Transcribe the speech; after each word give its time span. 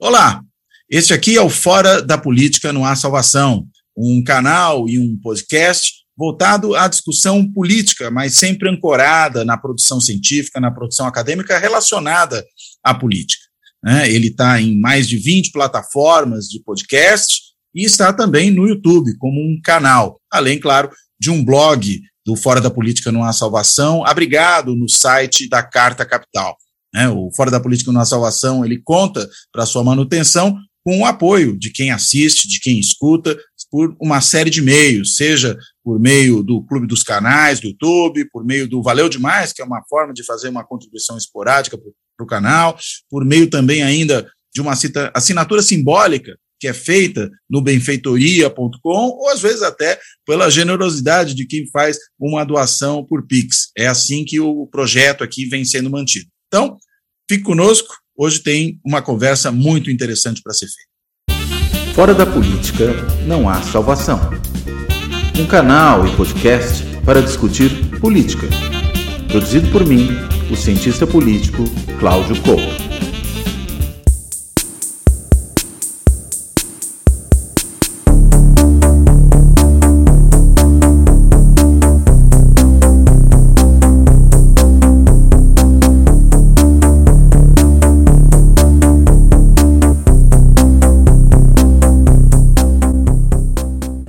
Olá, 0.00 0.42
este 0.90 1.14
aqui 1.14 1.36
é 1.36 1.40
o 1.40 1.48
Fora 1.48 2.02
da 2.02 2.18
Política 2.18 2.72
Não 2.72 2.84
Há 2.84 2.96
Salvação, 2.96 3.64
um 3.96 4.24
canal 4.24 4.88
e 4.88 4.98
um 4.98 5.16
podcast 5.16 5.92
voltado 6.16 6.74
à 6.74 6.88
discussão 6.88 7.48
política, 7.52 8.10
mas 8.10 8.34
sempre 8.34 8.68
ancorada 8.68 9.44
na 9.44 9.56
produção 9.56 10.00
científica, 10.00 10.60
na 10.60 10.72
produção 10.72 11.06
acadêmica 11.06 11.58
relacionada 11.58 12.44
à 12.82 12.92
política. 12.92 13.44
Né? 13.84 14.10
Ele 14.10 14.28
está 14.28 14.60
em 14.60 14.76
mais 14.80 15.06
de 15.06 15.16
20 15.16 15.52
plataformas 15.52 16.46
de 16.48 16.60
podcast 16.60 17.40
e 17.72 17.84
está 17.84 18.12
também 18.12 18.50
no 18.50 18.66
YouTube 18.66 19.16
como 19.18 19.40
um 19.40 19.60
canal, 19.62 20.20
além, 20.28 20.58
claro, 20.58 20.90
de 21.20 21.30
um 21.30 21.44
blog 21.44 22.02
do 22.26 22.34
Fora 22.34 22.60
da 22.60 22.70
Política 22.70 23.12
Não 23.12 23.22
Há 23.22 23.32
Salvação, 23.32 24.04
abrigado 24.04 24.74
no 24.74 24.88
site 24.88 25.48
da 25.48 25.62
Carta 25.62 26.04
Capital. 26.04 26.56
Né? 26.94 27.08
O 27.08 27.30
Fora 27.34 27.50
da 27.50 27.60
Política 27.60 27.90
Há 27.98 28.04
Salvação, 28.04 28.64
ele 28.64 28.80
conta 28.82 29.28
para 29.52 29.66
sua 29.66 29.82
manutenção 29.82 30.56
com 30.84 31.00
o 31.00 31.06
apoio 31.06 31.58
de 31.58 31.70
quem 31.70 31.90
assiste, 31.90 32.46
de 32.46 32.60
quem 32.60 32.78
escuta, 32.78 33.36
por 33.70 33.96
uma 34.00 34.20
série 34.20 34.50
de 34.50 34.62
meios, 34.62 35.16
seja 35.16 35.58
por 35.82 35.98
meio 35.98 36.42
do 36.42 36.62
Clube 36.62 36.86
dos 36.86 37.02
Canais, 37.02 37.58
do 37.58 37.66
YouTube, 37.66 38.28
por 38.30 38.44
meio 38.44 38.68
do 38.68 38.82
Valeu 38.82 39.08
Demais, 39.08 39.52
que 39.52 39.60
é 39.60 39.64
uma 39.64 39.82
forma 39.88 40.12
de 40.12 40.22
fazer 40.24 40.48
uma 40.48 40.64
contribuição 40.64 41.16
esporádica 41.16 41.76
para 41.76 42.24
o 42.24 42.28
canal, 42.28 42.78
por 43.10 43.24
meio 43.24 43.50
também 43.50 43.82
ainda 43.82 44.30
de 44.54 44.60
uma 44.60 44.74
assinatura 45.14 45.60
simbólica 45.60 46.38
que 46.60 46.68
é 46.68 46.72
feita 46.72 47.28
no 47.50 47.60
benfeitoria.com, 47.60 48.78
ou 48.84 49.28
às 49.28 49.42
vezes 49.42 49.62
até 49.62 49.98
pela 50.24 50.48
generosidade 50.48 51.34
de 51.34 51.46
quem 51.46 51.68
faz 51.70 51.98
uma 52.18 52.44
doação 52.44 53.04
por 53.04 53.26
Pix. 53.26 53.70
É 53.76 53.86
assim 53.86 54.24
que 54.24 54.38
o 54.38 54.66
projeto 54.68 55.24
aqui 55.24 55.46
vem 55.46 55.64
sendo 55.64 55.90
mantido. 55.90 56.26
Então, 56.46 56.78
fique 57.28 57.42
conosco, 57.42 57.94
hoje 58.16 58.40
tem 58.40 58.80
uma 58.84 59.02
conversa 59.02 59.50
muito 59.50 59.90
interessante 59.90 60.42
para 60.42 60.52
ser 60.52 60.66
feita. 60.66 61.94
Fora 61.94 62.14
da 62.14 62.26
política 62.26 62.86
não 63.26 63.48
há 63.48 63.62
salvação. 63.62 64.18
Um 65.38 65.46
canal 65.46 66.06
e 66.06 66.16
podcast 66.16 66.84
para 67.04 67.22
discutir 67.22 67.70
política. 68.00 68.46
Produzido 69.28 69.70
por 69.70 69.86
mim, 69.86 70.08
o 70.50 70.56
cientista 70.56 71.06
político 71.06 71.64
Cláudio 71.98 72.40
Couto. 72.42 72.93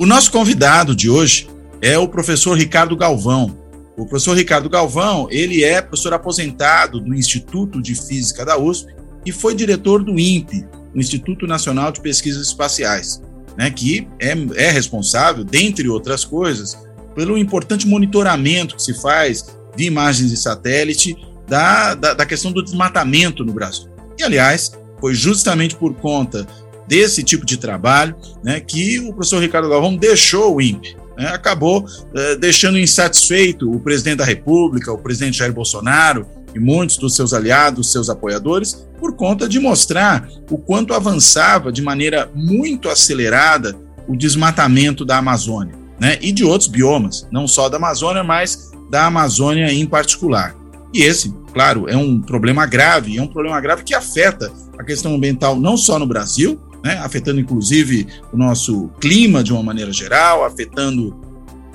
Nosso 0.05 0.31
convidado 0.31 0.95
de 0.95 1.09
hoje 1.09 1.47
é 1.81 1.97
o 1.97 2.07
professor 2.07 2.57
Ricardo 2.57 2.95
Galvão. 2.95 3.57
O 3.97 4.05
professor 4.05 4.35
Ricardo 4.35 4.69
Galvão, 4.69 5.27
ele 5.31 5.63
é 5.63 5.81
professor 5.81 6.13
aposentado 6.13 6.99
do 6.99 7.15
Instituto 7.15 7.81
de 7.81 7.95
Física 7.95 8.45
da 8.45 8.57
USP 8.57 8.93
e 9.25 9.31
foi 9.31 9.55
diretor 9.55 10.03
do 10.03 10.19
INPE, 10.19 10.65
o 10.93 10.99
Instituto 10.99 11.47
Nacional 11.47 11.91
de 11.91 12.01
Pesquisas 12.01 12.47
Espaciais, 12.47 13.21
né, 13.57 13.71
que 13.71 14.07
é, 14.19 14.35
é 14.55 14.69
responsável, 14.69 15.43
dentre 15.43 15.87
outras 15.87 16.25
coisas, 16.25 16.77
pelo 17.15 17.37
importante 17.37 17.87
monitoramento 17.87 18.75
que 18.75 18.83
se 18.83 18.93
faz 19.01 19.45
de 19.75 19.85
imagens 19.85 20.29
de 20.29 20.37
satélite 20.37 21.15
da, 21.47 21.95
da, 21.95 22.13
da 22.13 22.25
questão 22.25 22.51
do 22.51 22.63
desmatamento 22.63 23.45
no 23.45 23.53
Brasil. 23.53 23.89
E, 24.19 24.23
aliás, 24.23 24.71
foi 24.99 25.13
justamente 25.13 25.75
por 25.75 25.93
conta 25.95 26.45
desse 26.87 27.23
tipo 27.23 27.45
de 27.45 27.57
trabalho, 27.57 28.15
né, 28.43 28.59
que 28.59 28.99
o 28.99 29.13
professor 29.13 29.41
Ricardo 29.41 29.69
Galvão 29.69 29.95
deixou 29.95 30.55
o 30.55 30.61
INPE. 30.61 30.97
Né, 31.17 31.27
acabou 31.27 31.85
eh, 32.13 32.35
deixando 32.35 32.77
insatisfeito 32.77 33.71
o 33.71 33.79
presidente 33.79 34.17
da 34.17 34.25
República, 34.25 34.91
o 34.91 34.97
presidente 34.97 35.37
Jair 35.37 35.53
Bolsonaro 35.53 36.27
e 36.53 36.59
muitos 36.59 36.97
dos 36.97 37.15
seus 37.15 37.33
aliados, 37.33 37.91
seus 37.91 38.09
apoiadores, 38.09 38.85
por 38.99 39.15
conta 39.15 39.47
de 39.47 39.59
mostrar 39.59 40.27
o 40.49 40.57
quanto 40.57 40.93
avançava 40.93 41.71
de 41.71 41.81
maneira 41.81 42.29
muito 42.35 42.89
acelerada 42.89 43.75
o 44.07 44.15
desmatamento 44.15 45.05
da 45.05 45.17
Amazônia 45.17 45.85
né, 45.99 46.17
e 46.21 46.31
de 46.31 46.43
outros 46.43 46.67
biomas, 46.67 47.27
não 47.31 47.47
só 47.47 47.69
da 47.69 47.77
Amazônia, 47.77 48.23
mas 48.23 48.71
da 48.89 49.05
Amazônia 49.05 49.71
em 49.71 49.85
particular. 49.85 50.55
E 50.93 51.03
esse, 51.03 51.33
claro, 51.53 51.89
é 51.89 51.97
um 51.97 52.21
problema 52.21 52.65
grave, 52.65 53.17
é 53.17 53.21
um 53.21 53.27
problema 53.27 53.59
grave 53.59 53.83
que 53.83 53.93
afeta 53.93 54.51
a 54.77 54.83
questão 54.83 55.15
ambiental 55.15 55.55
não 55.55 55.75
só 55.75 55.99
no 55.99 56.05
Brasil, 56.05 56.61
né, 56.85 56.99
afetando 56.99 57.39
inclusive 57.39 58.05
o 58.31 58.37
nosso 58.37 58.89
clima 59.01 59.43
de 59.43 59.51
uma 59.51 59.63
maneira 59.63 59.91
geral, 59.91 60.45
afetando 60.45 61.19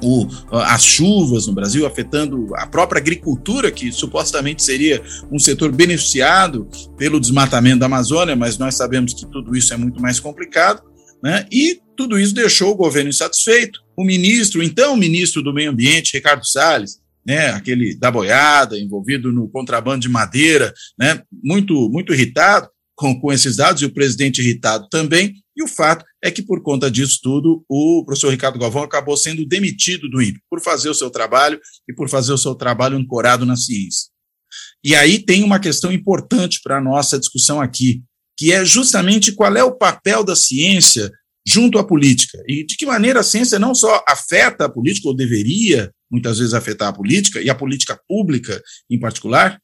o, 0.01 0.25
as 0.53 0.85
chuvas 0.85 1.49
no 1.49 1.53
Brasil, 1.53 1.85
afetando 1.85 2.47
a 2.55 2.65
própria 2.65 3.01
agricultura, 3.01 3.73
que 3.73 3.91
supostamente 3.91 4.63
seria 4.63 5.03
um 5.31 5.39
setor 5.39 5.73
beneficiado 5.73 6.69
pelo 6.97 7.19
desmatamento 7.19 7.81
da 7.81 7.87
Amazônia, 7.87 8.37
mas 8.37 8.57
nós 8.57 8.77
sabemos 8.77 9.13
que 9.13 9.27
tudo 9.27 9.57
isso 9.57 9.75
é 9.75 9.77
muito 9.77 10.01
mais 10.01 10.21
complicado, 10.21 10.81
né? 11.21 11.45
E 11.51 11.81
tudo 11.97 12.17
isso 12.17 12.33
deixou 12.33 12.71
o 12.71 12.77
governo 12.77 13.11
insatisfeito. 13.11 13.81
O 13.97 14.05
ministro, 14.05 14.63
então 14.63 14.97
ministro 14.97 15.43
do 15.43 15.53
Meio 15.53 15.73
Ambiente, 15.73 16.15
Ricardo 16.15 16.47
Salles, 16.47 17.01
né, 17.27 17.51
aquele 17.51 17.97
da 17.97 18.13
boiada, 18.13 18.79
envolvido 18.79 19.33
no 19.33 19.49
contrabando 19.49 20.01
de 20.01 20.09
madeira, 20.09 20.73
né, 20.99 21.21
muito, 21.43 21.91
muito 21.91 22.15
irritado, 22.15 22.69
com, 23.01 23.19
com 23.19 23.33
esses 23.33 23.57
dados, 23.57 23.81
e 23.81 23.87
o 23.87 23.95
presidente 23.95 24.43
irritado 24.43 24.87
também, 24.91 25.43
e 25.57 25.63
o 25.63 25.67
fato 25.67 26.05
é 26.23 26.31
que, 26.31 26.43
por 26.43 26.63
conta 26.63 26.91
disso 26.91 27.19
tudo, 27.23 27.65
o 27.67 28.05
professor 28.05 28.29
Ricardo 28.29 28.59
Galvão 28.59 28.83
acabou 28.83 29.17
sendo 29.17 29.47
demitido 29.47 30.07
do 30.07 30.21
INPE, 30.21 30.43
por 30.51 30.61
fazer 30.61 30.91
o 30.91 30.95
seu 30.95 31.09
trabalho 31.09 31.59
e 31.89 31.95
por 31.95 32.11
fazer 32.11 32.35
o 32.35 32.39
seu 32.39 32.55
trabalho 32.55 32.99
ancorado 32.99 33.47
na 33.47 33.57
ciência. 33.57 34.11
E 34.85 34.95
aí 34.95 35.19
tem 35.19 35.43
uma 35.43 35.59
questão 35.59 35.91
importante 35.91 36.61
para 36.63 36.77
a 36.77 36.81
nossa 36.81 37.19
discussão 37.19 37.59
aqui, 37.59 38.03
que 38.37 38.53
é 38.53 38.67
justamente 38.67 39.33
qual 39.33 39.57
é 39.57 39.65
o 39.65 39.79
papel 39.79 40.23
da 40.23 40.37
ciência 40.37 41.11
junto 41.47 41.79
à 41.79 41.85
política, 41.85 42.39
e 42.47 42.67
de 42.67 42.77
que 42.77 42.85
maneira 42.85 43.21
a 43.21 43.25
ciência 43.25 43.59
não 43.59 43.75
só 43.75 44.05
afeta 44.07 44.67
a 44.67 44.69
política, 44.69 45.09
ou 45.09 45.17
deveria 45.17 45.91
muitas 46.11 46.39
vezes 46.39 46.53
afetar 46.53 46.89
a 46.89 46.93
política, 46.93 47.41
e 47.41 47.49
a 47.49 47.55
política 47.55 47.99
pública 48.07 48.63
em 48.91 49.01
particular, 49.01 49.59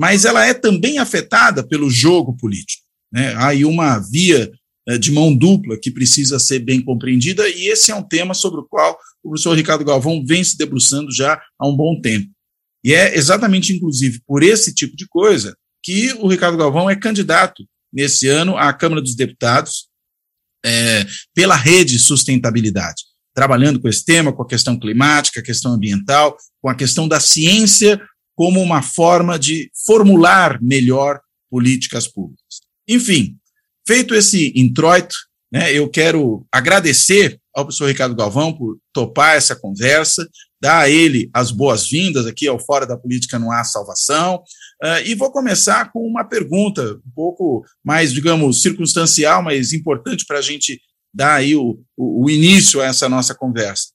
mas 0.00 0.24
ela 0.24 0.46
é 0.46 0.54
também 0.54 0.96
afetada 0.96 1.62
pelo 1.62 1.90
jogo 1.90 2.34
político. 2.34 2.82
Né? 3.12 3.34
Há 3.34 3.48
aí 3.48 3.66
uma 3.66 3.98
via 3.98 4.50
eh, 4.88 4.96
de 4.96 5.12
mão 5.12 5.36
dupla 5.36 5.78
que 5.78 5.90
precisa 5.90 6.38
ser 6.38 6.60
bem 6.60 6.80
compreendida, 6.82 7.46
e 7.46 7.66
esse 7.66 7.90
é 7.90 7.94
um 7.94 8.02
tema 8.02 8.32
sobre 8.32 8.60
o 8.60 8.64
qual 8.64 8.98
o 9.22 9.28
professor 9.28 9.54
Ricardo 9.54 9.84
Galvão 9.84 10.24
vem 10.24 10.42
se 10.42 10.56
debruçando 10.56 11.12
já 11.12 11.38
há 11.58 11.68
um 11.68 11.76
bom 11.76 12.00
tempo. 12.00 12.30
E 12.82 12.94
é 12.94 13.14
exatamente, 13.14 13.74
inclusive, 13.74 14.22
por 14.26 14.42
esse 14.42 14.74
tipo 14.74 14.96
de 14.96 15.06
coisa 15.06 15.54
que 15.84 16.14
o 16.14 16.28
Ricardo 16.28 16.56
Galvão 16.56 16.88
é 16.88 16.96
candidato 16.96 17.62
nesse 17.92 18.26
ano 18.26 18.56
à 18.56 18.72
Câmara 18.72 19.02
dos 19.02 19.14
Deputados 19.14 19.86
é, 20.64 21.06
pela 21.34 21.56
rede 21.56 21.98
sustentabilidade, 21.98 23.02
trabalhando 23.34 23.78
com 23.78 23.86
esse 23.86 24.02
tema, 24.02 24.32
com 24.32 24.42
a 24.42 24.48
questão 24.48 24.78
climática, 24.78 25.40
a 25.40 25.44
questão 25.44 25.74
ambiental, 25.74 26.38
com 26.62 26.70
a 26.70 26.74
questão 26.74 27.06
da 27.06 27.20
ciência 27.20 28.00
como 28.40 28.62
uma 28.62 28.80
forma 28.80 29.38
de 29.38 29.70
formular 29.84 30.58
melhor 30.62 31.20
políticas 31.50 32.08
públicas. 32.08 32.62
Enfim, 32.88 33.36
feito 33.86 34.14
esse 34.14 34.50
introito, 34.56 35.14
né, 35.52 35.70
eu 35.74 35.86
quero 35.90 36.46
agradecer 36.50 37.38
ao 37.54 37.66
professor 37.66 37.88
Ricardo 37.88 38.16
Galvão 38.16 38.50
por 38.50 38.78
topar 38.94 39.36
essa 39.36 39.54
conversa, 39.54 40.26
dar 40.58 40.78
a 40.78 40.88
ele 40.88 41.28
as 41.34 41.50
boas-vindas 41.50 42.24
aqui 42.24 42.48
ao 42.48 42.58
Fora 42.58 42.86
da 42.86 42.96
Política 42.96 43.38
Não 43.38 43.52
Há 43.52 43.62
Salvação, 43.62 44.36
uh, 44.82 45.04
e 45.04 45.14
vou 45.14 45.30
começar 45.30 45.92
com 45.92 46.00
uma 46.00 46.24
pergunta 46.24 46.98
um 47.06 47.12
pouco 47.14 47.62
mais, 47.84 48.10
digamos, 48.10 48.62
circunstancial, 48.62 49.42
mas 49.42 49.74
importante 49.74 50.24
para 50.26 50.38
a 50.38 50.42
gente 50.42 50.80
dar 51.12 51.34
aí 51.34 51.54
o, 51.54 51.78
o, 51.94 52.24
o, 52.24 52.30
início 52.30 52.80
a 52.80 52.86
essa 52.86 53.06
nossa 53.06 53.34
conversa. 53.34 53.88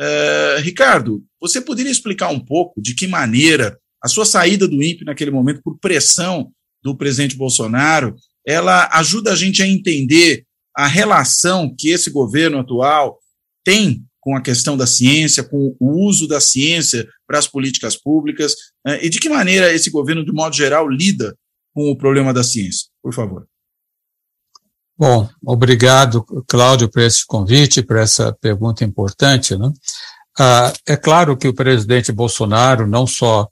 Uh, 0.00 0.62
Ricardo, 0.62 1.22
você 1.38 1.60
poderia 1.60 1.92
explicar 1.92 2.28
um 2.28 2.40
pouco 2.40 2.80
de 2.80 2.94
que 2.94 3.06
maneira 3.06 3.78
a 4.02 4.08
sua 4.08 4.24
saída 4.24 4.66
do 4.66 4.82
INPE 4.82 5.04
naquele 5.04 5.30
momento, 5.30 5.60
por 5.62 5.78
pressão 5.78 6.50
do 6.82 6.96
presidente 6.96 7.36
Bolsonaro, 7.36 8.14
ela 8.46 8.88
ajuda 8.92 9.32
a 9.32 9.36
gente 9.36 9.62
a 9.62 9.66
entender 9.66 10.44
a 10.76 10.86
relação 10.86 11.74
que 11.76 11.90
esse 11.90 12.10
governo 12.10 12.58
atual 12.58 13.18
tem 13.64 14.04
com 14.20 14.36
a 14.36 14.40
questão 14.40 14.76
da 14.76 14.86
ciência, 14.86 15.42
com 15.42 15.74
o 15.80 16.06
uso 16.06 16.28
da 16.28 16.40
ciência 16.40 17.08
para 17.26 17.38
as 17.38 17.46
políticas 17.46 17.96
públicas, 17.96 18.54
né, 18.84 19.04
e 19.04 19.08
de 19.08 19.18
que 19.18 19.28
maneira 19.28 19.72
esse 19.72 19.90
governo, 19.90 20.24
de 20.24 20.32
modo 20.32 20.54
geral, 20.54 20.88
lida 20.88 21.36
com 21.74 21.90
o 21.90 21.96
problema 21.96 22.32
da 22.32 22.42
ciência. 22.42 22.88
Por 23.02 23.14
favor. 23.14 23.46
Bom, 24.98 25.26
obrigado, 25.42 26.22
Cláudio, 26.46 26.90
por 26.90 27.00
esse 27.00 27.24
convite, 27.26 27.82
por 27.82 27.96
essa 27.96 28.36
pergunta 28.38 28.84
importante. 28.84 29.56
Né? 29.56 29.72
Ah, 30.38 30.72
é 30.86 30.96
claro 30.96 31.36
que 31.38 31.48
o 31.48 31.54
presidente 31.54 32.12
Bolsonaro, 32.12 32.86
não 32.86 33.06
só 33.06 33.48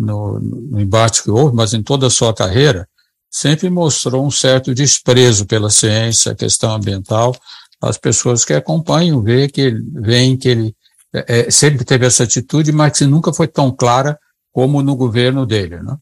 no, 0.00 0.40
no 0.40 0.80
embate 0.80 1.22
que 1.22 1.30
houve, 1.30 1.54
mas 1.54 1.74
em 1.74 1.82
toda 1.82 2.06
a 2.06 2.10
sua 2.10 2.32
carreira, 2.34 2.88
sempre 3.30 3.68
mostrou 3.68 4.26
um 4.26 4.30
certo 4.30 4.74
desprezo 4.74 5.46
pela 5.46 5.70
ciência, 5.70 6.34
questão 6.34 6.74
ambiental. 6.74 7.36
As 7.80 7.96
pessoas 7.98 8.44
que 8.44 8.54
acompanham 8.54 9.22
veem 9.22 9.48
que, 9.48 9.74
veem 9.92 10.36
que 10.36 10.48
ele 10.48 10.76
é, 11.12 11.40
é, 11.40 11.50
sempre 11.50 11.84
teve 11.84 12.06
essa 12.06 12.24
atitude, 12.24 12.72
mas 12.72 12.98
que 12.98 13.04
nunca 13.04 13.32
foi 13.32 13.46
tão 13.46 13.70
clara 13.70 14.18
como 14.52 14.82
no 14.82 14.96
governo 14.96 15.44
dele. 15.44 15.80
Né? 15.82 15.96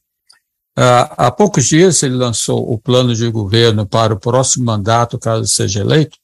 Ah, 0.77 1.27
há 1.27 1.31
poucos 1.31 1.67
dias 1.67 2.03
ele 2.03 2.15
lançou 2.15 2.73
o 2.73 2.79
plano 2.79 3.15
de 3.15 3.29
governo 3.31 3.87
para 3.87 4.15
o 4.15 4.21
próximo 4.21 4.65
mandato, 4.65 5.19
caso 5.19 5.47
seja 5.47 5.81
eleito, 5.81 6.17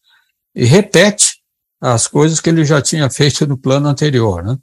e 0.55 0.65
repete 0.65 1.43
as 1.81 2.07
coisas 2.07 2.41
que 2.41 2.49
ele 2.49 2.65
já 2.65 2.81
tinha 2.81 3.11
feito 3.11 3.47
no 3.47 3.59
plano 3.59 3.89
anterior. 3.89 4.45
Né? 4.45 4.57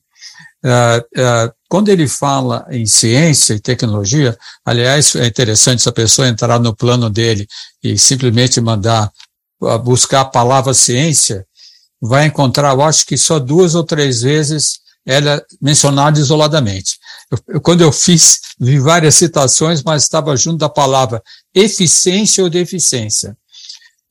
Ah, 0.64 1.04
ah, 1.18 1.54
quando 1.68 1.90
ele 1.90 2.08
fala 2.08 2.66
em 2.70 2.86
ciência 2.86 3.54
e 3.54 3.60
tecnologia, 3.60 4.38
aliás, 4.66 5.16
é 5.16 5.26
interessante 5.26 5.80
essa 5.80 5.92
pessoa 5.92 6.28
entrar 6.28 6.60
no 6.60 6.76
plano 6.76 7.10
dele 7.10 7.48
e 7.84 7.98
simplesmente 7.98 8.62
mandar 8.62 9.12
buscar 9.84 10.22
a 10.22 10.26
palavra 10.26 10.74
ciência, 10.74 11.46
vai 12.02 12.26
encontrar, 12.26 12.74
eu 12.74 12.82
acho 12.82 13.06
que 13.06 13.18
só 13.18 13.38
duas 13.40 13.76
ou 13.76 13.84
três 13.84 14.22
vezes 14.22 14.80
ela 15.06 15.36
é 15.36 15.46
mencionada 15.62 16.20
isoladamente. 16.20 16.98
Eu, 17.30 17.40
eu, 17.56 17.62
quando 17.62 17.82
eu 17.82 17.92
fiz, 17.92 18.40
vi 18.60 18.80
várias 18.80 19.16
citações, 19.16 19.84
mas 19.84 20.04
estava 20.04 20.36
junto 20.36 20.58
da 20.58 20.70
palavra 20.70 21.22
eficiência 21.54 22.44
ou 22.44 22.50
deficiência. 22.50 23.38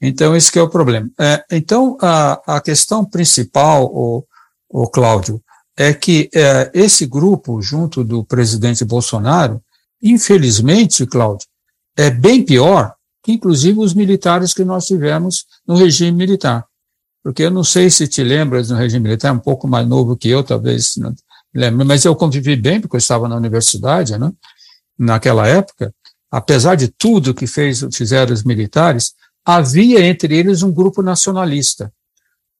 Então, 0.00 0.34
esse 0.34 0.56
é 0.58 0.62
o 0.62 0.68
problema. 0.68 1.10
É, 1.18 1.44
então, 1.50 1.96
a, 2.00 2.56
a 2.56 2.60
questão 2.60 3.04
principal, 3.04 3.84
o, 3.84 4.24
o 4.68 4.88
Cláudio, 4.88 5.42
é 5.80 5.94
que 5.94 6.28
é, 6.34 6.70
esse 6.74 7.06
grupo, 7.06 7.62
junto 7.62 8.04
do 8.04 8.22
presidente 8.22 8.84
Bolsonaro, 8.84 9.62
infelizmente, 10.02 11.06
Cláudio, 11.06 11.48
é 11.96 12.10
bem 12.10 12.44
pior 12.44 12.94
que, 13.24 13.32
inclusive, 13.32 13.78
os 13.78 13.94
militares 13.94 14.52
que 14.52 14.62
nós 14.62 14.84
tivemos 14.84 15.46
no 15.66 15.76
regime 15.76 16.12
militar. 16.12 16.66
Porque 17.24 17.44
eu 17.44 17.50
não 17.50 17.64
sei 17.64 17.88
se 17.88 18.06
te 18.06 18.22
lembras 18.22 18.68
no 18.68 18.76
regime 18.76 19.04
militar, 19.04 19.32
um 19.32 19.38
pouco 19.38 19.66
mais 19.66 19.88
novo 19.88 20.18
que 20.18 20.28
eu, 20.28 20.44
talvez 20.44 20.96
não 20.98 21.14
mas 21.86 22.04
eu 22.04 22.14
convivi 22.14 22.54
bem, 22.56 22.78
porque 22.78 22.96
eu 22.96 22.98
estava 22.98 23.26
na 23.26 23.34
universidade, 23.34 24.16
né? 24.18 24.30
naquela 24.98 25.48
época. 25.48 25.92
Apesar 26.30 26.74
de 26.74 26.88
tudo 26.88 27.34
que 27.34 27.46
fez, 27.46 27.84
fizeram 27.92 28.34
os 28.34 28.44
militares, 28.44 29.14
havia 29.44 30.04
entre 30.04 30.36
eles 30.36 30.62
um 30.62 30.70
grupo 30.70 31.02
nacionalista, 31.02 31.90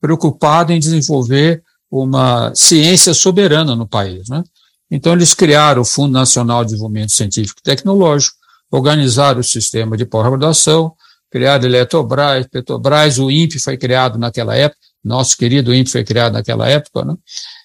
preocupado 0.01 0.73
em 0.73 0.81
desenvolver 0.81 1.63
uma 1.91 2.55
ciência 2.55 3.13
soberana 3.13 3.75
no 3.75 3.87
país. 3.87 4.29
Né? 4.29 4.45
Então, 4.91 5.13
eles 5.13 5.35
criaram 5.35 5.83
o 5.83 5.85
Fundo 5.85 6.13
Nacional 6.13 6.63
de 6.63 6.71
Desenvolvimento 6.71 7.13
Científico 7.13 7.61
e 7.61 7.65
Tecnológico, 7.65 8.37
organizaram 8.71 9.41
o 9.41 9.45
sistema 9.45 9.97
de 9.97 10.05
pós-graduação, 10.07 10.95
criado 11.31 11.65
Eletrobras, 11.65 12.47
Petrobras, 12.47 13.19
o 13.19 13.31
INPE 13.31 13.59
foi 13.59 13.77
criado 13.77 14.19
naquela 14.19 14.55
época, 14.55 14.81
nosso 15.03 15.37
querido 15.37 15.75
INPE 15.75 15.91
foi 15.91 16.05
criado 16.05 16.35
naquela 16.35 16.69
época, 16.69 17.05
né? 17.05 17.15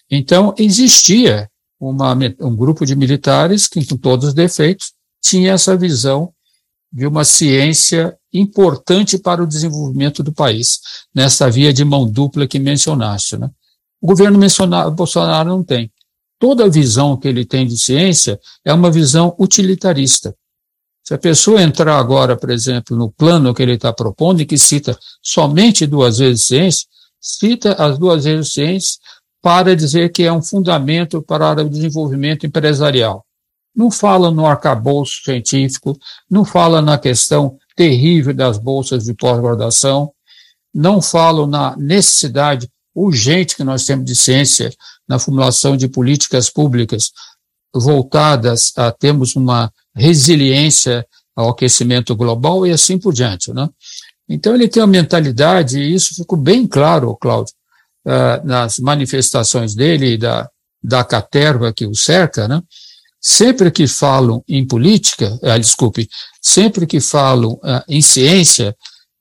Então, 0.10 0.54
existia 0.58 1.50
uma, 1.80 2.14
um 2.42 2.56
grupo 2.56 2.86
de 2.86 2.96
militares 2.96 3.68
que, 3.68 3.86
com 3.86 3.98
todos 3.98 4.30
os 4.30 4.34
defeitos, 4.34 4.94
tinha 5.22 5.54
essa 5.54 5.76
visão 5.76 6.32
de 6.92 7.06
uma 7.06 7.26
ciência 7.26 8.16
importante 8.32 9.18
para 9.18 9.44
o 9.44 9.48
desenvolvimento 9.48 10.22
do 10.24 10.32
país, 10.32 10.80
nessa 11.14 11.50
via 11.50 11.74
de 11.74 11.84
mão 11.84 12.10
dupla 12.10 12.48
que 12.48 12.60
mencionaste. 12.60 13.38
Né? 13.38 13.50
O 14.06 14.08
governo 14.08 14.38
Bolsonaro 14.92 15.50
não 15.50 15.64
tem. 15.64 15.92
Toda 16.40 16.66
a 16.66 16.70
visão 16.70 17.18
que 17.18 17.28
ele 17.28 17.44
tem 17.44 17.66
de 17.66 17.76
ciência 17.76 18.40
é 18.64 18.72
uma 18.72 18.92
visão 18.92 19.36
utilitarista. 19.40 20.36
Se 21.04 21.16
a 21.16 21.18
pessoa 21.18 21.60
entrar 21.60 21.98
agora, 21.98 22.38
por 22.38 22.52
exemplo, 22.52 22.96
no 22.96 23.10
plano 23.10 23.52
que 23.52 23.64
ele 23.64 23.74
está 23.74 23.92
propondo, 23.92 24.42
e 24.42 24.46
que 24.46 24.60
cita 24.60 24.96
somente 25.24 25.88
duas 25.88 26.20
vezes 26.20 26.46
ciência, 26.46 26.88
cita 27.20 27.74
as 27.84 27.98
duas 27.98 28.26
vezes 28.26 28.54
ciência 28.54 29.00
para 29.42 29.76
dizer 29.76 30.12
que 30.12 30.22
é 30.22 30.32
um 30.32 30.42
fundamento 30.42 31.20
para 31.24 31.64
o 31.64 31.68
desenvolvimento 31.68 32.46
empresarial. 32.46 33.26
Não 33.76 33.90
fala 33.90 34.30
no 34.30 34.46
arcabouço 34.46 35.24
científico, 35.24 35.98
não 36.30 36.46
fala 36.46 36.80
na 36.80 37.00
questão 37.00 37.58
terrível 37.76 38.36
das 38.36 38.60
bolsas 38.60 39.06
de 39.06 39.16
pós-graduação, 39.16 40.12
não 40.72 41.02
fala 41.02 41.48
na 41.48 41.76
necessidade 41.76 42.70
urgente 42.96 43.56
que 43.56 43.64
nós 43.64 43.86
temos 43.86 44.06
de 44.06 44.16
ciência 44.16 44.72
na 45.08 45.20
formulação 45.20 45.76
de 45.76 45.88
políticas 45.88 46.50
públicas 46.50 47.12
voltadas 47.74 48.72
a 48.78 48.92
termos 48.92 49.36
uma 49.36 49.72
resiliência 49.94 51.06
ao 51.36 51.50
aquecimento 51.50 52.16
global 52.16 52.66
e 52.66 52.72
assim 52.72 52.98
por 52.98 53.14
diante. 53.14 53.54
Né? 53.54 53.68
Então, 54.30 54.56
ele 54.56 54.68
tem 54.68 54.82
uma 54.82 54.88
mentalidade, 54.88 55.80
e 55.80 55.94
isso 55.94 56.16
ficou 56.16 56.38
bem 56.38 56.66
claro, 56.66 57.16
Cláudio, 57.18 57.54
uh, 58.06 58.46
nas 58.46 58.80
manifestações 58.80 59.76
dele 59.76 60.14
e 60.14 60.18
da, 60.18 60.50
da 60.82 61.04
caterva 61.04 61.74
que 61.74 61.86
o 61.86 61.94
cerca, 61.94 62.48
né? 62.48 62.62
sempre 63.20 63.70
que 63.70 63.88
falam 63.88 64.44
em 64.48 64.66
política, 64.66 65.38
uh, 65.44 65.60
desculpe, 65.60 66.08
sempre 66.42 66.88
que 66.88 67.02
falam 67.02 67.54
uh, 67.54 67.84
em 67.90 68.02
ciência, 68.02 68.76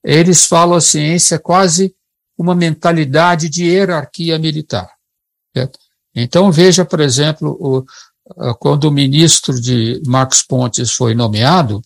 eles 0.04 0.44
falam 0.44 0.76
a 0.76 0.80
ciência 0.80 1.38
quase 1.38 1.94
uma 2.36 2.54
mentalidade 2.54 3.48
de 3.48 3.64
hierarquia 3.64 4.38
militar. 4.38 4.90
Certo? 5.56 5.78
Então, 6.14 6.50
veja, 6.50 6.84
por 6.84 7.00
exemplo, 7.00 7.56
o, 7.60 7.84
quando 8.54 8.84
o 8.84 8.92
ministro 8.92 9.60
de 9.60 10.00
Marcos 10.06 10.42
Pontes 10.42 10.92
foi 10.92 11.14
nomeado, 11.14 11.82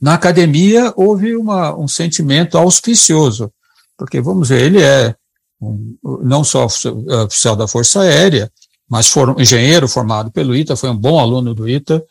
na 0.00 0.14
academia 0.14 0.92
houve 0.96 1.36
uma, 1.36 1.76
um 1.76 1.88
sentimento 1.88 2.58
auspicioso, 2.58 3.52
porque, 3.96 4.20
vamos 4.20 4.48
ver, 4.48 4.62
ele 4.62 4.82
é 4.82 5.14
um, 5.60 5.96
não 6.22 6.44
só 6.44 6.66
oficial 6.66 7.56
da 7.56 7.68
Força 7.68 8.00
Aérea, 8.00 8.50
mas 8.88 9.08
for, 9.08 9.34
engenheiro 9.40 9.88
formado 9.88 10.30
pelo 10.30 10.54
ITA, 10.54 10.76
foi 10.76 10.90
um 10.90 10.96
bom 10.96 11.18
aluno 11.18 11.54
do 11.54 11.68
ITA, 11.68 12.04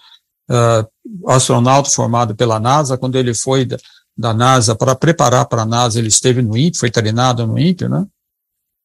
uh, 0.50 1.30
astronauta 1.32 1.90
formado 1.90 2.36
pela 2.36 2.60
NASA, 2.60 2.98
quando 2.98 3.16
ele 3.16 3.34
foi 3.34 3.66
da, 3.66 3.78
da 4.18 4.34
NASA 4.34 4.76
para 4.76 4.96
preparar 4.96 5.46
para 5.46 5.64
a 5.64 5.66
NASA, 5.66 6.00
ele 6.00 6.08
esteve 6.08 6.42
no 6.42 6.58
INPE, 6.58 6.78
foi 6.78 6.92
treinado 6.92 7.46
no 7.48 7.58
INPE, 7.58 7.88
né? 7.88 8.06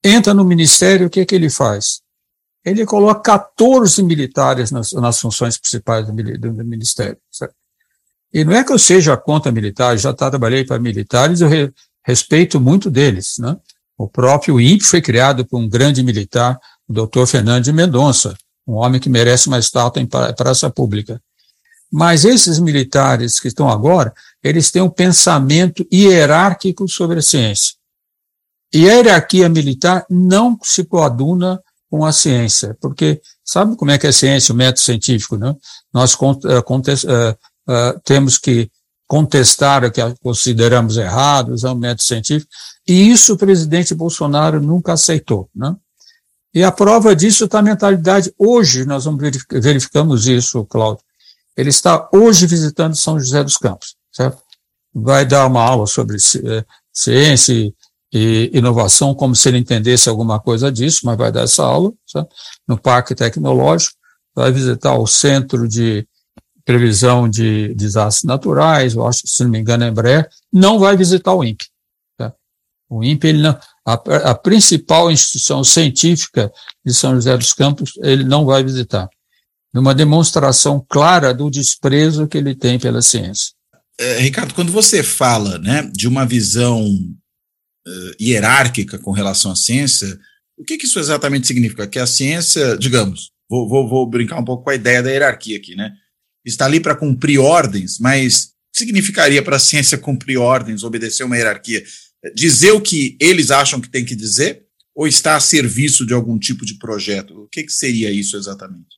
Entra 0.03 0.33
no 0.33 0.45
ministério, 0.45 1.07
o 1.07 1.11
que, 1.11 1.25
que 1.27 1.35
ele 1.35 1.51
faz? 1.51 2.01
ele 2.65 2.85
coloca 2.85 3.21
14 3.21 4.03
militares 4.03 4.71
nas, 4.71 4.93
nas 4.93 5.19
funções 5.21 5.57
principais 5.57 6.07
do, 6.07 6.13
do, 6.39 6.65
ministério. 6.65 7.17
Certo? 7.31 7.55
E 8.33 8.45
não 8.45 8.53
é 8.53 8.63
que 8.63 8.73
eu 8.73 8.79
seja 8.79 9.17
contra 9.17 9.51
militares, 9.51 10.03
já 10.03 10.13
trabalhei 10.13 10.65
para 10.65 10.79
militares, 10.79 11.41
eu 11.41 11.49
re, 11.49 11.73
respeito 12.05 12.61
muito 12.61 12.91
deles. 12.91 13.39
Né? 13.39 13.57
O 13.97 14.09
próprio 14.09 14.61
INPE 14.61 14.85
foi 14.85 15.01
criado 15.01 15.47
por 15.47 15.59
um 15.59 15.69
grande 15.69 16.03
militar, 16.03 16.59
o 16.87 16.93
doutor 16.93 17.27
Fernando 17.27 17.65
de 17.65 17.73
Mendonça, 17.73 18.37
um 18.67 18.75
homem 18.75 19.01
que 19.01 19.09
merece 19.09 19.49
uma 19.49 19.59
estátua 19.59 20.03
em 20.03 20.07
praça 20.07 20.69
pública. 20.71 21.21
Mas 21.91 22.25
esses 22.25 22.59
militares 22.59 23.41
que 23.41 23.49
estão 23.49 23.69
agora, 23.69 24.13
eles 24.43 24.71
têm 24.71 24.83
um 24.83 24.91
pensamento 24.91 25.87
hierárquico 25.93 26.89
sobre 26.89 27.19
a 27.19 27.23
ciência. 27.23 27.75
E 28.73 28.89
a 28.89 28.95
hierarquia 28.95 29.49
militar 29.49 30.05
não 30.11 30.59
se 30.63 30.85
coaduna 30.85 31.61
com 31.91 32.05
a 32.05 32.13
ciência, 32.13 32.77
porque 32.81 33.21
sabe 33.43 33.77
como 33.77 33.91
é 33.91 33.97
que 33.97 34.07
é 34.07 34.11
a 34.11 34.13
ciência, 34.13 34.53
o 34.53 34.57
método 34.57 34.81
científico, 34.81 35.39
né? 35.39 35.57
Nós 35.93 36.15
contest, 36.15 37.05
uh, 37.05 37.31
uh, 37.67 37.99
temos 38.05 38.37
que 38.37 38.71
contestar 39.07 39.85
o 39.85 39.91
que 39.91 40.03
consideramos 40.23 40.99
errado, 40.99 41.55
usar 41.55 41.73
o 41.73 41.79
método 41.79 42.03
científico, 42.03 42.51
e 42.87 43.11
isso 43.11 43.33
o 43.33 43.39
presidente 43.39 43.95
Bolsonaro 43.95 44.61
nunca 44.61 44.93
aceitou, 44.93 45.49
né? 45.55 45.75
E 46.53 46.63
a 46.63 46.73
prova 46.73 47.15
disso 47.15 47.45
está 47.45 47.61
a 47.61 47.63
mentalidade. 47.63 48.33
Hoje, 48.39 48.85
nós 48.85 49.05
vamos 49.05 49.21
verificamos 49.51 50.27
isso, 50.27 50.65
Cláudio. 50.65 51.05
Ele 51.59 51.71
está 51.71 52.09
hoje 52.13 52.47
visitando 52.47 52.95
São 52.95 53.19
José 53.19 53.43
dos 53.43 53.57
Campos, 53.57 53.97
certo? 54.13 54.41
Vai 54.95 55.27
dar 55.27 55.45
uma 55.45 55.61
aula 55.61 55.89
sobre 55.89 56.17
ciência 56.93 57.75
e 58.13 58.51
inovação, 58.55 59.13
como 59.13 59.35
se 59.35 59.49
ele 59.49 59.59
entendesse 59.59 60.09
alguma 60.09 60.39
coisa 60.39 60.71
disso, 60.71 61.01
mas 61.03 61.19
vai 61.19 61.33
dar 61.33 61.43
essa 61.43 61.65
aula 61.65 61.93
sabe? 62.07 62.29
no 62.67 62.79
Parque 62.79 63.13
Tecnológico, 63.13 63.97
vai 64.33 64.53
visitar 64.53 64.97
o 64.97 65.07
Centro 65.09 65.67
de 65.67 66.07
Previsão 66.65 67.29
de 67.29 67.75
Desastres 67.75 68.25
Naturais, 68.25 68.95
eu 68.95 69.05
acho 69.05 69.27
se 69.27 69.43
não 69.43 69.51
me 69.51 69.59
engano, 69.59 69.83
é 69.83 69.89
Embraer, 69.89 70.29
não 70.53 70.79
vai 70.79 70.97
visitar 70.97 71.35
o 71.35 71.43
INPE. 71.43 71.67
Tá? 72.17 72.33
O 72.89 73.03
INPE, 73.03 73.27
ele 73.27 73.43
não, 73.43 73.59
a, 73.85 73.95
a 74.31 74.35
principal 74.37 75.11
instituição 75.11 75.65
científica 75.65 76.53
de 76.87 76.95
São 76.95 77.17
José 77.17 77.37
dos 77.37 77.53
Campos, 77.53 77.95
ele 78.01 78.23
não 78.23 78.47
vai 78.47 78.63
visitar. 78.63 79.09
Numa 79.73 79.95
demonstração 79.95 80.85
clara 80.89 81.33
do 81.35 81.51
desprezo 81.51 82.27
que 82.27 82.39
ele 82.39 82.55
tem 82.55 82.79
pela 82.79 83.03
ciência. 83.03 83.53
É, 84.01 84.19
Ricardo, 84.21 84.55
quando 84.55 84.73
você 84.73 85.03
fala 85.03 85.59
né, 85.59 85.91
de 85.93 86.07
uma 86.07 86.25
visão 86.25 86.85
uh, 86.87 88.23
hierárquica 88.23 88.99
com 88.99 89.11
relação 89.11 89.51
à 89.51 89.57
ciência, 89.57 90.19
o 90.57 90.65
que, 90.65 90.77
que, 90.77 90.87
isso 90.87 90.99
exatamente 90.99 91.47
significa? 91.47 91.87
Que 91.87 91.99
a 91.99 92.07
ciência, 92.07 92.77
digamos, 92.77 93.31
vou, 93.49 93.69
vou, 93.69 93.89
vou 93.89 94.09
brincar 94.09 94.39
um 94.39 94.45
pouco 94.45 94.65
com 94.65 94.71
a 94.71 94.75
ideia 94.75 95.03
da 95.03 95.11
hierarquia 95.11 95.57
aqui, 95.57 95.75
né? 95.75 95.93
Está 96.45 96.65
ali 96.65 96.81
para 96.81 96.97
cumprir 96.97 97.39
ordens, 97.39 97.99
mas 97.99 98.53
significaria 98.73 99.43
para 99.43 99.57
a 99.57 99.61
ciência 99.61 99.99
cumprir 99.99 100.39
ordens, 100.39 100.83
obedecer 100.83 101.25
uma 101.25 101.37
hierarquia? 101.37 101.83
Dizer 102.35 102.73
o 102.73 102.81
que 102.81 103.17
eles 103.21 103.51
acham 103.51 103.81
que 103.81 103.91
tem 103.91 104.05
que 104.05 104.15
dizer 104.15 104.65
ou 104.95 105.07
está 105.07 105.37
a 105.37 105.41
serviço 105.41 106.05
de 106.07 106.15
algum 106.15 106.39
tipo 106.39 106.65
de 106.65 106.75
projeto? 106.79 107.43
O 107.43 107.49
que, 107.49 107.65
que 107.65 107.73
seria 107.73 108.11
isso 108.11 108.37
exatamente? 108.37 108.98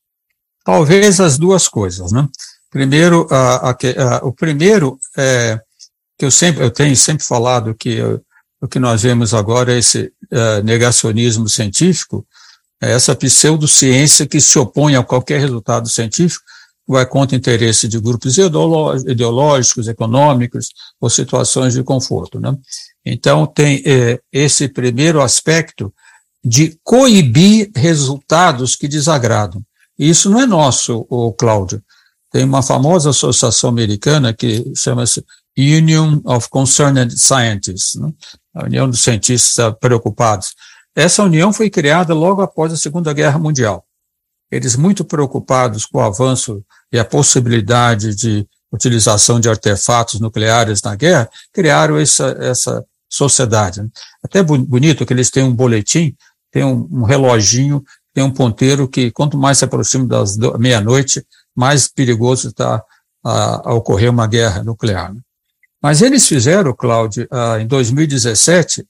Talvez 0.65 1.21
as 1.21 1.39
duas 1.39 1.69
coisas, 1.69 2.13
né? 2.13 2.29
Primeiro, 2.71 3.27
a, 3.31 3.71
a, 3.71 3.73
a, 3.73 4.19
o 4.25 4.33
primeiro 4.33 4.99
é 5.17 5.61
que 6.19 6.25
eu 6.25 6.31
sempre 6.31 6.63
eu 6.63 6.71
tenho 6.71 6.95
sempre 6.97 7.25
falado 7.25 7.75
que 7.75 7.95
eu, 7.95 8.21
o 8.61 8.69
que 8.69 8.79
nós 8.79 9.03
vemos 9.03 9.33
agora 9.33 9.73
é 9.73 9.79
esse 9.79 10.13
uh, 10.31 10.63
negacionismo 10.63 11.49
científico, 11.49 12.27
é 12.81 12.93
essa 12.93 13.15
pseudociência 13.17 14.27
que 14.27 14.41
se 14.41 14.59
opõe 14.59 14.97
a 14.97 15.03
qualquer 15.03 15.41
resultado 15.41 15.89
científico, 15.89 16.45
vai 16.87 17.07
contra 17.07 17.37
interesse 17.37 17.87
de 17.87 18.01
grupos 18.01 18.37
ideológicos, 18.37 19.87
econômicos 19.87 20.71
ou 21.01 21.09
situações 21.09 21.75
de 21.75 21.85
conforto. 21.85 22.41
Né? 22.41 22.55
Então, 23.05 23.47
tem 23.47 23.81
eh, 23.87 24.21
esse 24.33 24.69
primeiro 24.69 25.23
aspecto 25.23 25.95
de 26.45 26.77
coibir 26.83 27.71
resultados 27.77 28.75
que 28.75 28.89
desagradam. 28.89 29.63
Isso 30.01 30.31
não 30.31 30.41
é 30.41 30.47
nosso, 30.47 31.07
o 31.11 31.31
Cláudio. 31.31 31.83
Tem 32.33 32.43
uma 32.43 32.63
famosa 32.63 33.11
associação 33.11 33.69
americana 33.69 34.33
que 34.33 34.73
chama-se 34.75 35.23
Union 35.59 36.21
of 36.25 36.49
Concerned 36.49 37.19
Scientists, 37.19 38.01
né? 38.01 38.11
a 38.55 38.65
União 38.65 38.89
dos 38.89 39.03
Cientistas 39.03 39.75
Preocupados. 39.79 40.55
Essa 40.97 41.23
união 41.23 41.53
foi 41.53 41.69
criada 41.69 42.15
logo 42.15 42.41
após 42.41 42.73
a 42.73 42.79
Segunda 42.79 43.13
Guerra 43.13 43.39
Mundial. 43.39 43.85
Eles 44.51 44.75
muito 44.75 45.05
preocupados 45.05 45.85
com 45.85 45.99
o 45.99 46.03
avanço 46.03 46.65
e 46.91 46.99
a 46.99 47.05
possibilidade 47.05 48.15
de 48.15 48.49
utilização 48.73 49.39
de 49.39 49.51
artefatos 49.51 50.19
nucleares 50.19 50.81
na 50.83 50.95
guerra, 50.95 51.29
criaram 51.53 51.99
essa, 51.99 52.37
essa 52.41 52.85
sociedade. 53.09 53.83
Né? 53.83 53.89
Até 54.25 54.43
bonito 54.43 55.05
que 55.05 55.13
eles 55.13 55.31
têm 55.31 55.43
um 55.43 55.55
boletim, 55.55 56.17
tem 56.51 56.65
um, 56.65 56.89
um 56.91 57.03
reloginho, 57.03 57.85
tem 58.21 58.23
um 58.23 58.31
ponteiro 58.31 58.87
que 58.87 59.11
quanto 59.11 59.39
mais 59.39 59.59
se 59.59 59.65
aproxima 59.65 60.05
das 60.05 60.37
meia-noite, 60.59 61.27
mais 61.57 61.89
perigoso 61.89 62.49
está 62.49 62.85
a, 63.25 63.71
a, 63.71 63.75
ocorrer 63.75 64.11
uma 64.11 64.27
guerra 64.27 64.63
nuclear. 64.63 65.15
Né? 65.15 65.21
Mas 65.83 66.03
eles 66.03 66.29
fizeram, 66.29 66.75
Cláudio, 66.75 67.27
uh, 67.33 67.59
em 67.59 67.67
2017, 67.67 68.87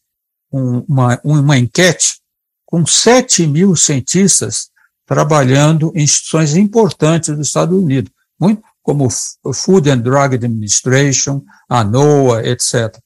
um, 0.53 0.81
uma, 0.89 1.21
uma 1.23 1.57
enquete 1.57 2.21
com 2.67 2.85
7 2.85 3.47
mil 3.47 3.77
cientistas 3.77 4.71
trabalhando 5.07 5.93
em 5.95 6.03
instituições 6.03 6.57
importantes 6.57 7.37
dos 7.37 7.47
Estados 7.47 7.77
Unidos, 7.77 8.11
muito 8.39 8.63
como 8.83 9.09
Food 9.55 9.91
and 9.91 9.99
Drug 9.99 10.35
Administration, 10.35 11.43
a 11.69 11.85
NOAA, 11.85 12.49
etc. 12.49 12.99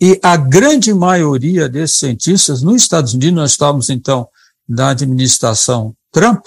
E 0.00 0.18
a 0.20 0.36
grande 0.36 0.92
maioria 0.92 1.68
desses 1.68 1.96
cientistas 1.96 2.62
nos 2.62 2.82
Estados 2.82 3.14
Unidos, 3.14 3.34
nós 3.34 3.50
estávamos 3.52 3.88
então 3.88 4.28
na 4.72 4.88
administração 4.88 5.94
Trump, 6.10 6.46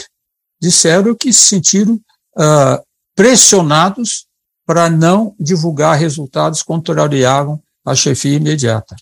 disseram 0.59 1.13
que 1.15 1.31
se 1.31 1.45
sentiram 1.45 1.93
uh, 1.93 2.83
pressionados 3.15 4.25
para 4.65 4.89
não 4.89 5.35
divulgar 5.39 5.97
resultados 5.97 6.61
que 6.61 6.65
contrariavam 6.65 7.61
a 7.85 7.93
chefia 7.93 8.37
imediata. 8.37 8.95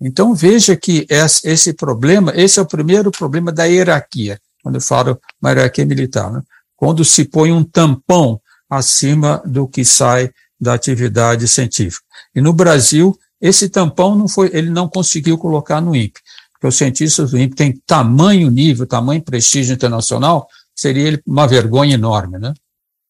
Então 0.00 0.34
veja 0.34 0.76
que 0.76 1.06
esse 1.10 1.72
problema, 1.72 2.32
esse 2.36 2.58
é 2.60 2.62
o 2.62 2.66
primeiro 2.66 3.10
problema 3.10 3.50
da 3.50 3.64
hierarquia, 3.64 4.40
quando 4.62 4.76
eu 4.76 4.80
falo 4.80 5.20
uma 5.40 5.50
hierarquia 5.50 5.84
militar, 5.84 6.30
né? 6.30 6.40
quando 6.76 7.04
se 7.04 7.24
põe 7.24 7.50
um 7.50 7.64
tampão 7.64 8.40
acima 8.70 9.42
do 9.44 9.66
que 9.66 9.84
sai 9.84 10.30
da 10.60 10.74
atividade 10.74 11.48
científica. 11.48 12.04
E 12.34 12.40
no 12.40 12.52
Brasil, 12.52 13.18
esse 13.40 13.68
tampão 13.68 14.14
não 14.14 14.28
foi, 14.28 14.50
ele 14.52 14.70
não 14.70 14.88
conseguiu 14.88 15.36
colocar 15.36 15.80
no 15.80 15.96
INPE, 15.96 16.20
porque 16.56 16.66
os 16.66 16.76
cientistas 16.76 17.30
do 17.30 17.38
INPE 17.38 17.54
têm 17.54 17.82
tamanho 17.86 18.50
nível, 18.50 18.86
tamanho 18.86 19.22
prestígio 19.22 19.74
internacional, 19.74 20.48
seria 20.74 21.20
uma 21.26 21.46
vergonha 21.46 21.94
enorme, 21.94 22.38
né? 22.38 22.54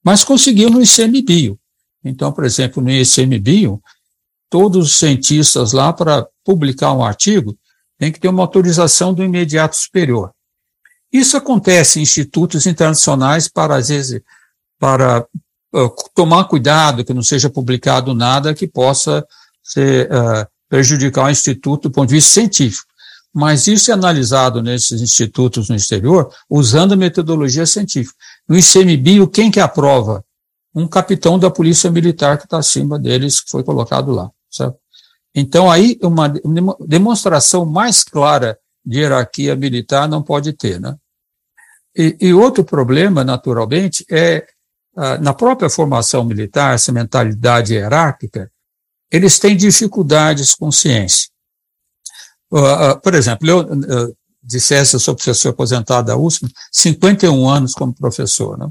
Mas 0.05 0.25
conseguiu 0.25 0.69
no 0.69 0.83
ICMBio. 0.83 1.59
Então, 2.05 2.33
por 2.33 2.45
exemplo, 2.45 2.83
no 2.83 2.91
ICMBio, 2.91 3.81
todos 4.50 4.88
os 4.88 4.99
cientistas 4.99 5.73
lá, 5.73 5.93
para 5.93 6.26
publicar 6.45 6.93
um 6.93 7.05
artigo, 7.05 7.57
tem 7.99 8.12
que 8.12 8.21
ter 8.21 8.29
uma 8.29 8.43
autorização 8.43 9.15
do 9.15 9.25
imediato 9.25 9.76
superior. 9.76 10.31
Isso 11.12 11.37
acontece 11.37 11.99
em 11.99 12.03
institutos 12.03 12.67
internacionais 12.67 13.49
para, 13.49 13.76
às 13.76 13.88
vezes, 13.88 14.21
para 14.79 15.26
uh, 15.73 15.95
tomar 16.15 16.45
cuidado 16.45 17.05
que 17.05 17.15
não 17.15 17.23
seja 17.23 17.49
publicado 17.49 18.15
nada 18.15 18.55
que 18.55 18.67
possa 18.67 19.26
ser, 19.62 20.09
uh, 20.11 20.47
prejudicar 20.69 21.26
o 21.26 21.31
instituto 21.31 21.88
do 21.88 21.93
ponto 21.93 22.09
de 22.09 22.17
vista 22.17 22.35
científico. 22.35 22.96
Mas 23.38 23.66
isso 23.66 23.90
é 23.90 23.95
analisado 23.95 24.62
nesses 24.62 25.02
institutos 25.02 25.69
no 25.69 25.76
exterior 25.76 26.33
usando 26.49 26.97
metodologia 26.97 27.66
científica. 27.66 28.16
No 28.49 28.57
ICMBio, 28.57 29.28
quem 29.28 29.50
que 29.50 29.61
aprova? 29.61 30.25
Um 30.75 30.88
capitão 30.88 31.38
da 31.38 31.50
polícia 31.50 31.90
militar 31.90 32.38
que 32.38 32.45
está 32.45 32.57
acima 32.57 32.99
deles, 32.99 33.43
que 33.43 33.50
foi 33.50 33.62
colocado 33.62 34.11
lá. 34.11 34.31
Certo? 34.50 34.78
Então, 35.35 35.71
aí, 35.71 35.99
uma 36.02 36.33
demonstração 36.81 37.66
mais 37.66 38.02
clara 38.02 38.59
de 38.83 39.00
hierarquia 39.00 39.55
militar 39.55 40.09
não 40.09 40.23
pode 40.23 40.55
ter. 40.55 40.81
Né? 40.81 40.97
E, 41.95 42.16
e 42.19 42.33
outro 42.33 42.64
problema, 42.64 43.23
naturalmente, 43.23 44.02
é 44.11 44.47
ah, 44.97 45.19
na 45.19 45.35
própria 45.35 45.69
formação 45.69 46.25
militar, 46.25 46.75
essa 46.75 46.90
mentalidade 46.90 47.75
hierárquica, 47.75 48.50
eles 49.12 49.38
têm 49.38 49.55
dificuldades 49.55 50.55
com 50.55 50.73
ciência. 50.73 51.28
Uh, 52.53 53.00
por 53.03 53.15
exemplo, 53.15 53.49
eu 53.49 53.67
dissesse, 54.47 54.95
eu 54.95 55.00
sou 55.00 55.15
professor 55.15 55.49
aposentado 55.49 56.07
da 56.07 56.17
USP, 56.17 56.47
51 56.73 57.49
anos 57.49 57.75
como 57.75 57.93
professor. 57.93 58.57
Né? 58.57 58.69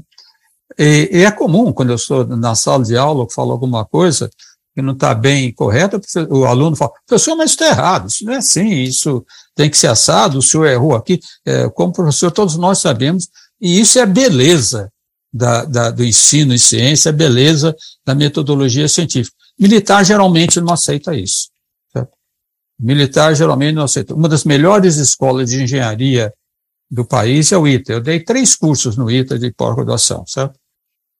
E, 0.78 1.10
e, 1.12 1.24
é 1.24 1.30
comum, 1.30 1.72
quando 1.72 1.90
eu 1.90 1.96
estou 1.96 2.26
na 2.26 2.54
sala 2.54 2.82
de 2.82 2.96
aula, 2.96 3.24
eu 3.24 3.30
falo 3.30 3.52
alguma 3.52 3.84
coisa 3.84 4.30
que 4.74 4.82
não 4.82 4.92
está 4.92 5.14
bem 5.14 5.52
correta, 5.52 6.00
o 6.28 6.44
aluno 6.44 6.76
fala, 6.76 6.92
professor, 7.06 7.34
mas 7.34 7.50
isso 7.50 7.62
está 7.62 7.68
errado, 7.68 8.08
isso 8.08 8.24
não 8.24 8.34
é 8.34 8.36
assim, 8.36 8.82
isso 8.82 9.24
tem 9.54 9.70
que 9.70 9.78
ser 9.78 9.86
assado, 9.86 10.38
o 10.38 10.42
senhor 10.42 10.66
errou 10.66 10.94
aqui. 10.94 11.18
É, 11.46 11.68
como 11.70 11.92
professor, 11.92 12.30
todos 12.30 12.56
nós 12.56 12.78
sabemos, 12.78 13.28
e 13.58 13.80
isso 13.80 13.98
é 13.98 14.02
a 14.02 14.06
beleza 14.06 14.90
da, 15.32 15.64
da, 15.64 15.90
do 15.90 16.04
ensino 16.04 16.52
em 16.52 16.58
ciência, 16.58 17.08
a 17.08 17.12
beleza 17.12 17.74
da 18.04 18.14
metodologia 18.14 18.86
científica. 18.86 19.34
Militar 19.58 20.04
geralmente 20.04 20.60
não 20.60 20.74
aceita 20.74 21.14
isso. 21.14 21.48
Militar 22.78 23.34
geralmente 23.34 23.74
não 23.74 23.84
aceita. 23.84 24.14
Uma 24.14 24.28
das 24.28 24.44
melhores 24.44 24.96
escolas 24.96 25.50
de 25.50 25.62
engenharia 25.62 26.32
do 26.90 27.04
país 27.04 27.50
é 27.52 27.58
o 27.58 27.66
ITA. 27.66 27.94
Eu 27.94 28.00
dei 28.00 28.20
três 28.20 28.54
cursos 28.54 28.96
no 28.96 29.10
ITA 29.10 29.38
de 29.38 29.50
pós-graduação, 29.52 30.24
certo? 30.26 30.58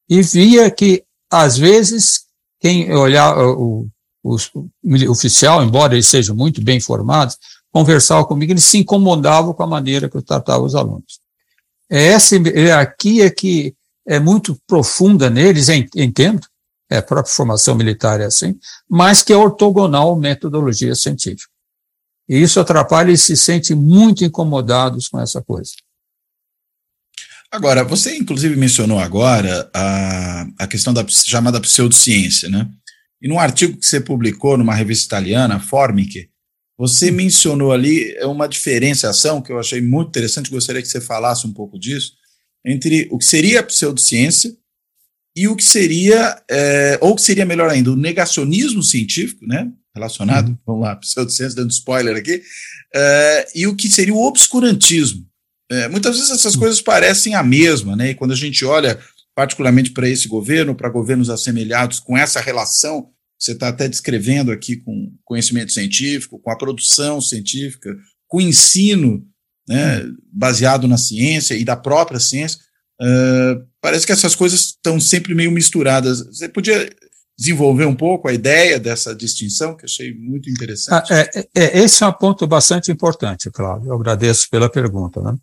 E 0.09 0.23
via 0.23 0.71
que, 0.71 1.03
às 1.31 1.57
vezes, 1.57 2.27
quem 2.61 2.93
olhar 2.95 3.37
o, 3.39 3.89
o, 4.23 4.37
o 4.37 5.11
oficial, 5.11 5.63
embora 5.65 5.95
eles 5.95 6.07
sejam 6.07 6.37
muito 6.37 6.63
bem 6.63 6.81
formados, 6.81 7.37
conversava 7.73 8.25
comigo, 8.25 8.53
eles 8.53 8.65
se 8.65 8.79
incomodavam 8.79 9.53
com 9.53 9.63
a 9.63 9.67
maneira 9.67 10.09
que 10.09 10.17
eu 10.17 10.23
tratava 10.23 10.63
os 10.63 10.75
alunos. 10.75 11.21
É 11.91 12.07
essa 12.09 12.37
hierarquia 12.37 13.31
que 13.31 13.75
é 14.07 14.21
muito 14.21 14.57
profunda 14.67 15.29
neles, 15.29 15.69
entendo, 15.69 16.47
é, 16.91 17.01
própria 17.01 17.35
formação 17.35 17.75
militar 17.75 18.21
é 18.21 18.27
assim, 18.27 18.59
mas 18.89 19.23
que 19.23 19.33
é 19.33 19.37
ortogonal 19.37 20.13
à 20.13 20.19
metodologia 20.19 20.95
científica. 20.95 21.51
E 22.29 22.41
isso 22.41 22.59
atrapalha 22.59 23.13
e 23.13 23.19
se 23.19 23.37
sente 23.37 23.75
muito 23.75 24.25
incomodados 24.25 25.09
com 25.09 25.21
essa 25.21 25.43
coisa. 25.43 25.73
Agora, 27.51 27.85
você 27.85 28.17
inclusive 28.17 28.57
mencionou 28.57 28.99
agora 28.99 29.71
a, 29.73 30.47
a 30.59 30.67
questão 30.67 30.93
da 30.93 31.07
chamada 31.09 31.61
pseudociência, 31.61 32.49
né? 32.49 32.69
E 33.23 33.29
num 33.29 33.39
artigo 33.39 33.79
que 33.79 33.87
você 33.87 34.01
publicou 34.01 34.59
numa 34.59 34.75
revista 34.75 35.07
italiana, 35.07 35.61
Formic, 35.61 36.29
você 36.77 37.11
mencionou 37.11 37.73
ali 37.73 38.15
uma 38.25 38.47
diferenciação 38.47 39.41
que 39.41 39.51
eu 39.51 39.59
achei 39.59 39.81
muito 39.81 40.09
interessante, 40.09 40.51
gostaria 40.51 40.83
que 40.83 40.89
você 40.89 41.01
falasse 41.01 41.47
um 41.47 41.53
pouco 41.53 41.79
disso, 41.79 42.13
entre 42.65 43.09
o 43.11 43.17
que 43.17 43.25
seria 43.25 43.61
a 43.61 43.63
pseudociência 43.63 44.55
e 45.37 45.47
o 45.47 45.55
que 45.55 45.65
seria, 45.65 46.43
é, 46.51 46.99
ou 47.03 47.15
que 47.15 47.21
seria 47.21 47.45
melhor 47.45 47.69
ainda, 47.69 47.93
o 47.93 47.97
negacionismo 47.97 48.83
científico, 48.83 49.47
né, 49.47 49.71
relacionado, 49.95 50.49
uhum. 50.49 50.59
vamos 50.67 50.83
lá, 50.83 50.97
pseudociência 50.97 51.57
dando 51.57 51.71
spoiler 51.71 52.17
aqui, 52.17 52.43
é, 52.95 53.49
e 53.55 53.67
o 53.67 53.77
que 53.77 53.89
seria 53.89 54.15
o 54.15 54.25
obscurantismo. 54.25 55.27
É, 55.71 55.89
muitas 55.89 56.17
vezes 56.17 56.31
essas 56.31 56.55
uhum. 56.55 56.61
coisas 56.61 56.81
parecem 56.81 57.35
a 57.35 57.43
mesma, 57.43 57.95
né, 57.95 58.11
e 58.11 58.15
quando 58.15 58.33
a 58.33 58.37
gente 58.37 58.65
olha 58.65 58.99
particularmente 59.35 59.91
para 59.91 60.09
esse 60.09 60.27
governo, 60.27 60.75
para 60.75 60.89
governos 60.89 61.29
assemelhados, 61.29 62.01
com 62.01 62.17
essa 62.17 62.41
relação 62.41 63.03
que 63.03 63.45
você 63.45 63.53
está 63.53 63.69
até 63.69 63.87
descrevendo 63.87 64.51
aqui 64.51 64.77
com 64.77 65.13
conhecimento 65.23 65.71
científico, 65.71 66.39
com 66.39 66.51
a 66.51 66.57
produção 66.57 67.21
científica, 67.21 67.95
com 68.27 68.39
o 68.39 68.41
ensino 68.41 69.23
né, 69.69 70.01
uhum. 70.01 70.17
baseado 70.33 70.89
na 70.89 70.97
ciência 70.97 71.55
e 71.55 71.63
da 71.63 71.77
própria 71.77 72.19
ciência, 72.19 72.65
Uh, 72.99 73.61
parece 73.87 74.05
que 74.05 74.11
essas 74.11 74.35
coisas 74.35 74.63
estão 74.63 74.99
sempre 74.99 75.33
meio 75.33 75.53
misturadas. 75.53 76.19
Você 76.27 76.49
podia 76.49 76.93
desenvolver 77.39 77.85
um 77.85 77.95
pouco 77.95 78.27
a 78.27 78.33
ideia 78.33 78.81
dessa 78.81 79.15
distinção, 79.15 79.77
que 79.77 79.85
achei 79.85 80.13
muito 80.13 80.51
interessante. 80.51 81.13
Ah, 81.13 81.21
é, 81.33 81.47
é, 81.55 81.79
esse 81.79 82.03
é 82.03 82.07
um 82.09 82.13
ponto 82.13 82.45
bastante 82.49 82.91
importante, 82.91 83.49
Cláudio. 83.49 83.91
Eu 83.91 83.95
agradeço 83.95 84.49
pela 84.51 84.69
pergunta. 84.69 85.21
Né? 85.23 85.37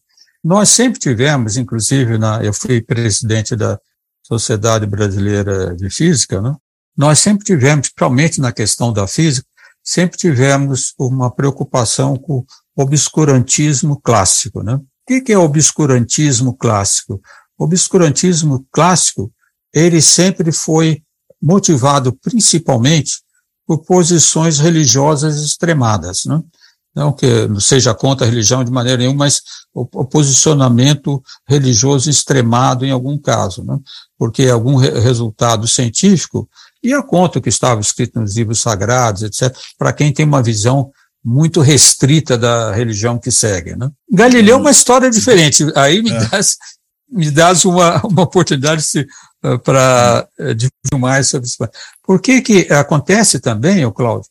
Nós 0.43 0.67
sempre 0.67 1.00
tivemos, 1.00 1.55
inclusive, 1.55 2.17
na, 2.17 2.43
eu 2.43 2.53
fui 2.53 2.81
presidente 2.81 3.55
da 3.55 3.79
Sociedade 4.27 4.85
Brasileira 4.85 5.73
de 5.73 5.89
Física, 5.89 6.41
né? 6.41 6.53
nós 6.97 7.19
sempre 7.19 7.45
tivemos, 7.45 7.88
principalmente 7.88 8.41
na 8.41 8.51
questão 8.51 8.91
da 8.91 9.07
física, 9.07 9.47
sempre 9.81 10.17
tivemos 10.17 10.93
uma 11.00 11.33
preocupação 11.33 12.17
com 12.17 12.39
o 12.75 12.83
obscurantismo 12.83 14.01
clássico. 14.01 14.62
Né? 14.62 14.73
O 14.75 15.23
que 15.23 15.31
é 15.31 15.38
obscurantismo 15.38 16.53
clássico? 16.53 17.21
O 17.57 17.65
obscurantismo 17.65 18.65
clássico, 18.72 19.31
ele 19.74 20.01
sempre 20.01 20.51
foi 20.51 21.01
motivado 21.41 22.13
principalmente 22.22 23.22
por 23.65 23.79
posições 23.79 24.60
religiosas 24.60 25.41
extremadas, 25.43 26.25
né? 26.25 26.41
não 26.95 27.12
que 27.12 27.48
não 27.48 27.60
seja 27.60 27.93
contra 27.93 28.25
a 28.25 28.29
religião 28.29 28.63
de 28.63 28.72
maneira 28.72 29.00
nenhuma, 29.00 29.25
mas 29.25 29.41
o, 29.74 29.81
o 29.81 30.05
posicionamento 30.05 31.22
religioso 31.48 32.10
extremado 32.10 32.86
em 32.86 32.91
algum 32.91 33.17
caso, 33.17 33.63
né? 33.63 33.77
porque 34.17 34.48
algum 34.48 34.75
re 34.75 35.00
resultado 35.00 35.67
científico 35.67 36.48
ia 36.83 37.01
contra 37.01 37.39
o 37.39 37.41
que 37.41 37.50
estava 37.50 37.81
escrito 37.81 38.19
nos 38.19 38.36
livros 38.36 38.60
sagrados, 38.60 39.24
etc., 39.24 39.55
para 39.77 39.93
quem 39.93 40.13
tem 40.13 40.25
uma 40.25 40.43
visão 40.43 40.91
muito 41.24 41.62
restrita 41.62 42.38
da 42.38 42.74
religião 42.74 43.17
que 43.17 43.31
segue. 43.31 43.75
Né? 43.75 43.89
Galileu 44.12 44.57
é 44.57 44.60
uma 44.60 44.72
história 44.72 45.10
diferente, 45.10 45.65
aí 45.75 46.01
me 46.01 46.12
é. 46.12 46.25
dás, 46.27 46.57
me 47.13 47.29
dás 47.32 47.63
uma, 47.65 48.01
uma 48.08 48.24
oportunidade 48.24 48.82
de 48.82 49.08
para 49.63 50.27
eh, 50.39 50.53
dividir 50.53 50.98
mais 50.98 51.27
sobre 51.27 51.48
isso. 51.48 51.58
Por 52.01 52.22
que 52.22 52.41
que 52.41 52.74
acontece 52.74 53.39
também, 53.39 53.89
Cláudio, 53.91 54.29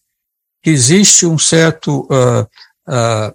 que 0.63 0.71
existe 0.71 1.27
um 1.27 1.39
certo, 1.39 2.09
uh, 2.11 2.43
uh, 2.89 3.35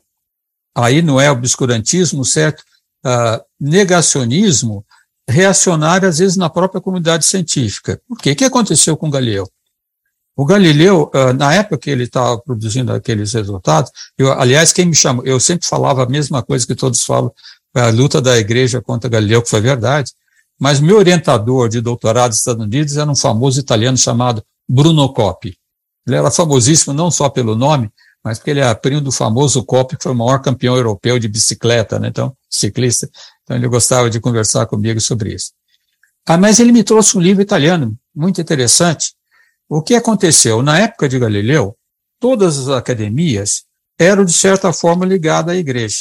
aí 0.75 1.01
não 1.01 1.21
é 1.21 1.29
obscurantismo, 1.29 2.25
certo 2.25 2.63
uh, 3.05 3.43
negacionismo 3.59 4.85
reacionário, 5.29 6.07
às 6.07 6.19
vezes, 6.19 6.37
na 6.37 6.49
própria 6.49 6.81
comunidade 6.81 7.25
científica. 7.25 8.01
Por 8.07 8.17
quê? 8.17 8.31
O 8.31 8.35
que 8.35 8.45
aconteceu 8.45 8.95
com 8.95 9.09
Galileu? 9.09 9.47
O 10.37 10.45
Galileu, 10.45 11.11
na 11.35 11.53
época 11.53 11.79
que 11.79 11.89
ele 11.89 12.03
estava 12.03 12.39
produzindo 12.39 12.93
aqueles 12.93 13.33
resultados, 13.33 13.91
eu, 14.17 14.31
aliás, 14.31 14.71
quem 14.71 14.85
me 14.85 14.93
chamou, 14.93 15.25
eu 15.25 15.39
sempre 15.39 15.67
falava 15.67 16.03
a 16.03 16.07
mesma 16.07 16.43
coisa 16.43 16.65
que 16.65 16.75
todos 16.75 17.03
falam, 17.03 17.33
a 17.79 17.89
luta 17.89 18.21
da 18.21 18.37
igreja 18.37 18.81
contra 18.81 19.09
Galileu, 19.09 19.41
que 19.41 19.49
foi 19.49 19.61
verdade, 19.61 20.11
mas 20.59 20.79
meu 20.79 20.97
orientador 20.97 21.69
de 21.69 21.81
doutorado 21.81 22.29
nos 22.29 22.39
Estados 22.39 22.63
Unidos 22.63 22.97
era 22.97 23.09
um 23.09 23.15
famoso 23.15 23.59
italiano 23.59 23.97
chamado 23.97 24.43
Bruno 24.67 25.11
Coppi. 25.13 25.57
Ele 26.07 26.15
era 26.15 26.31
famosíssimo 26.31 26.93
não 26.93 27.11
só 27.11 27.29
pelo 27.29 27.55
nome, 27.55 27.91
mas 28.23 28.39
porque 28.39 28.51
ele 28.51 28.61
é 28.61 28.73
primo 28.73 29.01
do 29.01 29.11
famoso 29.11 29.63
Coppi, 29.63 29.97
que 29.97 30.03
foi 30.03 30.11
o 30.11 30.15
maior 30.15 30.39
campeão 30.41 30.75
europeu 30.75 31.19
de 31.19 31.27
bicicleta, 31.27 31.99
né? 31.99 32.07
Então, 32.07 32.35
ciclista. 32.49 33.09
Então, 33.43 33.55
ele 33.55 33.67
gostava 33.67 34.09
de 34.09 34.19
conversar 34.19 34.65
comigo 34.65 34.99
sobre 34.99 35.33
isso. 35.33 35.51
Ah, 36.25 36.37
mas 36.37 36.59
ele 36.59 36.71
me 36.71 36.83
trouxe 36.83 37.17
um 37.17 37.21
livro 37.21 37.41
italiano 37.41 37.95
muito 38.15 38.41
interessante. 38.41 39.13
O 39.69 39.81
que 39.81 39.95
aconteceu? 39.95 40.61
Na 40.61 40.79
época 40.79 41.07
de 41.07 41.19
Galileu, 41.19 41.77
todas 42.19 42.57
as 42.57 42.69
academias 42.69 43.63
eram, 43.99 44.25
de 44.25 44.33
certa 44.33 44.73
forma, 44.73 45.05
ligadas 45.05 45.55
à 45.55 45.57
igreja 45.57 45.97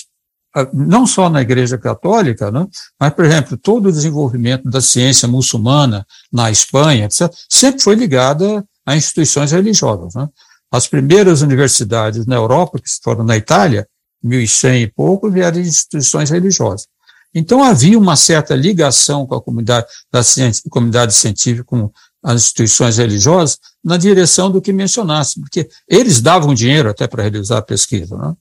não 0.72 1.06
só 1.06 1.28
na 1.28 1.42
Igreja 1.42 1.76
Católica, 1.76 2.50
né, 2.50 2.66
mas, 2.98 3.12
por 3.12 3.24
exemplo, 3.24 3.56
todo 3.56 3.88
o 3.88 3.92
desenvolvimento 3.92 4.70
da 4.70 4.80
ciência 4.80 5.28
muçulmana 5.28 6.06
na 6.32 6.50
Espanha, 6.50 7.06
etc., 7.06 7.30
sempre 7.48 7.82
foi 7.82 7.94
ligada 7.94 8.64
a 8.86 8.96
instituições 8.96 9.52
religiosas. 9.52 10.14
Né. 10.14 10.28
As 10.70 10.86
primeiras 10.86 11.42
universidades 11.42 12.26
na 12.26 12.36
Europa, 12.36 12.78
que 12.78 12.88
foram 13.02 13.24
na 13.24 13.36
Itália, 13.36 13.86
1100 14.22 14.82
e 14.82 14.86
pouco, 14.88 15.30
vieram 15.30 15.60
de 15.60 15.68
instituições 15.68 16.30
religiosas. 16.30 16.86
Então 17.34 17.62
havia 17.62 17.98
uma 17.98 18.16
certa 18.16 18.54
ligação 18.54 19.26
com 19.26 19.34
a 19.34 19.42
comunidade 19.42 19.86
da 20.10 20.22
ciência, 20.22 20.62
comunidade 20.70 21.14
científica, 21.14 21.64
com 21.64 21.90
as 22.22 22.42
instituições 22.42 22.96
religiosas, 22.96 23.58
na 23.84 23.96
direção 23.96 24.50
do 24.50 24.60
que 24.60 24.72
mencionasse, 24.72 25.38
porque 25.38 25.68
eles 25.86 26.20
davam 26.20 26.54
dinheiro 26.54 26.88
até 26.88 27.06
para 27.06 27.22
realizar 27.22 27.58
a 27.58 27.62
pesquisa. 27.62 28.16
Né? 28.16 28.34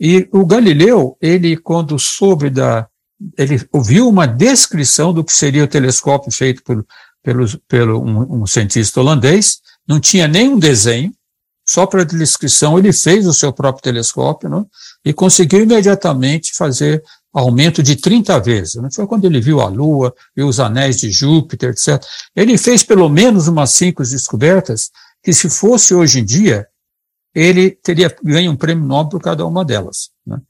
E 0.00 0.26
o 0.32 0.46
Galileu, 0.46 1.16
ele, 1.20 1.56
quando 1.56 1.98
soube 1.98 2.48
da. 2.48 2.88
Ele 3.36 3.60
ouviu 3.70 4.08
uma 4.08 4.26
descrição 4.26 5.12
do 5.12 5.22
que 5.22 5.32
seria 5.32 5.64
o 5.64 5.68
telescópio 5.68 6.32
feito 6.32 6.62
por, 6.64 6.86
pelo, 7.68 8.02
um, 8.02 8.42
um 8.42 8.46
cientista 8.46 8.98
holandês, 8.98 9.58
não 9.86 10.00
tinha 10.00 10.26
nenhum 10.26 10.58
desenho, 10.58 11.12
só 11.66 11.84
para 11.84 12.02
descrição 12.02 12.78
ele 12.78 12.92
fez 12.92 13.26
o 13.26 13.34
seu 13.34 13.52
próprio 13.52 13.82
telescópio, 13.82 14.48
né, 14.48 14.64
e 15.04 15.12
conseguiu 15.12 15.62
imediatamente 15.62 16.54
fazer 16.54 17.02
aumento 17.32 17.82
de 17.82 17.94
30 17.94 18.40
vezes. 18.40 18.74
Né? 18.76 18.88
Foi 18.92 19.06
quando 19.06 19.24
ele 19.24 19.40
viu 19.40 19.60
a 19.60 19.68
Lua, 19.68 20.14
viu 20.34 20.48
os 20.48 20.58
anéis 20.58 20.98
de 20.98 21.10
Júpiter, 21.10 21.70
etc. 21.70 22.02
Ele 22.34 22.58
fez 22.58 22.82
pelo 22.82 23.08
menos 23.08 23.48
umas 23.48 23.70
cinco 23.70 24.02
descobertas 24.02 24.90
que, 25.22 25.32
se 25.32 25.48
fosse 25.48 25.94
hoje 25.94 26.20
em 26.20 26.24
dia, 26.24 26.66
ele 27.34 27.70
teria 27.70 28.14
ganho 28.22 28.52
um 28.52 28.56
prêmio 28.56 28.84
Nobel 28.84 29.10
por 29.10 29.22
cada 29.22 29.46
uma 29.46 29.64
delas. 29.64 30.10
Né? 30.26 30.40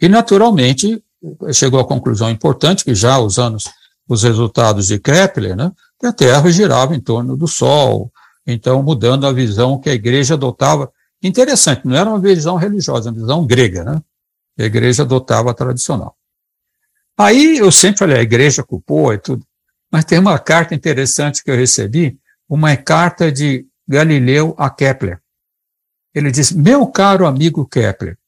E, 0.00 0.08
naturalmente, 0.08 1.02
chegou 1.52 1.80
à 1.80 1.86
conclusão 1.86 2.30
importante, 2.30 2.84
que 2.84 2.94
já 2.94 3.18
usando 3.18 3.56
os 4.08 4.22
resultados 4.22 4.86
de 4.86 4.98
Kepler, 4.98 5.56
né, 5.56 5.72
que 5.98 6.06
a 6.06 6.12
Terra 6.12 6.50
girava 6.50 6.94
em 6.94 7.00
torno 7.00 7.36
do 7.36 7.48
Sol, 7.48 8.12
então 8.46 8.82
mudando 8.82 9.26
a 9.26 9.32
visão 9.32 9.78
que 9.78 9.90
a 9.90 9.94
igreja 9.94 10.34
adotava. 10.34 10.90
Interessante, 11.22 11.86
não 11.86 11.96
era 11.96 12.08
uma 12.08 12.20
visão 12.20 12.56
religiosa, 12.56 13.10
uma 13.10 13.18
visão 13.18 13.46
grega, 13.46 13.82
né? 13.82 14.00
A 14.58 14.62
igreja 14.62 15.02
adotava 15.02 15.50
a 15.50 15.54
tradicional. 15.54 16.16
Aí 17.18 17.58
eu 17.58 17.72
sempre 17.72 17.98
falei, 17.98 18.18
a 18.18 18.22
igreja 18.22 18.62
culpou 18.62 19.12
e 19.12 19.18
tudo, 19.18 19.44
mas 19.90 20.04
tem 20.04 20.18
uma 20.18 20.38
carta 20.38 20.74
interessante 20.74 21.42
que 21.42 21.50
eu 21.50 21.56
recebi, 21.56 22.18
uma 22.48 22.76
carta 22.76 23.32
de 23.32 23.66
Galileu 23.88 24.54
a 24.58 24.70
Kepler. 24.70 25.20
Ele 26.16 26.30
diz: 26.30 26.50
Meu 26.50 26.86
caro 26.86 27.26
amigo 27.26 27.68
Kepler, 27.68 28.18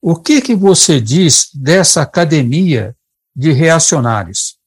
o 0.00 0.16
que, 0.16 0.40
que 0.40 0.56
você 0.56 0.98
diz 0.98 1.50
dessa 1.54 2.00
academia 2.00 2.96
de 3.36 3.52
reacionários? 3.52 4.58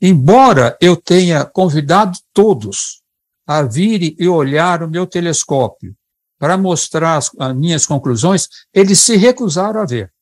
Embora 0.00 0.78
eu 0.80 0.96
tenha 0.96 1.44
convidado 1.44 2.16
todos 2.32 3.02
a 3.44 3.62
vir 3.62 4.14
e 4.16 4.28
olhar 4.28 4.84
o 4.84 4.88
meu 4.88 5.08
telescópio 5.08 5.96
para 6.38 6.56
mostrar 6.56 7.16
as, 7.16 7.30
as 7.36 7.56
minhas 7.56 7.84
conclusões, 7.84 8.48
eles 8.72 9.00
se 9.00 9.16
recusaram 9.16 9.80
a 9.80 9.84
ver. 9.84 10.12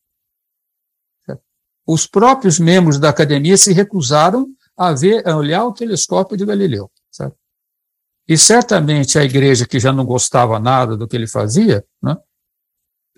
Os 1.86 2.06
próprios 2.06 2.58
membros 2.58 2.98
da 2.98 3.10
academia 3.10 3.56
se 3.58 3.72
recusaram 3.72 4.48
a 4.76 4.92
ver, 4.92 5.26
a 5.28 5.36
olhar 5.36 5.64
o 5.66 5.74
telescópio 5.74 6.38
de 6.38 6.46
Galileu. 6.46 6.90
Certo? 7.10 7.36
E 8.30 8.38
certamente 8.38 9.18
a 9.18 9.24
igreja, 9.24 9.66
que 9.66 9.80
já 9.80 9.92
não 9.92 10.04
gostava 10.04 10.60
nada 10.60 10.96
do 10.96 11.08
que 11.08 11.16
ele 11.16 11.26
fazia, 11.26 11.84
né, 12.00 12.16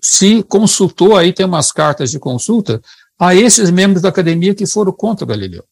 se 0.01 0.41
consultou, 0.41 1.15
aí 1.15 1.31
tem 1.31 1.45
umas 1.45 1.71
cartas 1.71 2.09
de 2.09 2.17
consulta, 2.17 2.81
a 3.19 3.35
esses 3.35 3.69
membros 3.69 4.01
da 4.01 4.09
academia 4.09 4.55
que 4.55 4.65
foram 4.65 4.91
contra 4.91 5.27
Galileu. 5.27 5.63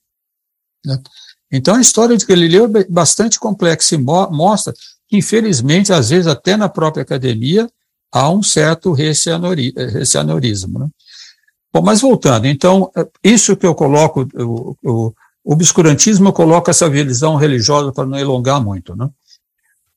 Né. 0.86 1.01
Então 1.51 1.73
a 1.73 1.82
história 1.82 2.15
de 2.15 2.23
Galileu 2.23 2.71
é 2.77 2.84
bastante 2.84 3.39
complexa 3.39 3.95
e 3.95 3.97
mo 3.97 4.30
mostra 4.30 4.73
que, 5.10 5.17
infelizmente, 5.17 5.91
às 5.91 6.12
vezes 6.12 6.27
até 6.27 6.56
na 6.56 6.69
própria 6.69 7.01
academia, 7.01 7.67
há 8.12 8.30
um 8.30 8.43
certo 8.43 8.93
recianorismo. 8.93 10.77
Né? 10.77 10.88
Bom, 11.73 11.82
mas 11.82 12.01
voltando, 12.01 12.45
então, 12.45 12.91
isso 13.23 13.58
que 13.58 13.65
eu 13.65 13.73
coloco, 13.73 14.21
o, 14.36 14.77
o, 14.84 15.13
o 15.43 15.54
obscurantismo, 15.54 16.27
eu 16.30 16.34
coloco 16.34 16.69
essa 16.69 16.88
visão 16.88 17.38
religiosa 17.38 17.91
para 17.91 18.06
não 18.06 18.19
elongar 18.19 18.63
muito. 18.63 18.95
Né? 18.95 19.10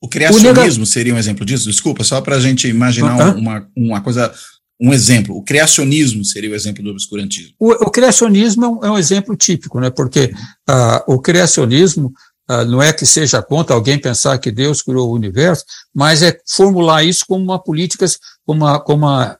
O 0.05 0.09
criacionismo 0.09 0.85
o 0.85 0.87
seria 0.87 1.14
um 1.14 1.19
exemplo 1.19 1.47
disso? 1.47 1.71
Desculpa, 1.71 2.05
só 2.05 2.21
para 2.21 2.37
a 2.37 2.40
gente 2.40 2.69
imaginar 2.69 3.35
uma, 3.35 3.67
uma 3.75 4.03
coisa, 4.03 4.31
um 4.79 4.93
exemplo. 4.93 5.35
O 5.35 5.43
criacionismo 5.43 6.23
seria 6.27 6.51
o 6.51 6.55
exemplo 6.55 6.85
do 6.85 6.90
obscurantismo. 6.90 7.55
O, 7.59 7.71
o 7.73 7.90
criacionismo 7.90 8.81
é 8.83 8.90
um, 8.90 8.99
exemplo 8.99 9.35
típico, 9.35 9.81
né? 9.81 9.88
porque 9.88 10.35
uh, 10.69 11.14
o 11.14 11.19
criacionismo 11.19 12.12
uh, 12.51 12.67
não 12.67 12.83
é 12.83 12.93
que 12.93 13.07
seja 13.07 13.43
contra 13.43 13.75
alguém 13.75 13.99
pensar 13.99 14.37
que 14.37 14.53
Deus 14.53 14.83
criou 14.83 15.09
o 15.09 15.14
universo, 15.14 15.64
mas 15.95 16.23
é 16.23 16.38
formular 16.47 17.03
isso 17.03 17.25
como 17.27 17.43
uma 17.43 17.59
política, 17.59 18.05
como 18.45 18.67
uma, 18.67 18.79
como 18.79 19.07
uma, 19.07 19.38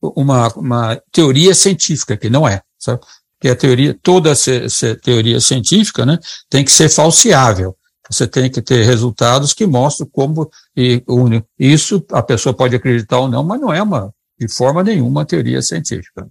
uma, 0.00 0.48
uma 0.54 1.02
teoria 1.10 1.56
científica, 1.56 2.16
que 2.16 2.30
não 2.30 2.46
é. 2.46 2.62
Sabe? 2.78 3.00
Que 3.40 3.48
a 3.48 3.56
teoria, 3.56 3.98
toda 4.00 4.30
essa 4.30 4.94
teoria 5.02 5.40
científica 5.40 6.06
né, 6.06 6.20
tem 6.48 6.64
que 6.64 6.70
ser 6.70 6.88
falseável. 6.88 7.76
Você 8.10 8.26
tem 8.26 8.50
que 8.50 8.62
ter 8.62 8.84
resultados 8.84 9.52
que 9.52 9.66
mostram 9.66 10.08
como 10.10 10.50
e 10.76 11.02
une. 11.06 11.44
Isso 11.58 12.04
a 12.12 12.22
pessoa 12.22 12.54
pode 12.54 12.74
acreditar 12.74 13.18
ou 13.18 13.28
não, 13.28 13.44
mas 13.44 13.60
não 13.60 13.72
é 13.72 13.82
uma, 13.82 14.12
de 14.38 14.48
forma 14.48 14.82
nenhuma, 14.82 15.26
teoria 15.26 15.60
científica. 15.60 16.28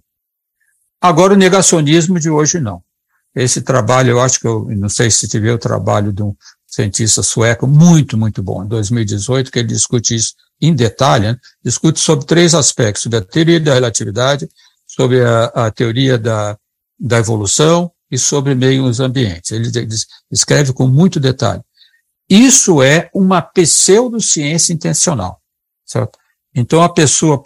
Agora, 1.00 1.34
o 1.34 1.36
negacionismo 1.36 2.18
de 2.18 2.28
hoje 2.28 2.58
não. 2.58 2.82
Esse 3.34 3.62
trabalho, 3.62 4.10
eu 4.10 4.20
acho 4.20 4.40
que 4.40 4.48
eu 4.48 4.66
não 4.70 4.88
sei 4.88 5.10
se 5.10 5.28
tiver 5.28 5.52
o 5.52 5.58
trabalho 5.58 6.12
de 6.12 6.22
um 6.22 6.34
cientista 6.66 7.22
sueco 7.22 7.66
muito, 7.66 8.18
muito 8.18 8.42
bom, 8.42 8.64
em 8.64 8.68
2018, 8.68 9.50
que 9.50 9.60
ele 9.60 9.68
discute 9.68 10.14
isso 10.14 10.34
em 10.60 10.74
detalhe, 10.74 11.28
né? 11.28 11.36
discute 11.64 12.00
sobre 12.00 12.26
três 12.26 12.54
aspectos, 12.54 13.02
sobre 13.02 13.18
a 13.18 13.22
teoria 13.22 13.60
da 13.60 13.74
relatividade, 13.74 14.48
sobre 14.86 15.22
a, 15.22 15.44
a 15.44 15.70
teoria 15.70 16.18
da, 16.18 16.58
da 16.98 17.18
evolução 17.18 17.90
e 18.10 18.18
sobre 18.18 18.54
meios 18.54 19.00
ambientes. 19.00 19.52
Ele 19.52 19.70
escreve 20.30 20.72
com 20.72 20.86
muito 20.86 21.20
detalhe. 21.20 21.62
Isso 22.28 22.82
é 22.82 23.08
uma 23.14 23.40
pseudociência 23.40 24.72
intencional, 24.72 25.40
certo? 25.86 26.18
Então 26.54 26.82
a 26.82 26.88
pessoa, 26.88 27.42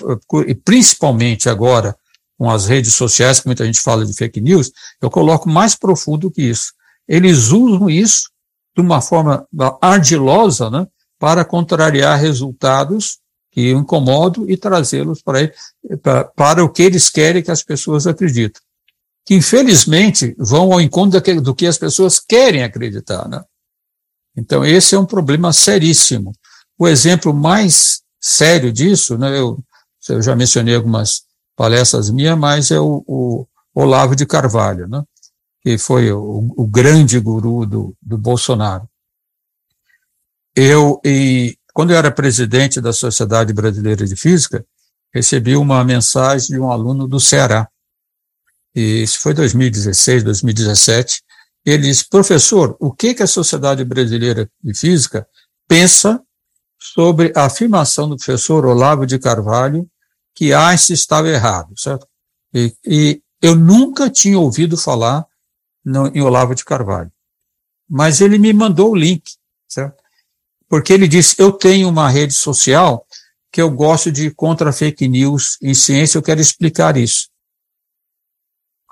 e 0.47 0.55
principalmente 0.55 1.49
agora 1.49 1.97
com 2.39 2.51
as 2.51 2.67
redes 2.67 2.95
sociais, 2.95 3.41
que 3.41 3.47
muita 3.47 3.65
gente 3.65 3.81
fala 3.81 4.05
de 4.05 4.13
fake 4.13 4.41
news, 4.41 4.73
eu 5.01 5.09
coloco 5.09 5.49
mais 5.49 5.77
profundo 5.77 6.31
que 6.31 6.43
isso. 6.43 6.73
Eles 7.07 7.51
usam 7.51 7.89
isso 7.89 8.31
de 8.75 8.83
uma 8.83 9.01
forma 9.01 9.47
ardilosa, 9.81 10.69
né, 10.71 10.87
para 11.19 11.45
contrariar 11.45 12.19
resultados 12.19 13.19
que 13.53 13.71
incomodam 13.71 14.49
e 14.49 14.57
trazê-los 14.57 15.23
para, 15.23 15.53
para, 16.03 16.25
para 16.25 16.65
o 16.65 16.69
que 16.69 16.83
eles 16.83 17.11
querem 17.11 17.43
que 17.43 17.51
as 17.51 17.63
pessoas 17.63 18.07
acreditem. 18.07 18.61
Que, 19.25 19.35
infelizmente, 19.35 20.35
vão 20.37 20.73
ao 20.73 20.81
encontro 20.81 21.21
do 21.41 21.55
que 21.55 21.67
as 21.67 21.79
pessoas 21.79 22.19
querem 22.19 22.65
acreditar. 22.65 23.29
Né? 23.29 23.45
Então, 24.37 24.65
esse 24.65 24.95
é 24.95 24.99
um 24.99 25.07
problema 25.07 25.53
seríssimo. 25.53 26.33
O 26.79 26.89
exemplo 26.89 27.35
mais 27.35 28.03
sério 28.21 28.73
disso, 28.73 29.19
né, 29.19 29.39
eu, 29.39 29.59
eu 30.09 30.23
já 30.23 30.35
mencionei 30.35 30.75
algumas 30.75 31.23
palestras 31.57 32.11
minhas, 32.11 32.39
mas 32.39 32.71
é 32.71 32.81
o, 32.81 33.05
o 33.07 33.47
Olavo 33.75 34.17
de 34.17 34.25
Carvalho, 34.25 34.89
né, 34.89 35.03
que 35.61 35.77
foi 35.77 36.11
o, 36.13 36.53
o 36.57 36.67
grande 36.67 37.19
guru 37.21 37.67
do, 37.67 37.97
do 38.01 38.17
Bolsonaro. 38.17 38.89
Eu, 40.55 41.01
e 41.05 41.57
quando 41.73 41.91
eu 41.91 41.97
era 41.97 42.11
presidente 42.11 42.81
da 42.81 42.93
Sociedade 42.93 43.53
Brasileira 43.53 44.07
de 44.07 44.17
Física, 44.17 44.65
recebi 45.13 45.57
uma 45.57 45.83
mensagem 45.85 46.49
de 46.49 46.61
um 46.61 46.71
aluno 46.71 47.07
do 47.07 47.21
Ceará. 47.21 47.69
E 48.75 49.03
isso 49.03 49.21
foi 49.21 49.35
2016, 49.35 50.23
2017. 50.25 51.23
Ele 51.65 51.85
disse, 51.85 52.09
professor, 52.09 52.77
o 52.81 52.93
que, 52.93 53.15
que 53.15 53.23
a 53.23 53.27
Sociedade 53.27 53.85
Brasileira 53.85 54.51
de 54.63 54.75
Física 54.75 55.27
pensa 55.69 56.21
sobre 56.79 57.33
a 57.37 57.45
afirmação 57.45 58.09
do 58.09 58.17
professor 58.17 58.67
Olavo 58.67 59.07
de 59.07 59.19
Carvalho 59.19 59.89
que 60.35 60.53
Einstein 60.53 60.95
estava 60.95 61.29
errado, 61.29 61.73
certo? 61.79 62.07
E, 62.53 62.75
e 62.85 63.23
eu 63.41 63.55
nunca 63.55 64.11
tinha 64.11 64.39
ouvido 64.39 64.77
falar 64.77 65.25
no, 65.85 66.09
em 66.09 66.21
Olavo 66.21 66.55
de 66.55 66.65
Carvalho. 66.65 67.13
Mas 67.89 68.21
ele 68.21 68.39
me 68.39 68.53
mandou 68.53 68.93
o 68.93 68.97
link, 68.97 69.23
certo? 69.69 70.03
porque 70.73 70.91
ele 70.91 71.07
disse: 71.07 71.37
Eu 71.39 71.53
tenho 71.53 71.87
uma 71.87 72.09
rede 72.09 72.33
social 72.33 73.07
que 73.53 73.61
eu 73.61 73.71
gosto 73.71 74.11
de 74.11 74.31
contra 74.31 74.73
fake 74.73 75.07
news 75.07 75.59
em 75.61 75.75
ciência, 75.75 76.17
eu 76.17 76.23
quero 76.23 76.41
explicar 76.41 76.97
isso. 76.97 77.29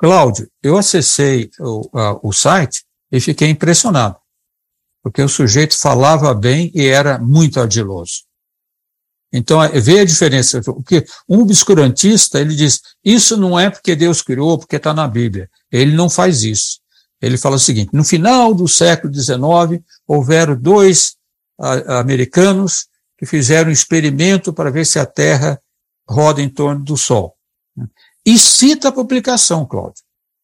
Cláudio, 0.00 0.50
eu 0.62 0.78
acessei 0.78 1.50
o, 1.60 1.90
a, 1.92 2.18
o 2.26 2.32
site 2.32 2.84
e 3.12 3.20
fiquei 3.20 3.50
impressionado, 3.50 4.16
porque 5.02 5.20
o 5.20 5.28
sujeito 5.28 5.78
falava 5.78 6.32
bem 6.32 6.72
e 6.74 6.86
era 6.86 7.18
muito 7.18 7.60
ardiloso. 7.60 8.22
Então, 9.30 9.62
é, 9.62 9.78
vê 9.78 10.00
a 10.00 10.04
diferença, 10.06 10.62
porque 10.62 11.04
um 11.28 11.40
obscurantista, 11.42 12.40
ele 12.40 12.56
diz, 12.56 12.80
isso 13.04 13.36
não 13.36 13.60
é 13.60 13.68
porque 13.68 13.94
Deus 13.94 14.22
criou, 14.22 14.58
porque 14.58 14.76
está 14.76 14.94
na 14.94 15.06
Bíblia. 15.06 15.50
Ele 15.70 15.94
não 15.94 16.08
faz 16.08 16.44
isso. 16.44 16.80
Ele 17.20 17.36
fala 17.36 17.56
o 17.56 17.60
seguinte, 17.60 17.90
no 17.92 18.02
final 18.02 18.54
do 18.54 18.66
século 18.66 19.12
XIX, 19.12 19.84
houveram 20.08 20.56
dois 20.56 21.16
americanos 21.86 22.86
que 23.18 23.26
fizeram 23.26 23.68
um 23.68 23.72
experimento 23.72 24.50
para 24.50 24.70
ver 24.70 24.86
se 24.86 24.98
a 24.98 25.04
Terra 25.04 25.60
roda 26.08 26.40
em 26.40 26.48
torno 26.48 26.82
do 26.82 26.96
Sol. 26.96 27.36
E 28.24 28.38
cita 28.38 28.88
a 28.88 28.92
publicação, 28.92 29.64
Cláudio. 29.64 30.02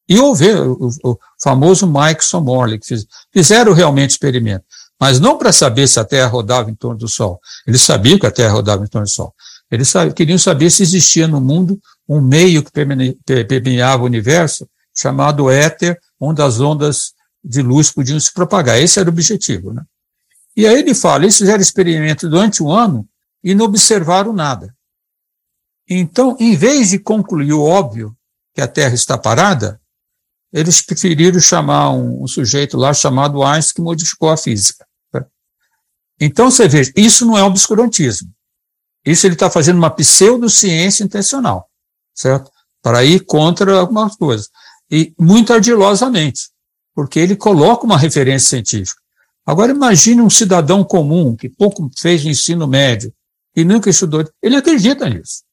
E 0.08 0.18
houve 0.18 0.52
o, 0.52 0.88
o, 1.04 1.18
famoso 1.42 1.86
Mike 1.86 2.24
Somorley, 2.24 2.78
que 2.78 2.86
fiz, 2.86 3.06
fizeram 3.32 3.72
realmente 3.72 4.10
experimento, 4.10 4.64
mas 5.00 5.18
não 5.18 5.36
para 5.36 5.52
saber 5.52 5.88
se 5.88 5.98
a 5.98 6.04
Terra 6.04 6.28
rodava 6.28 6.70
em 6.70 6.74
torno 6.74 6.98
do 6.98 7.08
Sol. 7.08 7.40
Eles 7.66 7.82
sabiam 7.82 8.18
que 8.18 8.26
a 8.26 8.30
Terra 8.30 8.52
rodava 8.52 8.84
em 8.84 8.86
torno 8.86 9.06
do 9.06 9.10
Sol. 9.10 9.34
Eles 9.70 9.88
sabiam, 9.88 10.14
queriam 10.14 10.38
saber 10.38 10.70
se 10.70 10.82
existia 10.82 11.26
no 11.26 11.40
mundo 11.40 11.78
um 12.08 12.20
meio 12.20 12.62
que 12.62 12.70
permeava 12.70 14.02
o 14.02 14.06
universo, 14.06 14.68
chamado 14.94 15.50
éter, 15.50 15.98
onde 16.20 16.40
as 16.40 16.60
ondas 16.60 17.12
de 17.44 17.62
luz 17.62 17.90
podiam 17.90 18.18
se 18.18 18.32
propagar. 18.32 18.78
Esse 18.78 19.00
era 19.00 19.08
o 19.08 19.12
objetivo. 19.12 19.72
Né? 19.72 19.82
E 20.56 20.66
aí 20.66 20.78
ele 20.78 20.94
fala, 20.94 21.24
eles 21.24 21.36
fizeram 21.36 21.60
experimento 21.60 22.28
durante 22.28 22.62
um 22.62 22.70
ano 22.70 23.06
e 23.42 23.54
não 23.54 23.66
observaram 23.66 24.32
nada. 24.32 24.74
Então, 25.88 26.36
em 26.40 26.56
vez 26.56 26.90
de 26.90 26.98
concluir 26.98 27.52
o 27.52 27.62
óbvio, 27.62 28.16
que 28.54 28.60
a 28.60 28.66
Terra 28.66 28.94
está 28.94 29.16
parada, 29.18 29.80
eles 30.52 30.80
preferiram 30.80 31.38
chamar 31.38 31.90
um, 31.90 32.24
um 32.24 32.26
sujeito 32.26 32.76
lá 32.76 32.94
chamado 32.94 33.42
Einstein 33.42 33.74
que 33.74 33.82
modificou 33.82 34.30
a 34.30 34.36
física. 34.36 34.86
Tá? 35.12 35.26
Então, 36.20 36.50
você 36.50 36.66
vê, 36.66 36.90
isso 36.96 37.26
não 37.26 37.36
é 37.36 37.42
obscurantismo. 37.42 38.32
Isso 39.04 39.26
ele 39.26 39.34
está 39.34 39.48
fazendo 39.48 39.76
uma 39.76 39.90
pseudociência 39.90 41.04
intencional, 41.04 41.68
certo? 42.14 42.50
Para 42.82 43.04
ir 43.04 43.20
contra 43.20 43.78
algumas 43.78 44.16
coisas. 44.16 44.48
E 44.90 45.14
muito 45.18 45.52
ardilosamente, 45.52 46.48
porque 46.94 47.20
ele 47.20 47.36
coloca 47.36 47.84
uma 47.84 47.98
referência 47.98 48.48
científica. 48.48 49.00
Agora 49.44 49.70
imagine 49.70 50.20
um 50.20 50.30
cidadão 50.30 50.82
comum 50.82 51.36
que 51.36 51.48
pouco 51.48 51.88
fez 51.96 52.24
o 52.24 52.28
ensino 52.28 52.66
médio 52.66 53.12
e 53.54 53.64
nunca 53.64 53.88
estudou. 53.88 54.28
Ele 54.42 54.56
acredita 54.56 55.08
nisso. 55.08 55.45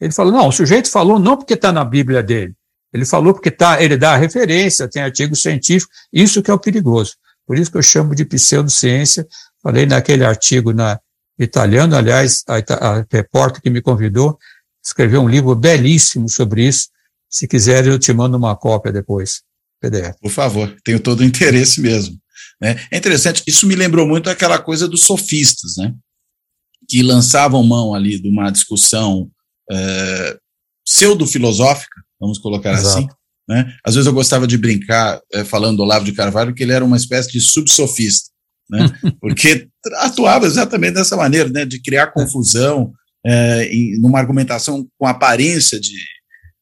Ele 0.00 0.12
fala, 0.12 0.30
não, 0.32 0.48
o 0.48 0.52
sujeito 0.52 0.90
falou 0.90 1.18
não 1.18 1.36
porque 1.36 1.54
está 1.54 1.72
na 1.72 1.84
Bíblia 1.84 2.22
dele. 2.22 2.54
Ele 2.92 3.04
falou 3.04 3.32
porque 3.32 3.50
tá, 3.50 3.82
ele 3.82 3.96
dá 3.96 4.14
a 4.14 4.16
referência, 4.16 4.88
tem 4.88 5.02
artigo 5.02 5.34
científico, 5.34 5.92
isso 6.12 6.42
que 6.42 6.50
é 6.50 6.54
o 6.54 6.58
perigoso. 6.58 7.16
Por 7.46 7.58
isso 7.58 7.70
que 7.70 7.76
eu 7.76 7.82
chamo 7.82 8.14
de 8.14 8.24
pseudociência. 8.24 9.26
Falei 9.62 9.86
naquele 9.86 10.24
artigo 10.24 10.72
na 10.72 10.98
italiano, 11.38 11.96
aliás, 11.96 12.44
a, 12.48 12.56
a 12.56 13.06
repórter 13.10 13.60
que 13.60 13.70
me 13.70 13.82
convidou 13.82 14.38
escreveu 14.84 15.22
um 15.22 15.28
livro 15.28 15.54
belíssimo 15.54 16.28
sobre 16.28 16.66
isso. 16.66 16.88
Se 17.28 17.48
quiser, 17.48 17.86
eu 17.86 17.98
te 17.98 18.12
mando 18.12 18.36
uma 18.36 18.54
cópia 18.54 18.92
depois, 18.92 19.42
PDF. 19.80 20.16
Por 20.20 20.30
favor, 20.30 20.76
tenho 20.84 21.00
todo 21.00 21.20
o 21.20 21.24
interesse 21.24 21.80
mesmo. 21.80 22.16
Né? 22.60 22.76
É 22.90 22.98
interessante, 22.98 23.42
isso 23.46 23.66
me 23.66 23.74
lembrou 23.74 24.06
muito 24.06 24.28
aquela 24.28 24.58
coisa 24.58 24.86
dos 24.86 25.04
sofistas, 25.04 25.76
né? 25.78 25.94
que 26.88 27.02
lançavam 27.02 27.62
mão 27.62 27.94
ali 27.94 28.20
de 28.20 28.28
uma 28.28 28.50
discussão 28.50 29.30
é, 29.70 30.38
pseudo-filosófica, 30.86 32.02
vamos 32.20 32.38
colocar 32.38 32.72
assim, 32.72 32.82
Exato. 32.82 32.98
assim. 32.98 33.08
Né? 33.48 33.74
Às 33.84 33.94
vezes 33.94 34.06
eu 34.06 34.12
gostava 34.12 34.46
de 34.46 34.56
brincar, 34.56 35.20
é, 35.32 35.44
falando 35.44 35.78
do 35.78 35.82
Olavo 35.82 36.04
de 36.04 36.12
Carvalho, 36.12 36.54
que 36.54 36.62
ele 36.62 36.72
era 36.72 36.84
uma 36.84 36.96
espécie 36.96 37.30
de 37.30 37.40
subsofista, 37.40 38.30
né? 38.70 38.88
porque 39.20 39.68
atuava 39.96 40.46
exatamente 40.46 40.94
dessa 40.94 41.16
maneira, 41.16 41.50
né? 41.50 41.64
de 41.64 41.80
criar 41.80 42.12
confusão, 42.12 42.92
é, 43.24 43.68
em, 43.72 43.98
numa 43.98 44.18
argumentação 44.18 44.86
com 44.98 45.06
aparência 45.06 45.78
de, 45.78 45.98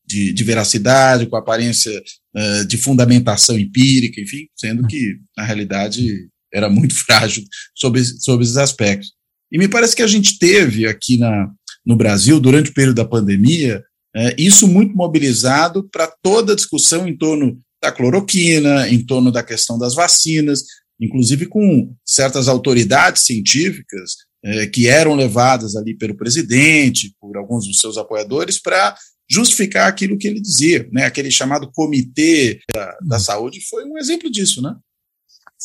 de, 0.04 0.32
de 0.32 0.44
veracidade, 0.44 1.26
com 1.26 1.36
aparência 1.36 1.92
uh, 2.36 2.64
de 2.66 2.76
fundamentação 2.76 3.58
empírica, 3.58 4.20
enfim, 4.20 4.46
sendo 4.54 4.86
que, 4.86 5.16
na 5.36 5.44
realidade, 5.44 6.28
era 6.52 6.68
muito 6.68 6.94
frágil 7.06 7.42
sobre, 7.74 8.04
sobre 8.04 8.44
esses 8.44 8.56
aspectos. 8.56 9.12
E 9.50 9.58
me 9.58 9.68
parece 9.68 9.94
que 9.96 10.02
a 10.02 10.06
gente 10.06 10.38
teve 10.38 10.86
aqui 10.86 11.18
na, 11.18 11.50
no 11.84 11.96
Brasil, 11.96 12.40
durante 12.40 12.70
o 12.70 12.74
período 12.74 12.96
da 12.96 13.04
pandemia, 13.04 13.82
é, 14.14 14.34
isso 14.38 14.68
muito 14.68 14.94
mobilizado 14.94 15.88
para 15.90 16.06
toda 16.22 16.52
a 16.52 16.56
discussão 16.56 17.06
em 17.08 17.16
torno 17.16 17.58
da 17.82 17.90
cloroquina, 17.90 18.88
em 18.88 19.04
torno 19.04 19.32
da 19.32 19.42
questão 19.42 19.78
das 19.78 19.94
vacinas, 19.94 20.64
inclusive 21.00 21.46
com 21.46 21.92
certas 22.04 22.46
autoridades 22.46 23.22
científicas 23.22 24.16
é, 24.44 24.66
que 24.66 24.86
eram 24.86 25.14
levadas 25.14 25.74
ali 25.76 25.96
pelo 25.96 26.16
presidente, 26.16 27.14
por 27.20 27.36
alguns 27.36 27.66
dos 27.66 27.78
seus 27.78 27.96
apoiadores, 27.96 28.60
para 28.60 28.94
justificar 29.30 29.88
aquilo 29.88 30.18
que 30.18 30.28
ele 30.28 30.40
dizia, 30.40 30.88
né? 30.92 31.04
Aquele 31.04 31.30
chamado 31.30 31.70
comitê 31.72 32.60
da, 32.72 32.98
da 33.00 33.18
saúde 33.18 33.60
foi 33.68 33.84
um 33.84 33.96
exemplo 33.96 34.30
disso, 34.30 34.60
né? 34.60 34.76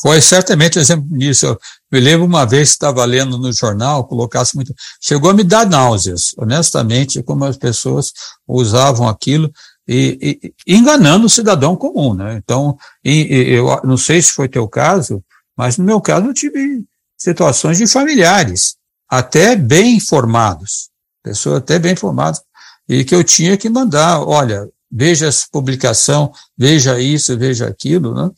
Foi 0.00 0.20
certamente 0.20 0.78
um 0.78 0.82
exemplo 0.82 1.18
disso. 1.18 1.46
Eu 1.46 1.60
me 1.90 2.00
lembro 2.00 2.26
uma 2.26 2.44
vez 2.44 2.68
que 2.68 2.74
estava 2.74 3.04
lendo 3.04 3.36
no 3.36 3.52
jornal, 3.52 4.04
colocasse 4.04 4.54
muito. 4.54 4.72
Chegou 5.00 5.30
a 5.30 5.34
me 5.34 5.42
dar 5.42 5.66
náuseas, 5.66 6.34
honestamente, 6.38 7.22
como 7.22 7.44
as 7.44 7.56
pessoas 7.56 8.12
usavam 8.46 9.08
aquilo 9.08 9.50
e, 9.88 10.38
e, 10.66 10.76
enganando 10.76 11.26
o 11.26 11.30
cidadão 11.30 11.74
comum, 11.74 12.14
né? 12.14 12.36
Então, 12.36 12.76
e, 13.04 13.26
eu 13.54 13.80
não 13.82 13.96
sei 13.96 14.20
se 14.20 14.32
foi 14.32 14.48
teu 14.48 14.68
caso, 14.68 15.24
mas 15.56 15.78
no 15.78 15.84
meu 15.84 16.00
caso 16.00 16.26
eu 16.26 16.34
tive 16.34 16.84
situações 17.16 17.78
de 17.78 17.86
familiares, 17.86 18.76
até 19.08 19.56
bem 19.56 19.96
informados, 19.96 20.90
pessoas 21.24 21.56
até 21.56 21.78
bem 21.78 21.92
informadas, 21.94 22.40
e 22.88 23.02
que 23.02 23.14
eu 23.14 23.24
tinha 23.24 23.56
que 23.56 23.68
mandar, 23.68 24.20
olha, 24.20 24.68
veja 24.90 25.26
essa 25.26 25.46
publicação, 25.50 26.32
veja 26.56 27.00
isso, 27.00 27.36
veja 27.36 27.66
aquilo, 27.66 28.14
né? 28.14 28.30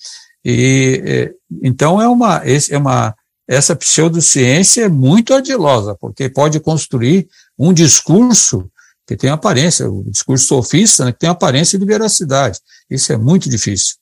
E, 0.44 1.03
é, 1.05 1.35
então, 1.62 2.00
é 2.00 2.09
uma, 2.09 2.42
é 2.44 2.79
uma, 2.79 3.14
essa 3.48 3.74
pseudociência 3.74 4.83
é 4.83 4.88
muito 4.88 5.35
ardilosa, 5.35 5.96
porque 5.96 6.29
pode 6.29 6.61
construir 6.61 7.29
um 7.59 7.72
discurso 7.72 8.70
que 9.07 9.16
tem 9.16 9.29
aparência, 9.29 9.90
o 9.90 10.09
discurso 10.09 10.46
sofista, 10.46 11.05
né, 11.05 11.12
que 11.12 11.18
tem 11.18 11.29
aparência 11.29 11.76
de 11.76 11.85
veracidade. 11.85 12.61
Isso 12.88 13.12
é 13.12 13.16
muito 13.16 13.50
difícil. 13.50 13.96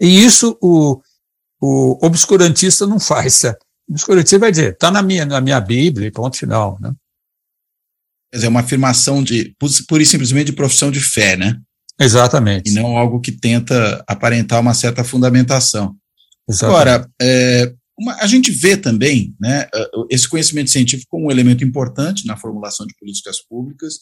E 0.00 0.24
isso 0.24 0.56
o, 0.62 1.00
o 1.60 2.06
obscurantista 2.06 2.86
não 2.86 2.98
faz. 2.98 3.44
O 3.44 3.54
obscurantista 3.90 4.38
vai 4.38 4.50
dizer, 4.50 4.72
está 4.72 4.90
na 4.90 5.02
minha, 5.02 5.26
na 5.26 5.42
minha 5.42 5.60
Bíblia, 5.60 6.10
ponto 6.10 6.38
final. 6.38 6.78
Né? 6.80 6.90
Quer 8.30 8.38
dizer, 8.38 8.48
uma 8.48 8.60
afirmação 8.60 9.22
de, 9.22 9.54
pura 9.86 10.02
e 10.02 10.06
simplesmente 10.06 10.46
de 10.46 10.52
profissão 10.52 10.90
de 10.90 11.00
fé, 11.00 11.36
né? 11.36 11.60
Exatamente. 11.98 12.70
E 12.70 12.74
não 12.74 12.96
algo 12.96 13.20
que 13.20 13.32
tenta 13.32 14.04
aparentar 14.06 14.60
uma 14.60 14.74
certa 14.74 15.02
fundamentação. 15.02 15.94
Exatamente. 16.48 16.76
Agora, 16.76 17.10
é, 17.20 17.72
uma, 17.98 18.14
a 18.16 18.26
gente 18.26 18.50
vê 18.50 18.76
também 18.76 19.34
né, 19.40 19.66
esse 20.10 20.28
conhecimento 20.28 20.70
científico 20.70 21.08
como 21.10 21.26
um 21.26 21.30
elemento 21.30 21.64
importante 21.64 22.26
na 22.26 22.36
formulação 22.36 22.86
de 22.86 22.94
políticas 22.98 23.38
públicas 23.48 23.94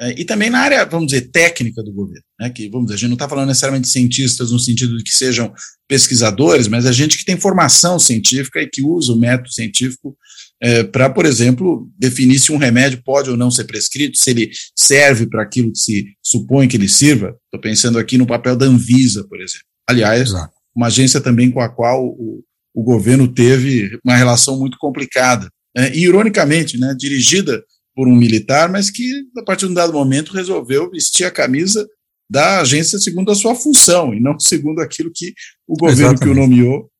é, 0.00 0.18
e 0.18 0.24
também 0.24 0.48
na 0.48 0.60
área, 0.60 0.84
vamos 0.86 1.08
dizer, 1.08 1.30
técnica 1.30 1.82
do 1.82 1.92
governo. 1.92 2.24
Né, 2.40 2.48
que, 2.50 2.68
vamos 2.68 2.86
dizer, 2.86 2.96
a 2.96 2.98
gente 2.98 3.08
não 3.08 3.16
está 3.16 3.28
falando 3.28 3.48
necessariamente 3.48 3.86
de 3.86 3.92
cientistas 3.92 4.50
no 4.50 4.58
sentido 4.58 4.96
de 4.96 5.04
que 5.04 5.12
sejam 5.12 5.52
pesquisadores, 5.86 6.68
mas 6.68 6.86
a 6.86 6.92
gente 6.92 7.18
que 7.18 7.24
tem 7.24 7.36
formação 7.36 7.98
científica 7.98 8.60
e 8.60 8.68
que 8.68 8.82
usa 8.82 9.12
o 9.12 9.18
método 9.18 9.52
científico 9.52 10.16
é, 10.62 10.84
para, 10.84 11.08
por 11.08 11.24
exemplo, 11.24 11.90
definir 11.98 12.38
se 12.38 12.52
um 12.52 12.58
remédio 12.58 13.02
pode 13.02 13.30
ou 13.30 13.36
não 13.36 13.50
ser 13.50 13.64
prescrito, 13.64 14.18
se 14.18 14.30
ele 14.30 14.50
serve 14.76 15.26
para 15.26 15.42
aquilo 15.42 15.72
que 15.72 15.78
se 15.78 16.06
supõe 16.22 16.68
que 16.68 16.76
ele 16.76 16.88
sirva. 16.88 17.36
Estou 17.46 17.60
pensando 17.60 17.98
aqui 17.98 18.18
no 18.18 18.26
papel 18.26 18.56
da 18.56 18.66
Anvisa, 18.66 19.26
por 19.26 19.40
exemplo. 19.40 19.66
Aliás, 19.88 20.28
Exato. 20.28 20.52
uma 20.76 20.88
agência 20.88 21.20
também 21.20 21.50
com 21.50 21.60
a 21.60 21.68
qual 21.68 22.04
o, 22.04 22.44
o 22.74 22.82
governo 22.82 23.26
teve 23.26 23.98
uma 24.04 24.16
relação 24.16 24.58
muito 24.58 24.76
complicada. 24.78 25.48
Né, 25.76 25.92
e, 25.94 26.00
ironicamente, 26.00 26.78
né, 26.78 26.94
dirigida 26.98 27.62
por 27.94 28.06
um 28.06 28.14
militar, 28.14 28.70
mas 28.70 28.90
que, 28.90 29.24
a 29.38 29.42
partir 29.42 29.66
de 29.66 29.72
um 29.72 29.74
dado 29.74 29.92
momento, 29.92 30.32
resolveu 30.32 30.90
vestir 30.90 31.24
a 31.24 31.30
camisa 31.30 31.88
da 32.30 32.60
agência 32.60 32.98
segundo 32.98 33.32
a 33.32 33.34
sua 33.34 33.54
função, 33.54 34.14
e 34.14 34.20
não 34.20 34.38
segundo 34.38 34.80
aquilo 34.80 35.10
que 35.12 35.32
o 35.66 35.74
governo 35.74 36.12
Exatamente. 36.12 36.22
que 36.22 36.28
o 36.28 36.34
nomeou 36.34 36.90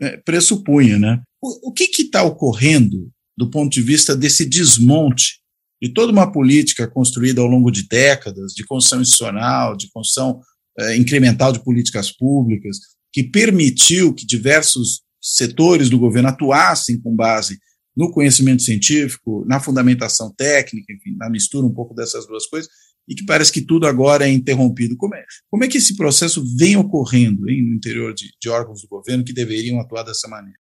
né, 0.00 0.16
pressupunha. 0.24 0.98
Né? 0.98 1.22
O, 1.46 1.72
que 1.72 1.84
está 1.84 2.22
ocorrendo 2.22 3.10
do 3.36 3.50
ponto 3.50 3.70
de 3.70 3.82
vista 3.82 4.16
desse 4.16 4.46
desmonte 4.46 5.40
de 5.82 5.90
toda 5.90 6.10
uma 6.10 6.32
política 6.32 6.88
construída 6.88 7.42
ao 7.42 7.46
longo 7.46 7.70
de 7.70 7.86
décadas, 7.86 8.54
de 8.54 8.64
construção 8.64 9.02
institucional, 9.02 9.76
de 9.76 9.90
construção 9.90 10.40
eh, 10.78 10.96
incremental 10.96 11.52
de 11.52 11.62
políticas 11.62 12.10
públicas, 12.10 12.78
que 13.12 13.22
permitiu 13.22 14.14
que 14.14 14.24
diversos 14.24 15.02
setores 15.20 15.90
do 15.90 15.98
governo 15.98 16.30
atuassem 16.30 16.98
com 16.98 17.14
base 17.14 17.58
no 17.94 18.10
conhecimento 18.10 18.62
científico, 18.62 19.44
na 19.46 19.60
fundamentação 19.60 20.32
técnica, 20.34 20.94
enfim, 20.94 21.14
na 21.18 21.28
mistura 21.28 21.66
um 21.66 21.74
pouco 21.74 21.94
dessas 21.94 22.26
duas 22.26 22.46
coisas, 22.46 22.70
e 23.06 23.14
que 23.14 23.26
parece 23.26 23.52
que 23.52 23.60
tudo 23.60 23.86
agora 23.86 24.26
é 24.26 24.32
interrompido. 24.32 24.96
Como 24.96 25.14
é, 25.14 25.22
como 25.50 25.62
é 25.62 25.68
que 25.68 25.76
esse 25.76 25.94
processo 25.94 26.42
vem 26.56 26.76
ocorrendo 26.76 27.50
hein, 27.50 27.62
no 27.62 27.74
interior 27.74 28.14
de, 28.14 28.30
de 28.40 28.48
órgãos 28.48 28.80
do 28.80 28.88
governo 28.88 29.22
que 29.22 29.32
deveriam 29.34 29.78
atuar 29.78 30.04
dessa 30.04 30.26
maneira? 30.26 30.63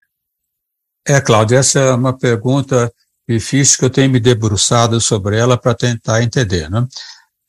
É, 1.06 1.20
Cláudio, 1.20 1.58
essa 1.58 1.80
é 1.80 1.94
uma 1.94 2.18
pergunta 2.18 2.92
difícil 3.28 3.78
que 3.78 3.86
eu 3.86 3.90
tenho 3.90 4.10
me 4.10 4.20
debruçado 4.20 5.00
sobre 5.02 5.38
ela 5.38 5.58
para 5.58 5.74
tentar 5.74 6.24
entender. 6.24 6.70
Né? 6.70 6.86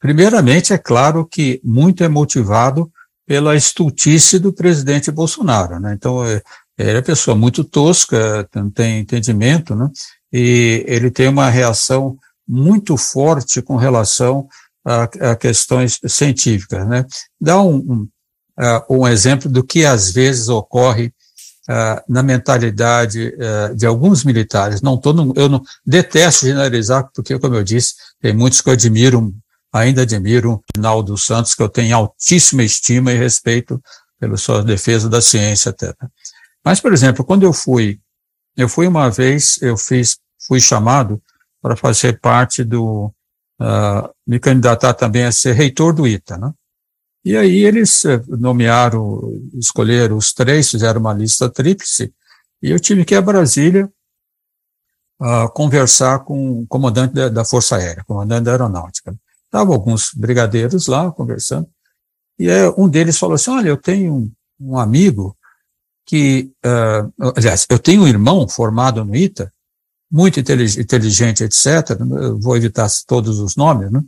Primeiramente, 0.01 0.73
é 0.73 0.79
claro 0.79 1.25
que 1.25 1.61
muito 1.63 2.03
é 2.03 2.09
motivado 2.09 2.91
pela 3.27 3.55
estultice 3.55 4.39
do 4.39 4.53
presidente 4.53 5.11
Bolsonaro. 5.11 5.79
Né? 5.79 5.95
Então, 5.95 6.25
é, 6.25 6.43
ele 6.77 6.91
é 6.91 6.97
uma 6.97 7.03
pessoa 7.03 7.37
muito 7.37 7.63
tosca, 7.63 8.49
não 8.55 8.71
tem 8.71 8.99
entendimento, 8.99 9.75
né? 9.77 9.89
e 10.33 10.85
ele 10.89 11.11
tem 11.11 11.29
uma 11.29 11.49
reação 11.49 12.19
muito 12.47 12.97
forte 12.97 13.63
com 13.63 13.77
relação 13.77 14.49
a, 14.85 15.05
a 15.05 15.37
questões 15.37 16.01
científicas. 16.09 16.87
Né? 16.89 17.07
Dá 17.41 17.61
um, 17.63 17.77
um, 17.77 18.09
uh, 18.61 18.99
um, 18.99 19.09
exemplo 19.09 19.49
do 19.49 19.63
que 19.63 19.85
às 19.85 20.11
vezes 20.11 20.49
ocorre 20.49 21.13
uh, 21.69 22.03
na 22.09 22.23
mentalidade 22.23 23.35
uh, 23.35 23.75
de 23.75 23.87
alguns 23.87 24.25
militares. 24.25 24.83
Não 24.83 25.01
no, 25.05 25.33
eu 25.37 25.49
não 25.49 25.63
detesto 25.85 26.47
generalizar, 26.47 27.09
porque, 27.15 27.39
como 27.39 27.55
eu 27.55 27.65
disse, 27.65 27.95
tem 28.21 28.33
muitos 28.33 28.61
que 28.61 28.69
eu 28.69 28.73
admiro, 28.73 29.35
ainda 29.73 30.03
admiro 30.03 30.53
o 30.53 30.63
Rinaldo 30.77 31.17
Santos, 31.17 31.55
que 31.55 31.63
eu 31.63 31.69
tenho 31.69 31.97
altíssima 31.97 32.63
estima 32.63 33.13
e 33.13 33.19
respeito 33.19 33.83
pela 34.19 34.37
sua 34.37 34.63
defesa 34.63 35.09
da 35.09 35.21
ciência 35.21 35.71
até. 35.71 35.93
Mas, 36.65 36.81
por 36.81 36.93
exemplo, 36.93 37.25
quando 37.25 37.43
eu 37.43 37.53
fui, 37.53 38.01
eu 38.57 38.69
fui 38.69 38.87
uma 38.87 39.11
vez, 39.11 39.59
eu 39.61 39.77
fiz, 39.77 40.19
fui 40.47 40.61
chamado 40.61 41.21
para 41.61 41.77
fazer 41.77 42.21
parte 42.21 42.63
do, 42.63 43.13
uh, 43.61 44.09
me 44.27 44.39
candidatar 44.39 44.95
também 44.95 45.25
a 45.25 45.33
ser 45.33 45.53
reitor 45.53 45.93
do 45.93 46.07
ITA, 46.07 46.37
né? 46.37 46.53
E 47.25 47.37
aí 47.37 47.65
eles 47.65 48.05
eh, 48.05 48.23
nomearam, 48.29 49.41
escolheram 49.55 50.17
os 50.17 50.35
três, 50.35 50.71
fizeram 50.71 51.01
uma 51.01 51.15
lista 51.15 51.49
tríplice, 51.49 52.13
e 52.63 52.71
eu 52.71 52.79
tive 52.79 53.05
que 53.05 53.15
ir 53.15 53.17
a 53.17 53.23
Brasília 53.23 53.91
uh, 55.21 55.49
conversar 55.55 56.21
com 56.21 56.61
o 56.61 56.67
comandante 56.67 57.15
da, 57.15 57.29
da, 57.29 57.45
Força 57.45 57.77
Aérea, 57.77 58.05
comandante 58.05 58.45
da 58.45 58.53
Aeronáutica. 58.53 59.17
Estavam 59.47 59.73
alguns 59.73 60.11
brigadeiros 60.15 60.87
lá 60.87 61.11
conversando, 61.11 61.69
e 62.39 62.49
um 62.77 62.89
deles 62.89 63.19
falou 63.19 63.37
assim, 63.37 63.51
olha, 63.51 63.69
eu 63.69 63.77
tenho 63.77 64.15
um, 64.15 64.33
um 64.61 64.79
amigo 64.79 65.37
que, 66.05 66.53
uh, 66.65 67.33
aliás, 67.37 67.67
eu 67.71 67.79
tenho 67.79 68.03
um 68.03 68.09
irmão 68.09 68.47
formado 68.47 69.03
no 69.03 69.17
ITA, 69.17 69.51
muito 70.11 70.39
inteligente, 70.39 71.43
etc., 71.43 71.99
vou 72.39 72.57
evitar 72.57 72.89
todos 73.07 73.39
os 73.39 73.57
nomes, 73.57 73.91
né? 73.91 74.03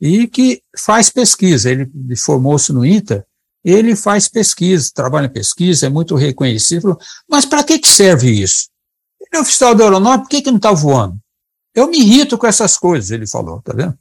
E 0.00 0.26
que 0.26 0.62
faz 0.78 1.10
pesquisa. 1.10 1.70
Ele 1.70 1.90
formou-se 2.16 2.72
no 2.72 2.84
ITA, 2.84 3.26
ele 3.64 3.94
faz 3.94 4.28
pesquisa, 4.28 4.90
trabalha 4.94 5.26
em 5.26 5.32
pesquisa, 5.32 5.86
é 5.86 5.90
muito 5.90 6.14
reconhecido. 6.14 6.98
Mas 7.28 7.44
para 7.44 7.62
que, 7.62 7.78
que 7.78 7.88
serve 7.88 8.30
isso? 8.30 8.68
Ele 9.20 9.38
é 9.38 9.40
oficial 9.40 9.74
da 9.74 9.84
aeronáutica, 9.84 10.24
por 10.24 10.30
que, 10.30 10.42
que 10.42 10.50
não 10.50 10.56
está 10.56 10.72
voando? 10.72 11.18
Eu 11.74 11.88
me 11.88 11.98
irrito 11.98 12.38
com 12.38 12.46
essas 12.46 12.76
coisas, 12.76 13.10
ele 13.10 13.26
falou, 13.26 13.60
tá 13.62 13.72
vendo? 13.74 13.96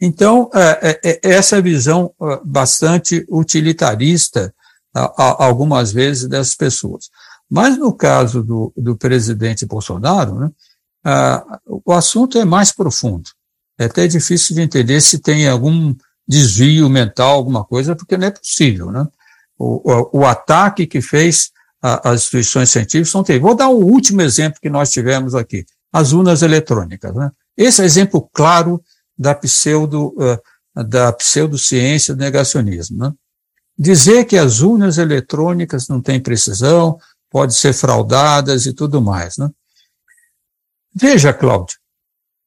Então, 0.00 0.50
é, 0.54 1.00
é, 1.04 1.20
é 1.22 1.34
essa 1.34 1.60
visão 1.60 2.12
bastante 2.44 3.24
utilitarista 3.28 4.52
algumas 5.16 5.92
vezes 5.92 6.26
dessas 6.26 6.54
pessoas. 6.54 7.10
Mas 7.48 7.76
no 7.78 7.92
caso 7.92 8.42
do, 8.42 8.72
do 8.76 8.96
presidente 8.96 9.66
Bolsonaro, 9.66 10.38
né, 10.40 10.50
o 11.66 11.92
assunto 11.92 12.38
é 12.38 12.44
mais 12.44 12.72
profundo. 12.72 13.30
É 13.78 13.84
até 13.84 14.06
difícil 14.06 14.54
de 14.54 14.62
entender 14.62 15.00
se 15.00 15.18
tem 15.18 15.48
algum 15.48 15.94
desvio 16.26 16.88
mental, 16.88 17.34
alguma 17.34 17.64
coisa, 17.64 17.94
porque 17.94 18.16
não 18.16 18.26
é 18.26 18.30
possível. 18.30 18.90
Né? 18.90 19.06
O, 19.58 19.90
o, 19.90 20.20
o 20.20 20.26
ataque 20.26 20.86
que 20.86 21.00
fez 21.00 21.50
às 21.80 22.22
instituições 22.22 22.70
científicas 22.70 23.12
não 23.12 23.22
teve. 23.22 23.38
Vou 23.38 23.54
dar 23.54 23.68
o 23.68 23.84
último 23.84 24.22
exemplo 24.22 24.60
que 24.60 24.70
nós 24.70 24.90
tivemos 24.90 25.34
aqui, 25.34 25.64
as 25.92 26.12
urnas 26.12 26.42
eletrônicas. 26.42 27.14
Né? 27.14 27.30
Esse 27.56 27.82
é 27.82 27.84
exemplo 27.84 28.28
claro 28.32 28.82
da 29.16 29.34
pseudo, 29.34 30.14
uh, 30.16 30.84
da 30.84 31.12
pseudociência 31.12 32.14
do 32.14 32.20
negacionismo. 32.20 32.98
Né? 32.98 33.12
Dizer 33.78 34.24
que 34.24 34.36
as 34.36 34.60
urnas 34.60 34.98
eletrônicas 34.98 35.86
não 35.86 36.00
têm 36.00 36.18
precisão, 36.18 36.98
podem 37.30 37.54
ser 37.54 37.72
fraudadas 37.72 38.66
e 38.66 38.72
tudo 38.72 39.00
mais. 39.00 39.36
Né? 39.36 39.48
Veja, 40.94 41.32
Cláudio, 41.32 41.76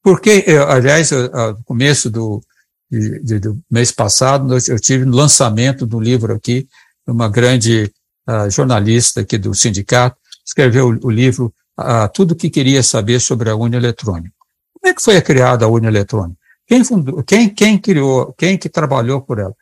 porque, 0.02 0.44
aliás, 0.68 1.10
no 1.10 1.64
começo 1.64 2.10
do, 2.10 2.42
de, 2.90 3.38
do 3.38 3.60
mês 3.70 3.92
passado, 3.92 4.56
eu 4.68 4.78
tive 4.78 5.04
no 5.04 5.16
lançamento 5.16 5.86
do 5.86 6.00
livro 6.00 6.34
aqui, 6.34 6.68
uma 7.06 7.28
grande 7.28 7.92
uh, 8.28 8.50
jornalista 8.50 9.20
aqui 9.20 9.36
do 9.36 9.54
sindicato, 9.54 10.16
escreveu 10.46 10.88
o, 10.88 11.06
o 11.06 11.10
livro 11.10 11.52
uh, 11.78 12.08
Tudo 12.12 12.32
o 12.32 12.36
que 12.36 12.48
queria 12.50 12.82
saber 12.82 13.20
sobre 13.20 13.50
a 13.50 13.56
urna 13.56 13.76
eletrônica. 13.76 14.34
Como 14.72 14.90
é 14.90 14.94
que 14.94 15.02
foi 15.02 15.20
criada 15.20 15.64
a 15.64 15.68
urna 15.68 15.88
eletrônica? 15.88 16.38
Quem, 16.66 16.84
fundou, 16.84 17.22
quem, 17.22 17.48
quem 17.48 17.78
criou, 17.78 18.32
quem 18.38 18.56
que 18.56 18.68
trabalhou 18.68 19.20
por 19.20 19.38
ela? 19.38 19.54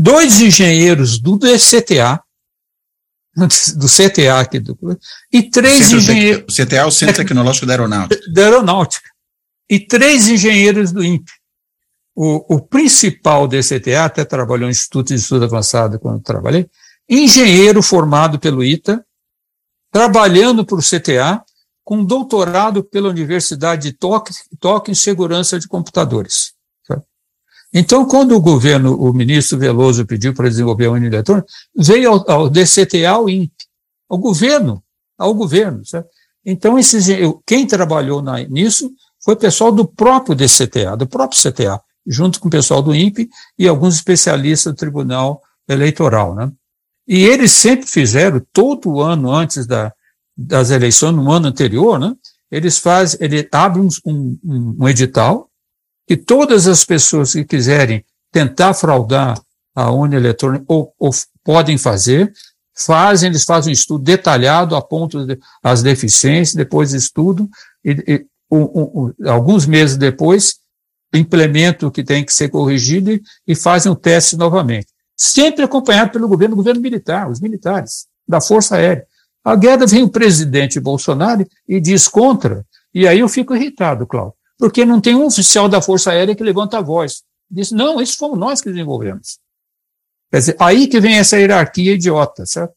dois 0.00 0.40
engenheiros 0.40 1.18
do 1.18 1.38
DCTA, 1.38 2.20
do 3.36 3.86
CTA 3.86 4.40
aqui, 4.40 4.58
do, 4.58 4.76
e 5.32 5.42
três 5.42 5.92
engenheiros. 5.92 6.58
O 6.58 6.66
CTA 6.66 6.76
é 6.76 6.84
o 6.84 6.90
Centro 6.90 7.16
Tecnológico 7.16 7.66
da 7.66 7.74
Aeronáutica. 7.74 8.32
Da 8.32 8.44
Aeronáutica. 8.44 9.09
E 9.70 9.78
três 9.78 10.26
engenheiros 10.26 10.90
do 10.90 11.04
INPE. 11.04 11.30
O, 12.16 12.56
o 12.56 12.60
principal 12.60 13.46
DCTA, 13.46 14.04
até 14.04 14.24
trabalhou 14.24 14.66
no 14.66 14.72
Instituto 14.72 15.08
de 15.08 15.14
Estudo 15.14 15.44
Avançado 15.44 16.00
quando 16.00 16.20
trabalhei, 16.20 16.68
engenheiro 17.08 17.80
formado 17.80 18.40
pelo 18.40 18.64
ITA, 18.64 19.04
trabalhando 19.92 20.66
para 20.66 20.76
o 20.76 20.82
CTA, 20.82 21.42
com 21.84 22.04
doutorado 22.04 22.82
pela 22.82 23.08
Universidade 23.08 23.90
de 23.90 23.96
Tóquio, 23.96 24.34
Tóquio 24.58 24.92
em 24.92 24.94
Segurança 24.94 25.58
de 25.58 25.68
Computadores. 25.68 26.52
Então, 27.72 28.04
quando 28.04 28.32
o 28.32 28.40
governo, 28.40 28.96
o 28.96 29.12
ministro 29.12 29.56
Veloso 29.56 30.04
pediu 30.04 30.34
para 30.34 30.48
desenvolver 30.48 30.86
a 30.86 30.90
urna 30.90 31.06
eletrônica, 31.06 31.46
veio 31.76 32.10
ao, 32.10 32.30
ao 32.30 32.50
DCTA, 32.50 33.10
ao 33.10 33.30
INPE, 33.30 33.54
ao 34.08 34.18
governo, 34.18 34.82
ao 35.16 35.32
governo. 35.32 35.80
Então, 36.44 36.74
quem 37.46 37.66
trabalhou 37.66 38.20
na, 38.20 38.40
nisso 38.40 38.92
foi 39.22 39.36
pessoal 39.36 39.70
do 39.70 39.86
próprio 39.86 40.34
DCTA, 40.34 40.96
do 40.96 41.06
próprio 41.06 41.40
CTA, 41.40 41.80
junto 42.06 42.40
com 42.40 42.48
o 42.48 42.50
pessoal 42.50 42.82
do 42.82 42.94
INPE 42.94 43.28
e 43.58 43.68
alguns 43.68 43.96
especialistas 43.96 44.72
do 44.72 44.76
Tribunal 44.76 45.42
Eleitoral. 45.68 46.34
Né? 46.34 46.50
E 47.06 47.24
eles 47.24 47.52
sempre 47.52 47.86
fizeram, 47.86 48.40
todo 48.52 49.00
ano 49.00 49.32
antes 49.32 49.66
da, 49.66 49.92
das 50.36 50.70
eleições, 50.70 51.14
no 51.14 51.30
ano 51.30 51.48
anterior, 51.48 51.98
né, 51.98 52.14
eles 52.50 52.78
fazem, 52.78 53.18
ele 53.22 53.48
abre 53.52 53.80
um, 53.80 53.88
um, 54.04 54.76
um 54.80 54.88
edital 54.88 55.48
que 56.06 56.16
todas 56.16 56.66
as 56.66 56.84
pessoas 56.84 57.32
que 57.32 57.44
quiserem 57.44 58.04
tentar 58.32 58.74
fraudar 58.74 59.40
a 59.74 59.90
urna 59.90 60.16
eletrônica 60.16 60.64
ou, 60.66 60.92
ou 60.98 61.10
podem 61.44 61.78
fazer, 61.78 62.32
fazem, 62.74 63.28
eles 63.28 63.44
fazem 63.44 63.70
um 63.70 63.74
estudo 63.74 64.02
detalhado, 64.02 64.74
apontam 64.74 65.26
as 65.62 65.82
deficiências, 65.82 66.54
depois 66.54 66.92
estudam, 66.92 67.48
e, 67.84 67.90
e 67.90 68.26
um, 68.50 68.62
um, 68.62 69.14
alguns 69.26 69.66
meses 69.66 69.96
depois, 69.96 70.58
implementam 71.14 71.88
o 71.88 71.92
que 71.92 72.04
tem 72.04 72.24
que 72.24 72.32
ser 72.32 72.48
corrigido 72.48 73.12
e, 73.12 73.22
e 73.46 73.54
fazem 73.54 73.90
o 73.90 73.96
teste 73.96 74.36
novamente. 74.36 74.88
Sempre 75.16 75.64
acompanhado 75.64 76.12
pelo 76.12 76.28
governo, 76.28 76.56
governo 76.56 76.80
militar, 76.80 77.30
os 77.30 77.40
militares, 77.40 78.06
da 78.26 78.40
Força 78.40 78.76
Aérea. 78.76 79.06
A 79.44 79.56
guerra 79.56 79.86
vem 79.86 80.02
o 80.02 80.08
presidente 80.08 80.80
Bolsonaro 80.80 81.46
e 81.68 81.80
diz 81.80 82.08
contra, 82.08 82.64
e 82.94 83.06
aí 83.06 83.20
eu 83.20 83.28
fico 83.28 83.54
irritado, 83.54 84.06
Cláudio, 84.06 84.34
porque 84.58 84.84
não 84.84 85.00
tem 85.00 85.14
um 85.14 85.24
oficial 85.24 85.68
da 85.68 85.80
Força 85.80 86.10
Aérea 86.10 86.34
que 86.34 86.44
levanta 86.44 86.78
a 86.78 86.82
voz. 86.82 87.22
Diz, 87.50 87.70
não, 87.72 88.00
isso 88.00 88.16
fomos 88.16 88.38
nós 88.38 88.60
que 88.60 88.70
desenvolvemos. 88.70 89.38
Quer 90.30 90.38
dizer, 90.38 90.56
aí 90.60 90.86
que 90.86 91.00
vem 91.00 91.16
essa 91.16 91.38
hierarquia 91.38 91.94
idiota, 91.94 92.46
certo? 92.46 92.74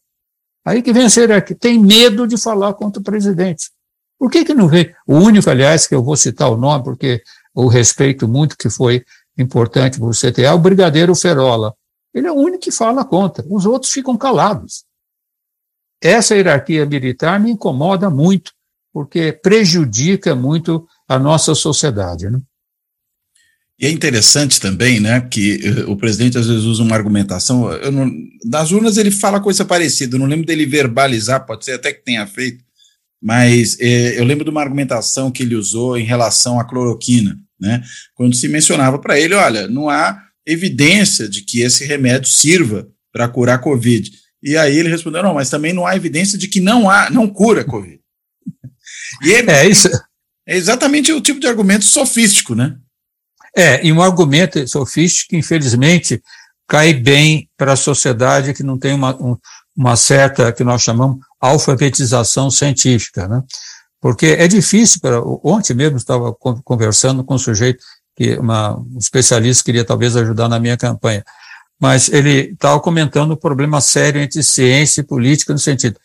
Aí 0.65 0.81
que 0.81 0.91
vem 0.91 1.03
essa 1.03 1.19
hierarquia. 1.19 1.55
Tem 1.55 1.77
medo 1.77 2.25
de 2.25 2.37
falar 2.37 2.73
contra 2.73 2.99
o 2.99 3.03
presidente. 3.03 3.69
Por 4.17 4.31
que 4.31 4.45
que 4.45 4.53
não 4.53 4.67
vê? 4.67 4.95
O 5.07 5.15
único, 5.15 5.49
aliás, 5.49 5.85
que 5.87 5.95
eu 5.95 6.03
vou 6.03 6.15
citar 6.15 6.49
o 6.49 6.57
nome, 6.57 6.83
porque 6.83 7.21
o 7.53 7.67
respeito 7.67 8.27
muito 8.27 8.57
que 8.57 8.69
foi 8.69 9.03
importante 9.37 9.97
para 9.99 10.07
o 10.07 10.11
CTA, 10.11 10.41
é 10.43 10.51
o 10.51 10.59
Brigadeiro 10.59 11.15
Ferola. 11.15 11.73
Ele 12.13 12.27
é 12.27 12.31
o 12.31 12.35
único 12.35 12.63
que 12.63 12.71
fala 12.71 13.03
contra. 13.03 13.43
Os 13.49 13.65
outros 13.65 13.91
ficam 13.91 14.15
calados. 14.15 14.85
Essa 16.01 16.35
hierarquia 16.35 16.85
militar 16.85 17.39
me 17.39 17.51
incomoda 17.51 18.09
muito, 18.09 18.51
porque 18.91 19.31
prejudica 19.31 20.35
muito 20.35 20.87
a 21.07 21.17
nossa 21.17 21.55
sociedade. 21.55 22.29
Né? 22.29 22.39
E 23.79 23.87
é 23.87 23.89
interessante 23.89 24.59
também, 24.61 24.99
né, 24.99 25.21
que 25.21 25.59
eh, 25.65 25.85
o 25.85 25.97
presidente 25.97 26.37
às 26.37 26.47
vezes 26.47 26.63
usa 26.63 26.83
uma 26.83 26.95
argumentação. 26.95 27.69
Não, 27.91 28.11
das 28.45 28.71
urnas 28.71 28.97
ele 28.97 29.11
fala 29.11 29.41
coisa 29.41 29.65
parecida. 29.65 30.15
Eu 30.15 30.19
não 30.19 30.27
lembro 30.27 30.45
dele 30.45 30.65
verbalizar, 30.65 31.45
pode 31.45 31.65
ser 31.65 31.73
até 31.73 31.91
que 31.91 32.03
tenha 32.03 32.27
feito, 32.27 32.63
mas 33.23 33.77
eh, 33.79 34.19
eu 34.19 34.25
lembro 34.25 34.43
de 34.43 34.49
uma 34.51 34.61
argumentação 34.61 35.31
que 35.31 35.43
ele 35.43 35.55
usou 35.55 35.97
em 35.97 36.03
relação 36.03 36.59
à 36.59 36.65
cloroquina, 36.65 37.39
né, 37.57 37.81
quando 38.13 38.35
se 38.35 38.49
mencionava 38.49 38.99
para 38.99 39.17
ele, 39.17 39.33
olha, 39.33 39.65
não 39.65 39.89
há 39.89 40.21
evidência 40.45 41.29
de 41.29 41.41
que 41.41 41.61
esse 41.61 41.85
remédio 41.85 42.29
sirva 42.29 42.85
para 43.13 43.29
curar 43.29 43.55
a 43.55 43.59
Covid. 43.59 44.11
E 44.43 44.57
aí 44.57 44.77
ele 44.77 44.89
respondeu: 44.89 45.23
não, 45.23 45.35
mas 45.35 45.49
também 45.49 45.71
não 45.71 45.87
há 45.87 45.95
evidência 45.95 46.37
de 46.37 46.49
que 46.49 46.59
não 46.59 46.89
há, 46.89 47.09
não 47.09 47.29
cura 47.29 47.63
Covid. 47.63 47.97
E 49.23 49.29
ele, 49.29 49.51
é 49.51 49.69
isso. 49.69 49.87
É 50.45 50.57
exatamente 50.57 51.13
o 51.13 51.21
tipo 51.21 51.39
de 51.39 51.47
argumento 51.47 51.85
sofístico, 51.85 52.53
né? 52.53 52.75
É, 53.55 53.85
e 53.85 53.93
um 53.93 54.01
argumento 54.01 54.67
sofístico 54.67 55.35
infelizmente, 55.35 56.21
cai 56.67 56.93
bem 56.93 57.49
para 57.55 57.73
a 57.73 57.77
sociedade 57.77 58.53
que 58.53 58.63
não 58.63 58.77
tem 58.77 58.93
uma, 58.93 59.15
um, 59.15 59.37
uma 59.75 59.95
certa, 59.95 60.51
que 60.51 60.63
nós 60.63 60.81
chamamos, 60.81 61.17
alfabetização 61.39 62.49
científica, 62.51 63.27
né? 63.27 63.43
Porque 63.99 64.27
é 64.27 64.47
difícil, 64.47 64.99
para, 64.99 65.21
ontem 65.43 65.73
mesmo 65.73 65.97
estava 65.97 66.33
conversando 66.63 67.23
com 67.23 67.35
um 67.35 67.39
sujeito, 67.39 67.83
que 68.15 68.35
uma, 68.37 68.77
um 68.77 68.97
especialista 68.97 69.63
queria 69.63 69.85
talvez 69.85 70.15
ajudar 70.15 70.49
na 70.49 70.59
minha 70.59 70.77
campanha, 70.77 71.23
mas 71.79 72.09
ele 72.09 72.51
estava 72.51 72.79
comentando 72.79 73.31
o 73.31 73.33
um 73.33 73.37
problema 73.37 73.81
sério 73.81 74.21
entre 74.21 74.43
ciência 74.43 75.01
e 75.01 75.05
política 75.05 75.53
no 75.53 75.59
sentido, 75.59 75.99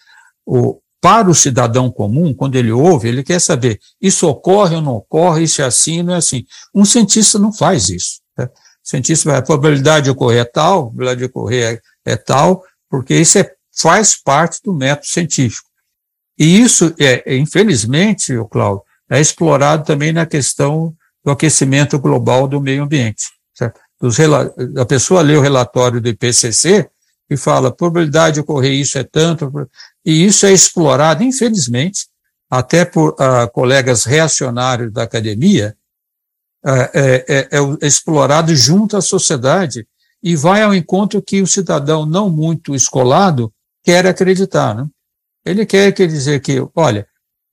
o, 0.46 0.80
para 1.00 1.30
o 1.30 1.34
cidadão 1.34 1.90
comum, 1.90 2.34
quando 2.34 2.56
ele 2.56 2.72
ouve, 2.72 3.08
ele 3.08 3.22
quer 3.22 3.40
saber, 3.40 3.78
isso 4.00 4.26
ocorre 4.26 4.76
ou 4.76 4.82
não 4.82 4.96
ocorre, 4.96 5.44
isso 5.44 5.62
é 5.62 5.64
assim 5.64 5.98
ou 5.98 6.06
não 6.06 6.14
é 6.14 6.18
assim. 6.18 6.44
Um 6.74 6.84
cientista 6.84 7.38
não 7.38 7.52
faz 7.52 7.88
isso. 7.88 8.20
Né? 8.36 8.46
O 8.46 8.50
cientista 8.82 9.30
vai, 9.30 9.38
a 9.38 9.42
probabilidade 9.42 10.04
de 10.04 10.10
ocorrer 10.10 10.40
é 10.40 10.44
tal, 10.44 10.78
a 10.78 10.82
probabilidade 10.82 11.18
de 11.20 11.26
ocorrer 11.26 11.82
é, 12.06 12.12
é 12.12 12.16
tal, 12.16 12.64
porque 12.90 13.14
isso 13.14 13.38
é, 13.38 13.52
faz 13.80 14.16
parte 14.16 14.60
do 14.64 14.74
método 14.74 15.06
científico. 15.06 15.68
E 16.38 16.60
isso, 16.60 16.94
é, 16.98 17.36
infelizmente, 17.36 18.36
o 18.36 18.46
Cláudio, 18.46 18.82
é 19.10 19.20
explorado 19.20 19.84
também 19.84 20.12
na 20.12 20.26
questão 20.26 20.94
do 21.24 21.30
aquecimento 21.30 21.98
global 21.98 22.46
do 22.46 22.60
meio 22.60 22.84
ambiente. 22.84 23.24
Certo? 23.54 23.80
a 24.80 24.86
pessoa 24.86 25.22
lê 25.22 25.36
o 25.36 25.40
relatório 25.40 26.00
do 26.00 26.08
IPCC 26.08 26.88
e 27.28 27.36
fala, 27.36 27.74
probabilidade 27.74 28.34
de 28.34 28.40
ocorrer 28.40 28.72
isso 28.72 28.96
é 28.96 29.02
tanto, 29.02 29.50
e 30.04 30.24
isso 30.24 30.46
é 30.46 30.52
explorado, 30.52 31.24
infelizmente, 31.24 32.06
até 32.48 32.84
por 32.84 33.10
uh, 33.14 33.50
colegas 33.52 34.04
reacionários 34.04 34.92
da 34.92 35.02
academia, 35.02 35.76
uh, 36.64 36.70
é, 36.94 37.24
é, 37.28 37.48
é, 37.58 37.86
explorado 37.86 38.54
junto 38.54 38.96
à 38.96 39.02
sociedade 39.02 39.86
e 40.22 40.34
vai 40.34 40.62
ao 40.62 40.74
encontro 40.74 41.20
que 41.20 41.42
o 41.42 41.46
cidadão 41.46 42.06
não 42.06 42.30
muito 42.30 42.74
escolado 42.74 43.52
quer 43.88 44.06
acreditar. 44.06 44.74
Né? 44.74 44.86
Ele 45.46 45.64
quer, 45.64 45.90
quer 45.92 46.06
dizer 46.06 46.42
que, 46.42 46.62
olha, 46.76 47.08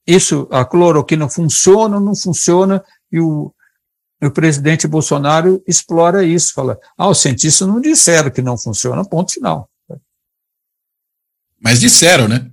isso, 0.06 0.46
a 0.52 0.66
cloroquina 0.66 1.30
funciona 1.30 1.96
ou 1.96 2.02
não 2.02 2.14
funciona, 2.14 2.84
e 3.10 3.18
o, 3.18 3.50
o 4.22 4.30
presidente 4.30 4.86
Bolsonaro 4.86 5.62
explora 5.66 6.22
isso, 6.22 6.52
fala, 6.52 6.78
ah, 6.98 7.08
os 7.08 7.22
cientistas 7.22 7.66
não 7.66 7.80
disseram 7.80 8.30
que 8.30 8.42
não 8.42 8.58
funciona, 8.58 9.02
ponto 9.02 9.32
final. 9.32 9.70
Mas 11.58 11.80
disseram, 11.80 12.28
né? 12.28 12.50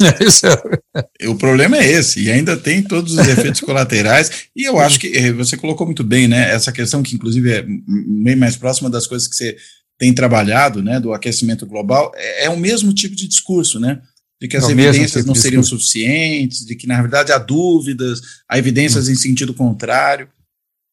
o 1.28 1.36
problema 1.36 1.76
é 1.76 1.86
esse, 1.86 2.22
e 2.22 2.30
ainda 2.30 2.56
tem 2.56 2.82
todos 2.82 3.12
os 3.12 3.28
efeitos 3.28 3.60
colaterais, 3.60 4.48
e 4.56 4.64
eu 4.64 4.78
acho 4.78 4.98
que 4.98 5.08
eh, 5.08 5.32
você 5.32 5.54
colocou 5.54 5.86
muito 5.86 6.02
bem, 6.02 6.26
né? 6.26 6.50
Essa 6.50 6.72
questão 6.72 7.02
que, 7.02 7.14
inclusive, 7.14 7.52
é 7.52 7.62
bem 7.62 8.36
mais 8.36 8.56
próxima 8.56 8.88
das 8.88 9.06
coisas 9.06 9.28
que 9.28 9.36
você 9.36 9.56
tem 9.98 10.14
trabalhado, 10.14 10.82
né? 10.82 11.00
Do 11.00 11.12
aquecimento 11.12 11.66
global, 11.66 12.12
é, 12.14 12.44
é 12.44 12.50
o 12.50 12.58
mesmo 12.58 12.92
tipo 12.92 13.16
de 13.16 13.26
discurso, 13.26 13.80
né? 13.80 14.00
De 14.40 14.46
que 14.46 14.56
as 14.56 14.68
é 14.68 14.70
evidências 14.70 15.12
tipo 15.12 15.26
não 15.26 15.34
seriam 15.34 15.62
suficientes, 15.62 16.64
de 16.64 16.76
que, 16.76 16.86
na 16.86 17.00
verdade, 17.00 17.32
há 17.32 17.38
dúvidas, 17.38 18.20
há 18.48 18.56
evidências 18.56 19.08
hum. 19.08 19.12
em 19.12 19.16
sentido 19.16 19.52
contrário. 19.52 20.28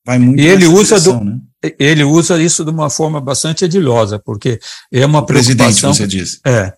Vai 0.05 0.17
muito 0.17 0.41
e 0.41 0.45
ele 0.45 0.65
usa, 0.65 0.99
do, 0.99 1.23
né? 1.23 1.39
ele 1.79 2.03
usa 2.03 2.41
isso 2.41 2.63
de 2.63 2.71
uma 2.71 2.89
forma 2.89 3.21
bastante 3.21 3.65
edilhosa, 3.65 4.19
porque 4.19 4.59
é 4.91 5.05
uma 5.05 5.19
o 5.19 5.25
preocupação. 5.25 5.93
você 5.93 6.07
disse. 6.07 6.39
É, 6.45 6.73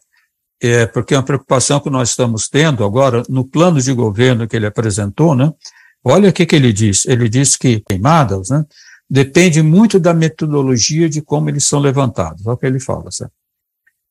é, 0.62 0.86
porque 0.86 1.13
é 1.13 1.18
uma 1.18 1.24
preocupação 1.24 1.80
que 1.80 1.90
nós 1.90 2.10
estamos 2.10 2.48
tendo 2.50 2.84
agora 2.84 3.24
no 3.30 3.46
plano 3.46 3.82
de 3.82 3.94
governo 3.94 4.48
que 4.48 4.56
ele 4.56 4.66
apresentou, 4.66 5.36
né? 5.36 5.52
Olha 6.04 6.30
o 6.30 6.34
que, 6.34 6.46
que 6.46 6.56
ele 6.56 6.72
diz. 6.72 7.06
Ele 7.06 7.28
diz 7.28 7.56
que 7.56 7.82
queimadas, 7.88 8.50
né? 8.50 8.63
Depende 9.10 9.62
muito 9.62 10.00
da 10.00 10.13
metodologia 10.13 11.10
de 11.10 11.22
como 11.22 11.50
eles 11.50 11.65
são 11.65 11.80
levantados. 11.80 12.46
Olha 12.46 12.56
o 12.56 12.58
que 12.58 12.65
ele 12.65 12.80
fala, 12.80 13.10
certo? 13.12 13.34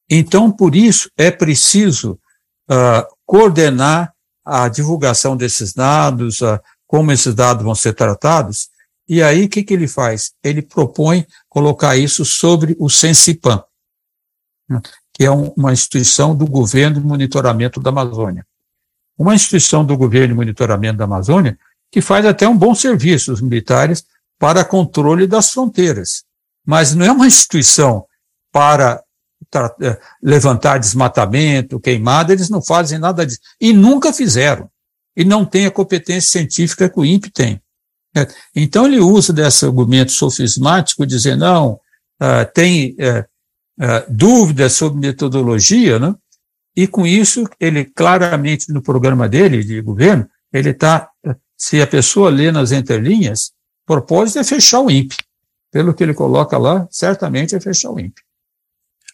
Então, 0.08 0.50
por 0.50 0.74
isso, 0.74 1.10
é 1.16 1.30
preciso 1.30 2.18
uh, 2.70 3.06
coordenar 3.26 4.14
a 4.44 4.68
divulgação 4.68 5.36
desses 5.36 5.72
dados, 5.72 6.40
uh, 6.40 6.60
como 6.86 7.12
esses 7.12 7.34
dados 7.34 7.64
vão 7.64 7.74
ser 7.74 7.92
tratados, 7.92 8.70
e 9.08 9.22
aí, 9.22 9.44
o 9.44 9.48
que, 9.48 9.62
que 9.62 9.72
ele 9.72 9.86
faz? 9.86 10.32
Ele 10.42 10.60
propõe 10.60 11.26
colocar 11.48 11.96
isso 11.96 12.24
sobre 12.24 12.76
o 12.78 12.90
Sensipan, 12.90 13.62
né, 14.68 14.80
que 15.12 15.24
é 15.24 15.30
uma 15.30 15.72
instituição 15.72 16.34
do 16.34 16.46
governo 16.46 17.00
de 17.00 17.06
monitoramento 17.06 17.80
da 17.80 17.90
Amazônia. 17.90 18.44
Uma 19.16 19.34
instituição 19.34 19.84
do 19.84 19.96
governo 19.96 20.28
de 20.28 20.34
monitoramento 20.34 20.98
da 20.98 21.04
Amazônia 21.04 21.56
que 21.90 22.00
faz 22.00 22.26
até 22.26 22.48
um 22.48 22.58
bom 22.58 22.74
serviço, 22.74 23.32
os 23.32 23.40
militares, 23.40 24.04
para 24.38 24.64
controle 24.64 25.26
das 25.26 25.50
fronteiras. 25.50 26.24
Mas 26.64 26.94
não 26.94 27.06
é 27.06 27.12
uma 27.12 27.26
instituição 27.26 28.04
para 28.52 29.02
eh, 29.80 30.00
levantar 30.22 30.78
desmatamento, 30.78 31.80
queimada, 31.80 32.32
eles 32.32 32.50
não 32.50 32.62
fazem 32.62 32.98
nada 32.98 33.24
disso. 33.24 33.40
E 33.60 33.72
nunca 33.72 34.12
fizeram. 34.12 34.68
E 35.16 35.24
não 35.24 35.44
tem 35.44 35.66
a 35.66 35.70
competência 35.70 36.30
científica 36.30 36.88
que 36.88 36.98
o 36.98 37.04
INPE 37.04 37.30
tem. 37.30 37.60
É, 38.16 38.26
então 38.54 38.86
ele 38.86 38.98
usa 38.98 39.32
desse 39.32 39.64
argumento 39.64 40.12
sofismático, 40.12 41.06
dizendo, 41.06 41.40
não, 41.40 41.72
uh, 41.72 42.50
tem 42.54 42.96
uh, 42.98 43.20
uh, 43.82 44.04
dúvidas 44.08 44.72
sobre 44.72 44.98
metodologia, 44.98 45.98
né? 45.98 46.14
e 46.74 46.86
com 46.86 47.06
isso 47.06 47.44
ele 47.60 47.84
claramente 47.84 48.72
no 48.72 48.82
programa 48.82 49.28
dele 49.28 49.62
de 49.62 49.80
governo, 49.82 50.28
ele 50.52 50.70
está, 50.70 51.10
se 51.56 51.80
a 51.80 51.86
pessoa 51.86 52.30
lê 52.30 52.50
nas 52.50 52.72
entrelinhas, 52.72 53.52
propósito 53.86 54.38
é 54.38 54.44
fechar 54.44 54.80
o 54.80 54.90
INPE. 54.90 55.16
pelo 55.70 55.92
que 55.92 56.02
ele 56.02 56.14
coloca 56.14 56.56
lá, 56.56 56.88
certamente 56.90 57.54
é 57.54 57.60
fechar 57.60 57.90
o 57.90 58.00
INPE. 58.00 58.22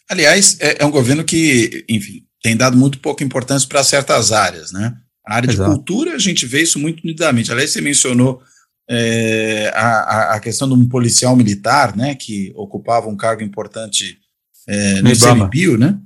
Aliás, 0.09 0.57
é, 0.59 0.81
é 0.81 0.85
um 0.85 0.91
governo 0.91 1.23
que, 1.23 1.85
enfim, 1.89 2.25
tem 2.41 2.55
dado 2.55 2.77
muito 2.77 2.99
pouca 2.99 3.23
importância 3.23 3.67
para 3.67 3.83
certas 3.83 4.31
áreas, 4.31 4.71
né? 4.71 4.93
A 5.25 5.35
área 5.35 5.49
Exato. 5.49 5.69
de 5.69 5.75
cultura, 5.75 6.15
a 6.15 6.19
gente 6.19 6.45
vê 6.45 6.61
isso 6.61 6.77
muito 6.77 7.05
nitidamente. 7.05 7.51
Aliás, 7.51 7.71
você 7.71 7.81
mencionou 7.81 8.41
é, 8.89 9.71
a, 9.73 10.35
a 10.35 10.39
questão 10.39 10.67
de 10.67 10.73
um 10.73 10.87
policial 10.87 11.35
militar, 11.35 11.95
né, 11.95 12.15
que 12.15 12.51
ocupava 12.55 13.07
um 13.07 13.15
cargo 13.15 13.41
importante 13.41 14.19
é, 14.67 14.95
no, 14.95 15.03
no 15.03 15.11
ICMBio, 15.11 15.77
né? 15.77 15.97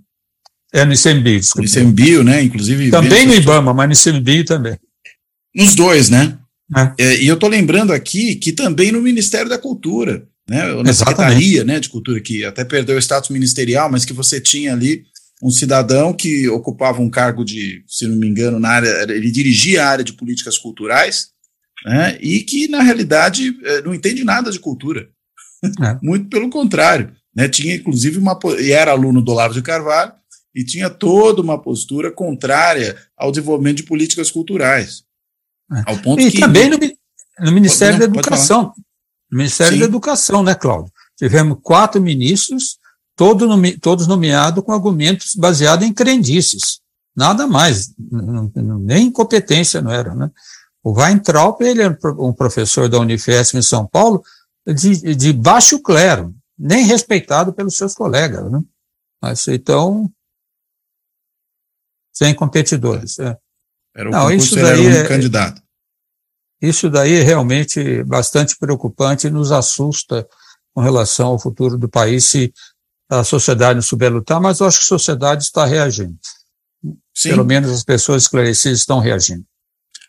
É, 0.72 0.86
no 0.86 0.94
ICMBio, 0.94 1.40
desculpa. 1.40 1.68
No 1.68 1.76
ICMBio, 1.76 2.24
né, 2.24 2.44
inclusive... 2.44 2.92
Também 2.92 3.26
no 3.26 3.34
IBAMA, 3.34 3.74
mas 3.74 4.06
no 4.06 4.12
ICMBio 4.12 4.46
também. 4.46 4.78
Nos 5.56 5.74
dois, 5.74 6.10
né? 6.10 6.38
É. 6.76 7.04
É, 7.04 7.22
e 7.22 7.28
eu 7.28 7.36
estou 7.36 7.50
lembrando 7.50 7.94
aqui 7.94 8.36
que 8.36 8.52
também 8.52 8.92
no 8.92 9.02
Ministério 9.02 9.50
da 9.50 9.58
Cultura, 9.58 10.28
né, 10.50 10.74
na 10.84 10.94
Secretaria 10.94 11.64
né, 11.64 11.80
de 11.80 11.90
Cultura, 11.90 12.20
que 12.20 12.44
até 12.44 12.64
perdeu 12.66 12.96
o 12.96 13.00
status 13.00 13.30
ministerial, 13.30 13.90
mas 13.90 14.06
que 14.06 14.14
você 14.14 14.42
tinha 14.42 14.74
ali 14.74 15.04
um 15.42 15.52
cidadão 15.52 16.14
que 16.14 16.48
ocupava 16.50 17.02
um 17.02 17.10
cargo 17.10 17.46
de, 17.46 17.84
se 17.88 18.08
não 18.08 18.16
me 18.16 18.28
engano, 18.28 18.60
na 18.60 18.70
área, 18.70 19.06
ele 19.10 19.32
dirigia 19.32 19.84
a 19.84 19.90
área 19.90 20.04
de 20.04 20.14
políticas 20.14 20.58
culturais, 20.58 21.30
né, 21.86 22.18
e 22.20 22.40
que, 22.42 22.68
na 22.68 22.82
realidade, 22.82 23.56
é, 23.64 23.82
não 23.82 23.94
entende 23.94 24.24
nada 24.24 24.52
de 24.52 24.60
cultura. 24.60 25.08
É. 25.82 25.98
Muito 26.02 26.28
pelo 26.28 26.50
contrário. 26.50 27.12
Né, 27.36 27.48
tinha, 27.48 27.76
inclusive, 27.76 28.18
uma. 28.18 28.38
E 28.60 28.72
era 28.72 28.92
aluno 28.92 29.22
do 29.22 29.32
Olavo 29.32 29.54
de 29.54 29.62
Carvalho, 29.62 30.12
e 30.56 30.64
tinha 30.64 30.90
toda 30.90 31.40
uma 31.40 31.62
postura 31.62 32.12
contrária 32.12 32.98
ao 33.16 33.32
desenvolvimento 33.32 33.78
de 33.78 33.84
políticas 33.84 34.32
culturais. 34.32 35.04
É. 35.72 35.92
Ao 35.92 35.98
ponto 35.98 36.22
e 36.22 36.32
que, 36.32 36.40
também 36.40 36.70
no, 36.70 36.78
no 37.40 37.52
Ministério 37.52 37.98
pode, 37.98 38.12
da 38.12 38.20
Educação. 38.20 38.74
No 39.30 39.38
Ministério 39.38 39.74
Sim. 39.74 39.80
da 39.80 39.86
Educação, 39.86 40.44
né, 40.44 40.56
Cláudio? 40.56 40.92
Tivemos 41.18 41.58
quatro 41.62 42.02
ministros, 42.02 42.78
todo 43.16 43.48
todos 43.80 44.08
nomeados 44.08 44.64
com 44.64 44.72
argumentos 44.72 45.36
baseados 45.36 45.86
em 45.86 45.94
crendices. 45.94 46.80
Nada 47.16 47.48
mais, 47.48 47.94
nem 48.00 49.08
incompetência 49.08 49.82
não 49.82 49.92
era, 49.92 50.14
né? 50.14 50.30
O 50.84 50.92
Weintraub, 50.94 51.60
ele 51.62 51.82
é 51.82 51.90
um 52.20 52.32
professor 52.32 52.88
da 52.88 53.00
Unifesp 53.00 53.58
em 53.58 53.62
São 53.62 53.88
Paulo, 53.88 54.24
de, 54.66 55.16
de 55.16 55.34
baixo 55.34 55.82
clero, 55.82 56.34
nem 56.58 56.86
respeitado 56.86 57.52
pelos 57.52 57.76
seus 57.76 57.94
colegas, 57.94 58.50
né? 58.52 58.62
Mas, 59.22 59.48
então, 59.48 60.10
sem 62.14 62.34
competidores. 62.34 63.18
É. 63.20 63.38
Era 63.98 64.10
o 64.10 64.12
Não, 64.12 64.22
concurso, 64.22 64.46
isso 64.46 64.56
daí 64.56 64.86
era 64.86 64.96
um 64.96 65.00
é, 65.00 65.08
candidato. 65.08 65.62
Isso 66.62 66.90
daí 66.90 67.16
é 67.16 67.24
realmente 67.24 68.04
bastante 68.04 68.56
preocupante 68.58 69.26
e 69.26 69.32
nos 69.32 69.52
assusta 69.52 70.28
com 70.74 70.82
relação 70.82 71.30
ao 71.30 71.40
futuro 71.40 71.78
do 71.78 71.90
país 71.90 72.26
se 72.26 72.54
a 73.10 73.24
sociedade 73.24 73.76
não 73.76 73.82
souber 73.82 74.14
lutar, 74.14 74.40
mas 74.40 74.60
eu 74.60 74.68
acho 74.68 74.78
que 74.78 74.84
a 74.84 74.88
sociedade 74.88 75.44
está 75.44 75.66
reagindo. 75.66 76.16
Sim. 77.16 77.30
Pelo 77.30 77.44
menos 77.44 77.72
as 77.72 77.84
pessoas 77.84 78.24
esclarecidas 78.24 78.80
estão 78.80 79.00
reagindo. 79.00 79.44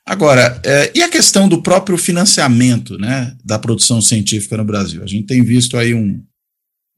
Agora, 0.04 0.60
é, 0.64 0.92
e 0.94 1.02
a 1.02 1.08
questão 1.08 1.48
do 1.48 1.62
próprio 1.62 1.96
financiamento 1.96 2.98
né, 2.98 3.34
da 3.44 3.58
produção 3.58 4.02
científica 4.02 4.56
no 4.56 4.64
Brasil? 4.64 5.02
A 5.02 5.06
gente 5.06 5.26
tem 5.26 5.42
visto 5.42 5.76
aí 5.76 5.94
um, 5.94 6.22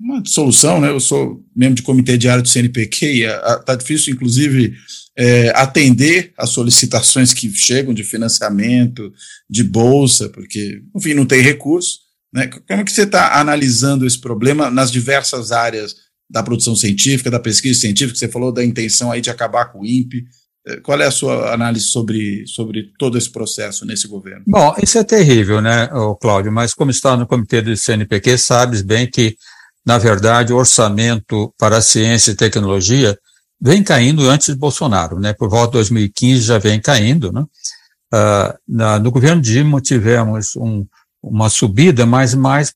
uma 0.01 0.23
solução, 0.25 0.81
né? 0.81 0.89
Eu 0.89 0.99
sou 0.99 1.45
membro 1.55 1.77
de 1.77 1.83
comitê 1.83 2.17
diário 2.17 2.43
do 2.43 2.49
CNPq 2.49 3.07
e 3.07 3.25
está 3.25 3.75
difícil, 3.75 4.15
inclusive, 4.15 4.75
é, 5.17 5.51
atender 5.55 6.33
as 6.39 6.51
solicitações 6.51 7.35
que 7.35 7.53
chegam 7.53 7.93
de 7.93 8.03
financiamento, 8.03 9.13
de 9.49 9.63
bolsa, 9.63 10.29
porque, 10.31 10.83
enfim, 10.97 11.13
não 11.13 11.27
tem 11.27 11.43
recurso. 11.43 11.99
Né? 12.33 12.47
Como 12.47 12.81
é 12.81 12.85
que 12.85 12.93
você 12.93 13.03
está 13.03 13.39
analisando 13.39 14.07
esse 14.07 14.19
problema 14.19 14.71
nas 14.71 14.91
diversas 14.91 15.53
áreas 15.53 15.95
da 16.31 16.43
produção 16.43 16.75
científica, 16.75 17.31
da 17.31 17.41
pesquisa 17.41 17.81
científica? 17.81 18.19
Você 18.19 18.29
falou 18.29 18.53
da 18.53 18.65
intenção 18.65 19.13
aí 19.13 19.21
de 19.21 19.31
acabar 19.31 19.67
com 19.67 19.81
o 19.81 19.87
INPE. 19.87 20.25
É, 20.67 20.77
qual 20.77 21.01
é 21.01 21.07
a 21.07 21.11
sua 21.11 21.53
análise 21.53 21.87
sobre, 21.87 22.47
sobre 22.47 22.91
todo 22.99 23.19
esse 23.19 23.31
processo 23.31 23.85
nesse 23.85 24.07
governo? 24.07 24.45
Bom, 24.47 24.75
isso 24.83 24.99
é 24.99 25.05
terrível, 25.05 25.61
né, 25.61 25.89
Cláudio? 26.21 26.53
Mas 26.53 26.73
como 26.73 26.91
está 26.91 27.17
no 27.17 27.27
comitê 27.27 27.61
do 27.61 27.77
CNPq, 27.77 28.39
sabes 28.39 28.83
bem 28.83 29.07
que, 29.11 29.37
na 29.85 29.99
verdade, 29.99 30.53
o 30.53 30.57
orçamento 30.57 31.53
para 31.59 31.81
ciência 31.81 32.33
e 32.33 32.37
tecnologia 32.37 33.19
vem 33.61 33.83
caindo 33.83 34.29
antes 34.29 34.49
de 34.49 34.59
Bolsonaro, 34.59 35.19
né? 35.19 35.33
Por 35.33 35.49
volta 35.49 35.73
de 35.73 35.79
2015 35.79 36.43
já 36.43 36.59
vem 36.59 36.81
caindo, 36.81 37.33
né? 37.33 37.43
Uh, 38.13 38.59
na, 38.67 38.99
no 38.99 39.11
governo 39.11 39.41
Dilma 39.41 39.81
tivemos 39.81 40.57
um, 40.57 40.85
uma 41.23 41.49
subida, 41.49 42.05
mas 42.05 42.35
mais 42.35 42.75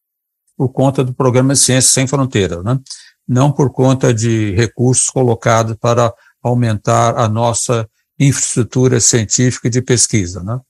por 0.56 0.68
conta 0.68 1.02
do 1.02 1.12
programa 1.12 1.56
Ciência 1.56 1.90
Sem 1.90 2.06
Fronteiras, 2.06 2.62
né? 2.62 2.78
Não 3.26 3.50
por 3.50 3.70
conta 3.70 4.12
de 4.12 4.52
recursos 4.52 5.08
colocados 5.08 5.76
para 5.80 6.12
aumentar 6.42 7.18
a 7.18 7.28
nossa 7.28 7.88
infraestrutura 8.18 9.00
científica 9.00 9.68
de 9.68 9.82
pesquisa, 9.82 10.42
né? 10.42 10.60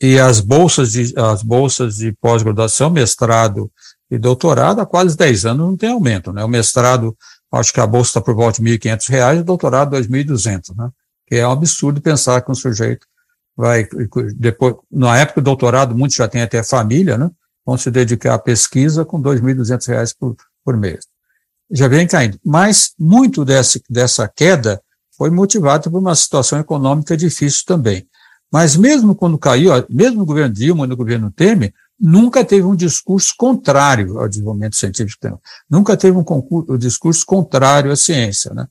E 0.00 0.18
as 0.18 0.40
bolsas 0.40 0.92
de, 0.92 1.12
as 1.16 1.42
bolsas 1.42 1.96
de 1.96 2.12
pós-graduação, 2.12 2.88
mestrado 2.88 3.70
e 4.10 4.18
doutorado, 4.18 4.80
há 4.80 4.86
quase 4.86 5.16
10 5.16 5.46
anos 5.46 5.66
não 5.66 5.76
tem 5.76 5.90
aumento, 5.90 6.32
né? 6.32 6.42
O 6.44 6.48
mestrado 6.48 7.16
acho 7.52 7.72
que 7.72 7.80
a 7.80 7.86
bolsa 7.86 8.10
está 8.10 8.20
por 8.20 8.34
volta 8.34 8.62
de 8.62 8.70
R$ 8.70 8.78
1.500 8.78 9.36
e 9.36 9.40
o 9.40 9.44
doutorado 9.44 9.94
R$ 9.94 10.02
2.200, 10.02 10.76
né? 10.76 10.90
Que 11.26 11.36
é 11.36 11.46
um 11.46 11.52
absurdo 11.52 12.00
pensar 12.00 12.40
que 12.40 12.50
um 12.50 12.54
sujeito 12.54 13.06
vai, 13.56 13.86
depois, 14.36 14.76
na 14.90 15.18
época 15.18 15.40
do 15.40 15.44
doutorado, 15.44 15.94
muitos 15.94 16.16
já 16.16 16.28
têm 16.28 16.42
até 16.42 16.62
família, 16.62 17.18
né? 17.18 17.30
Vão 17.66 17.76
se 17.76 17.90
dedicar 17.90 18.34
à 18.34 18.38
pesquisa 18.38 19.04
com 19.04 19.18
R$ 19.18 19.40
2.200 19.40 20.14
por, 20.18 20.36
por 20.64 20.76
mês. 20.76 21.06
Já 21.70 21.86
vem 21.86 22.06
caindo. 22.06 22.38
Mas 22.44 22.92
muito 22.98 23.44
desse, 23.44 23.82
dessa 23.90 24.26
queda 24.26 24.80
foi 25.16 25.28
motivado 25.28 25.90
por 25.90 25.98
uma 25.98 26.14
situação 26.14 26.58
econômica 26.58 27.16
difícil 27.16 27.64
também. 27.66 28.06
Mas 28.50 28.76
mesmo 28.76 29.14
quando 29.14 29.36
caiu, 29.36 29.72
mesmo 29.90 30.18
no 30.18 30.24
governo 30.24 30.54
Dilma 30.54 30.86
e 30.86 30.88
no 30.88 30.96
governo 30.96 31.30
Temer, 31.30 31.74
nunca 32.00 32.44
teve 32.44 32.64
um 32.64 32.76
discurso 32.76 33.34
contrário 33.36 34.18
ao 34.18 34.28
desenvolvimento 34.28 34.76
científico, 34.76 35.40
nunca 35.68 35.96
teve 35.96 36.16
um, 36.16 36.24
concurso, 36.24 36.72
um 36.72 36.78
discurso 36.78 37.26
contrário 37.26 37.90
à 37.90 37.96
ciência. 37.96 38.54
Né? 38.54 38.66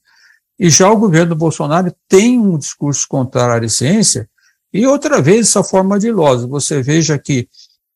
E 0.58 0.70
já 0.70 0.90
o 0.90 0.98
governo 0.98 1.36
Bolsonaro 1.36 1.94
tem 2.08 2.40
um 2.40 2.58
discurso 2.58 3.06
contrário 3.08 3.66
à 3.66 3.70
ciência, 3.70 4.30
e 4.74 4.86
outra 4.86 5.22
vez 5.22 5.48
essa 5.48 5.64
forma 5.64 6.00
de 6.00 6.08
ilosa. 6.08 6.48
Você 6.48 6.82
veja 6.82 7.18
que, 7.18 7.48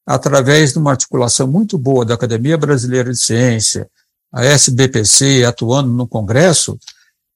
através 0.05 0.73
de 0.73 0.79
uma 0.79 0.91
articulação 0.91 1.47
muito 1.47 1.77
boa 1.77 2.05
da 2.05 2.13
Academia 2.13 2.57
Brasileira 2.57 3.11
de 3.11 3.19
Ciência, 3.19 3.89
a 4.33 4.45
SBPC 4.45 5.43
atuando 5.43 5.91
no 5.91 6.07
Congresso, 6.07 6.79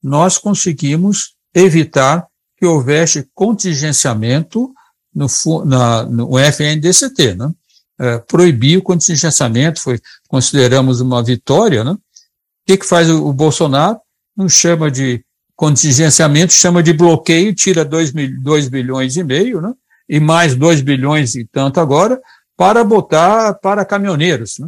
nós 0.01 0.37
conseguimos 0.37 1.35
evitar 1.53 2.25
que 2.57 2.65
houvesse 2.65 3.29
contingenciamento 3.33 4.73
no, 5.13 5.27
na, 5.65 6.03
no 6.03 6.39
FNDCT, 6.39 7.35
né? 7.35 7.51
É, 7.99 8.17
proibir 8.19 8.77
o 8.77 8.83
contingenciamento, 8.83 9.81
foi, 9.81 9.99
consideramos 10.27 11.01
uma 11.01 11.23
vitória, 11.23 11.83
né? 11.83 11.91
O 11.91 11.99
que, 12.67 12.77
que 12.77 12.85
faz 12.85 13.09
o, 13.09 13.27
o 13.27 13.33
Bolsonaro? 13.33 13.99
Não 14.35 14.49
chama 14.49 14.91
de 14.91 15.23
contingenciamento, 15.55 16.51
chama 16.51 16.83
de 16.83 16.91
bloqueio, 16.91 17.55
tira 17.55 17.85
2 17.85 18.11
bilhões 18.69 19.15
e 19.15 19.23
meio, 19.23 19.61
né? 19.61 19.73
E 20.07 20.19
mais 20.19 20.55
2 20.55 20.81
bilhões 20.81 21.35
e 21.35 21.45
tanto 21.45 21.79
agora, 21.79 22.21
para 22.57 22.83
botar 22.83 23.53
para 23.55 23.85
caminhoneiros. 23.85 24.59
Né? 24.59 24.67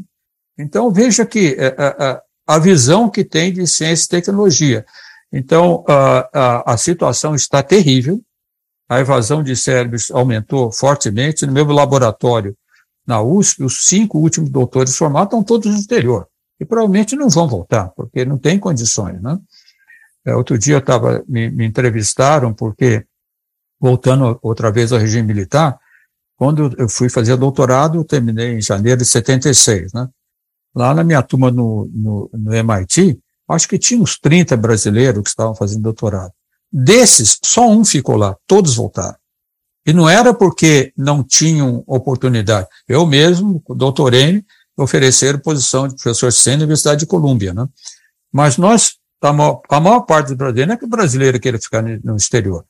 Então, 0.58 0.92
veja 0.92 1.26
que 1.26 1.56
a, 1.60 1.64
é, 1.64 1.76
a, 1.78 1.86
é, 1.86 2.12
é, 2.12 2.22
a, 2.48 2.60
visão 2.60 3.10
que 3.10 3.24
tem 3.24 3.54
de 3.54 3.68
ciência 3.68 4.06
e 4.06 4.10
tecnologia. 4.10 4.86
Então, 5.32 5.84
a, 5.88 6.74
a, 6.74 6.78
situação 6.78 7.36
está 7.36 7.62
terrível, 7.62 8.22
a 8.90 9.00
evasão 9.00 9.44
de 9.44 9.56
cérebros 9.56 10.10
aumentou 10.10 10.72
fortemente. 10.72 11.46
No 11.46 11.52
meu 11.52 11.66
laboratório, 11.66 12.56
na 13.08 13.22
USP, 13.22 13.64
os 13.64 13.86
cinco 13.86 14.20
últimos 14.20 14.50
doutores 14.50 14.96
formados 14.98 15.28
estão 15.28 15.42
todos 15.42 15.72
no 15.72 15.80
exterior. 15.80 16.28
E 16.60 16.66
provavelmente 16.66 17.16
não 17.16 17.30
vão 17.30 17.48
voltar, 17.48 17.90
porque 17.96 18.26
não 18.26 18.38
tem 18.38 18.60
condições, 18.60 19.22
né? 19.22 19.40
É, 20.26 20.36
outro 20.36 20.58
dia 20.58 20.76
eu 20.76 20.80
estava, 20.80 21.24
me, 21.28 21.50
me, 21.50 21.66
entrevistaram, 21.66 22.54
porque, 22.54 23.06
voltando 23.80 24.38
outra 24.42 24.70
vez 24.70 24.92
ao 24.92 25.00
regime 25.00 25.26
militar, 25.26 25.80
quando 26.36 26.76
eu 26.78 26.90
fui 26.90 27.10
fazer 27.10 27.38
doutorado, 27.38 27.98
eu 27.98 28.04
terminei 28.04 28.58
em 28.58 28.62
janeiro 28.62 29.00
de 29.00 29.06
76, 29.06 29.94
né? 29.94 30.10
Lá 30.76 30.94
na 30.94 31.04
minha 31.04 31.24
turma 31.24 31.50
no, 31.50 31.90
no, 31.94 32.30
no 32.34 32.54
MIT, 32.54 33.18
acho 33.48 33.68
que 33.70 33.80
tinha 33.80 34.02
uns 34.02 34.20
30 34.20 34.58
brasileiros 34.58 35.24
que 35.24 35.30
estavam 35.30 35.56
fazendo 35.56 35.82
doutorado. 35.82 36.34
Desses, 36.72 37.40
só 37.44 37.68
um 37.70 37.86
ficou 37.86 38.18
lá, 38.18 38.36
todos 38.46 38.76
voltaram. 38.76 39.18
E 39.88 39.94
não 39.94 40.10
era 40.10 40.34
porque 40.34 40.92
não 40.98 41.24
tinham 41.24 41.82
oportunidade. 41.88 42.68
Eu 42.86 43.06
mesmo, 43.06 43.64
doutorei, 43.70 44.44
ofereceram 44.76 45.40
posição 45.40 45.88
de 45.88 45.96
professor 45.96 46.32
sênior 46.34 46.60
na 46.60 46.64
Universidade 46.66 47.00
de 47.00 47.06
Colômbia, 47.06 47.54
né? 47.54 47.66
Mas 48.30 48.58
nós, 48.58 48.98
a 49.22 49.32
maior, 49.32 49.62
a 49.70 49.80
maior 49.80 50.02
parte 50.02 50.28
dos 50.28 50.36
brasileiros, 50.36 50.68
não 50.68 50.76
é 50.76 50.78
que 50.78 50.86
o 50.86 50.90
brasileiro 50.90 51.40
queira 51.40 51.58
ficar 51.58 51.82
no 51.82 52.18
exterior. 52.18 52.66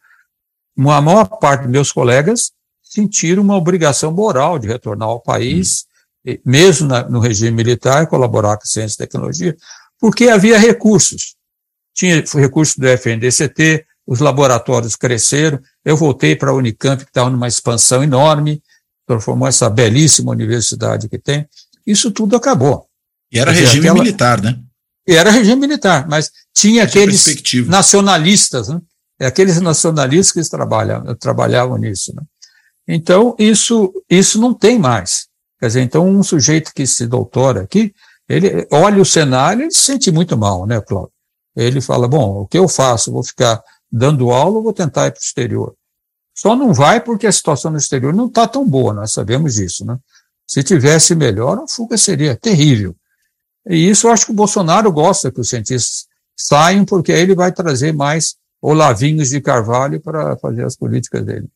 A 0.77 1.01
maior 1.01 1.25
parte 1.25 1.63
dos 1.63 1.71
meus 1.71 1.91
colegas 1.91 2.51
sentiram 2.83 3.41
uma 3.41 3.57
obrigação 3.57 4.11
moral 4.11 4.59
de 4.59 4.67
retornar 4.67 5.09
ao 5.09 5.19
país 5.19 5.87
hum. 6.23 6.37
mesmo 6.45 6.87
na, 6.87 7.09
no 7.09 7.19
regime 7.19 7.51
militar, 7.51 8.05
colaborar 8.05 8.57
com 8.57 8.65
ciência 8.65 8.93
e 8.93 8.97
tecnologia, 8.99 9.57
porque 9.99 10.29
havia 10.29 10.59
recursos. 10.59 11.35
Tinha 11.95 12.23
recursos 12.35 12.75
do 12.77 12.87
FNDCT, 12.87 13.83
os 14.07 14.19
laboratórios 14.21 14.95
cresceram, 14.95 15.59
eu 15.83 15.97
voltei 15.97 16.35
para 16.35 16.49
a 16.49 16.53
Unicamp, 16.53 17.03
que 17.03 17.09
estava 17.09 17.29
numa 17.29 17.47
expansão 17.47 18.01
enorme, 18.01 18.63
transformou 19.05 19.47
essa 19.47 19.69
belíssima 19.69 20.31
universidade 20.31 21.09
que 21.09 21.19
tem, 21.19 21.45
isso 21.85 22.09
tudo 22.11 22.35
acabou. 22.35 22.87
E 23.31 23.37
era 23.37 23.51
dizer, 23.51 23.65
regime 23.65 23.87
aquela... 23.87 24.03
militar, 24.03 24.41
né? 24.41 24.59
E 25.05 25.13
era 25.15 25.29
regime 25.29 25.59
militar, 25.59 26.07
mas 26.07 26.31
tinha 26.53 26.83
aqueles 26.83 27.25
nacionalistas, 27.67 28.69
né? 28.69 28.79
É 29.19 29.25
aqueles 29.25 29.59
nacionalistas 29.59 30.45
que 30.45 30.49
trabalham, 30.49 31.15
trabalhavam 31.15 31.77
nisso. 31.77 32.13
Né? 32.15 32.21
Então, 32.87 33.35
isso, 33.39 33.91
isso 34.09 34.39
não 34.39 34.53
tem 34.53 34.77
mais. 34.77 35.27
Quer 35.59 35.67
dizer, 35.67 35.81
então, 35.81 36.07
um 36.07 36.21
sujeito 36.21 36.71
que 36.73 36.85
se 36.85 37.07
doutora 37.07 37.61
aqui, 37.61 37.93
ele 38.29 38.67
olha 38.71 39.01
o 39.01 39.05
cenário 39.05 39.65
e 39.65 39.71
se 39.71 39.79
sente 39.79 40.11
muito 40.11 40.37
mal, 40.37 40.67
né, 40.67 40.79
Cláudio? 40.81 41.11
Ele 41.55 41.81
fala, 41.81 42.07
bom, 42.07 42.41
o 42.41 42.47
que 42.47 42.59
eu 42.59 42.67
faço? 42.67 43.11
Vou 43.11 43.23
ficar 43.23 43.63
dando 43.91 44.31
aula 44.31 44.57
ou 44.57 44.63
vou 44.63 44.73
tentar 44.73 45.07
ir 45.07 45.11
para 45.11 45.19
o 45.19 45.23
exterior? 45.23 45.75
Só 46.35 46.55
não 46.55 46.73
vai 46.73 47.01
porque 47.01 47.25
a 47.25 47.31
situação 47.31 47.71
no 47.71 47.77
exterior 47.77 48.13
não 48.13 48.27
está 48.27 48.47
tão 48.47 48.67
boa, 48.67 48.93
nós 48.93 49.11
sabemos 49.11 49.55
disso, 49.55 49.85
né? 49.85 49.97
Se 50.47 50.63
tivesse 50.63 51.15
melhor, 51.15 51.57
a 51.57 51.67
fuga 51.67 51.97
seria 51.97 52.35
terrível. 52.35 52.95
E 53.67 53.89
isso 53.89 54.07
eu 54.07 54.11
acho 54.11 54.25
que 54.25 54.31
o 54.31 54.35
Bolsonaro 54.35 54.91
gosta 54.91 55.31
que 55.31 55.41
os 55.41 55.49
cientistas 55.49 56.05
saiam, 56.37 56.85
porque 56.85 57.11
aí 57.11 57.21
ele 57.21 57.35
vai 57.35 57.51
trazer 57.51 57.91
mais 57.91 58.35
olavinhos 58.61 59.29
de 59.29 59.41
carvalho 59.41 59.99
para 59.99 60.37
fazer 60.37 60.63
as 60.63 60.75
políticas 60.75 61.25
dele. 61.25 61.47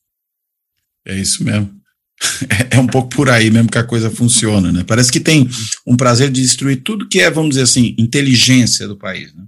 É 1.05 1.15
isso 1.15 1.43
mesmo. 1.43 1.79
É 2.69 2.79
um 2.79 2.87
pouco 2.87 3.09
por 3.09 3.29
aí 3.29 3.49
mesmo 3.49 3.69
que 3.69 3.77
a 3.77 3.83
coisa 3.83 4.09
funciona, 4.09 4.71
né? 4.71 4.83
Parece 4.87 5.11
que 5.11 5.19
tem 5.19 5.49
um 5.85 5.97
prazer 5.97 6.29
de 6.29 6.41
destruir 6.41 6.83
tudo 6.83 7.07
que 7.07 7.19
é, 7.19 7.29
vamos 7.29 7.51
dizer 7.51 7.63
assim, 7.63 7.95
inteligência 7.97 8.87
do 8.87 8.95
país, 8.95 9.33
né? 9.33 9.43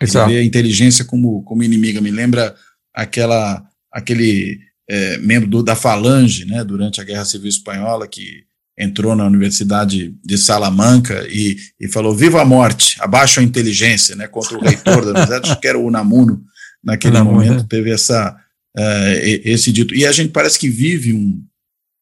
Ele 0.00 0.10
Exato. 0.10 0.30
vê 0.30 0.38
a 0.38 0.44
inteligência 0.44 1.04
como, 1.04 1.42
como 1.42 1.62
inimiga. 1.62 2.00
Me 2.00 2.10
lembra 2.10 2.54
aquela, 2.94 3.64
aquele 3.92 4.60
é, 4.88 5.18
membro 5.18 5.48
do, 5.48 5.62
da 5.62 5.74
Falange, 5.74 6.44
né, 6.44 6.64
durante 6.64 7.00
a 7.00 7.04
Guerra 7.04 7.24
Civil 7.24 7.48
Espanhola, 7.48 8.06
que 8.06 8.44
entrou 8.78 9.16
na 9.16 9.26
Universidade 9.26 10.14
de 10.24 10.38
Salamanca 10.38 11.26
e, 11.28 11.56
e 11.80 11.88
falou: 11.88 12.14
Viva 12.14 12.40
a 12.40 12.44
morte, 12.44 12.96
abaixo 13.00 13.40
a 13.40 13.42
inteligência, 13.42 14.14
né, 14.14 14.28
contra 14.28 14.56
o 14.56 14.60
reitor 14.60 15.04
da 15.04 15.10
universidade, 15.10 15.50
acho 15.50 15.60
que 15.60 15.66
era 15.68 15.78
o 15.78 15.84
Unamuno, 15.84 16.42
naquele 16.82 17.16
Unamuno, 17.16 17.36
momento, 17.36 17.64
é. 17.64 17.66
teve 17.68 17.90
essa, 17.90 18.36
uh, 18.76 19.12
esse 19.44 19.72
dito. 19.72 19.94
E 19.94 20.06
a 20.06 20.12
gente 20.12 20.30
parece 20.30 20.58
que 20.58 20.68
vive 20.68 21.12
um, 21.12 21.42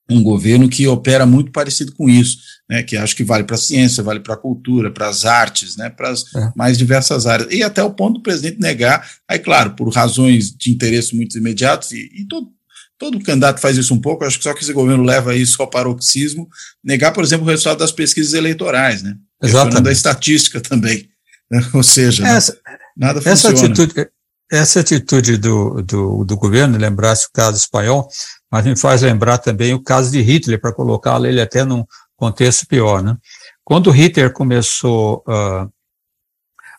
um 0.09 0.23
governo 0.23 0.69
que 0.69 0.87
opera 0.87 1.27
muito 1.27 1.51
parecido 1.51 1.93
com 1.93 2.09
isso, 2.09 2.39
né, 2.69 2.83
que 2.83 2.97
acho 2.97 3.17
que 3.17 3.25
vale 3.25 3.45
para 3.45 3.57
a 3.57 3.59
ciência, 3.59 4.03
vale 4.03 4.21
para 4.21 4.35
a 4.35 4.39
cultura, 4.39 4.91
para 4.91 5.09
as 5.09 5.25
artes, 5.25 5.77
né, 5.77 5.91
para 5.91 6.11
as 6.11 6.23
é. 6.35 6.53
mais 6.55 6.79
diversas 6.79 7.27
áreas. 7.27 7.53
E 7.53 7.63
até 7.63 7.83
o 7.83 7.91
ponto 7.91 8.15
do 8.15 8.23
presidente 8.23 8.61
negar, 8.61 9.09
aí, 9.29 9.39
claro, 9.39 9.71
por 9.73 9.89
razões 9.89 10.51
de 10.51 10.71
interesse 10.71 11.15
muito 11.15 11.37
imediatos, 11.37 11.93
e, 11.93 12.11
e 12.15 12.25
todo, 12.25 12.51
Todo 12.99 13.23
candidato 13.23 13.61
faz 13.61 13.77
isso 13.77 13.93
um 13.93 14.01
pouco, 14.01 14.25
acho 14.25 14.39
que 14.39 14.45
só 14.45 14.55
que 14.55 14.63
esse 14.63 14.73
governo 14.73 15.05
leva 15.05 15.37
isso 15.37 15.61
ao 15.61 15.69
paroxismo, 15.69 16.49
negar, 16.83 17.13
por 17.13 17.23
exemplo, 17.23 17.45
o 17.45 17.51
resultado 17.51 17.79
das 17.79 17.93
pesquisas 17.93 18.33
eleitorais, 18.33 19.03
né? 19.03 19.17
Exatamente. 19.43 19.83
da 19.83 19.93
estatística 19.93 20.63
também. 20.63 21.07
Né? 21.51 21.61
Ou 21.75 21.83
seja, 21.83 22.23
né? 22.23 22.37
essa, 22.37 22.59
nada 22.97 23.21
funciona. 23.21 23.55
Essa 23.55 23.67
atitude, 23.67 24.09
essa 24.51 24.81
atitude 24.81 25.37
do, 25.37 25.83
do, 25.83 26.25
do 26.25 26.37
governo, 26.37 26.79
lembrasse 26.79 27.27
o 27.27 27.33
caso 27.33 27.57
espanhol, 27.57 28.09
mas 28.51 28.65
me 28.65 28.77
faz 28.77 29.03
lembrar 29.03 29.39
também 29.39 29.75
o 29.75 29.83
caso 29.83 30.11
de 30.11 30.21
Hitler, 30.21 30.61
para 30.61 30.73
colocá-lo 30.73 31.27
ele 31.27 31.41
até 31.41 31.65
num 31.65 31.85
contexto 32.17 32.67
pior, 32.67 33.03
né? 33.03 33.17
Quando 33.65 33.91
Hitler 33.91 34.33
começou 34.33 35.25
uh, 35.27 35.71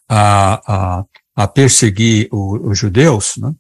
a, 0.08 1.00
a, 1.00 1.06
a 1.36 1.48
perseguir 1.48 2.30
os 2.32 2.78
judeus, 2.78 3.34
né? 3.38 3.54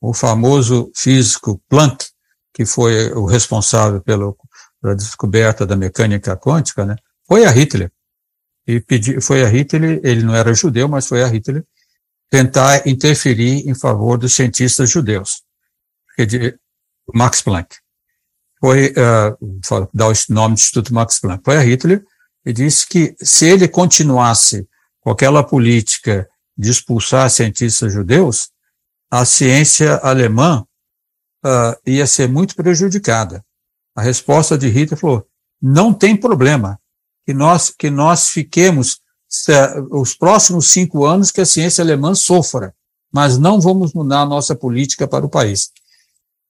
o 0.00 0.14
famoso 0.14 0.90
físico 0.96 1.60
Planck, 1.68 2.06
que 2.54 2.64
foi 2.64 3.12
o 3.12 3.26
responsável 3.26 4.00
pelo, 4.00 4.36
pela 4.80 4.94
descoberta 4.94 5.66
da 5.66 5.76
mecânica 5.76 6.36
quântica, 6.36 6.86
né, 6.86 6.96
foi 7.26 7.44
a 7.44 7.50
Hitler. 7.50 7.92
E 8.66 8.80
pedi, 8.80 9.20
foi 9.20 9.42
a 9.42 9.48
Hitler, 9.48 10.00
ele 10.02 10.22
não 10.22 10.34
era 10.34 10.54
judeu, 10.54 10.88
mas 10.88 11.06
foi 11.06 11.22
a 11.22 11.26
Hitler, 11.26 11.64
tentar 12.30 12.86
interferir 12.86 13.68
em 13.68 13.74
favor 13.74 14.16
dos 14.16 14.32
cientistas 14.32 14.88
judeus, 14.88 15.42
de 16.16 16.56
Max 17.12 17.42
Planck. 17.42 17.76
Foi, 18.60 18.90
uh, 18.90 19.88
dar 19.92 20.08
o 20.08 20.14
nome 20.28 20.54
do 20.54 20.58
Instituto 20.58 20.94
Max 20.94 21.18
Planck, 21.18 21.42
foi 21.44 21.56
a 21.56 21.62
Hitler, 21.62 22.04
e 22.44 22.52
disse 22.52 22.86
que 22.86 23.14
se 23.20 23.46
ele 23.46 23.66
continuasse 23.66 24.68
com 25.00 25.10
aquela 25.10 25.42
política 25.42 26.28
de 26.56 26.70
expulsar 26.70 27.28
cientistas 27.30 27.92
judeus, 27.92 28.50
a 29.10 29.24
ciência 29.24 29.96
alemã 29.96 30.64
uh, 31.44 31.74
ia 31.84 32.06
ser 32.06 32.28
muito 32.28 32.54
prejudicada. 32.54 33.44
A 33.96 34.02
resposta 34.02 34.56
de 34.56 34.68
Hitler 34.68 34.98
falou: 34.98 35.26
não 35.60 35.92
tem 35.92 36.16
problema 36.16 36.78
que 37.26 37.34
nós 37.34 37.70
que 37.70 37.90
nós 37.90 38.28
fiquemos 38.28 39.00
os 39.90 40.14
próximos 40.14 40.70
cinco 40.70 41.04
anos 41.04 41.30
que 41.30 41.40
a 41.40 41.46
ciência 41.46 41.82
alemã 41.82 42.14
sofra, 42.14 42.74
mas 43.12 43.38
não 43.38 43.60
vamos 43.60 43.92
mudar 43.92 44.22
a 44.22 44.26
nossa 44.26 44.54
política 44.54 45.06
para 45.06 45.24
o 45.24 45.30
país. 45.30 45.70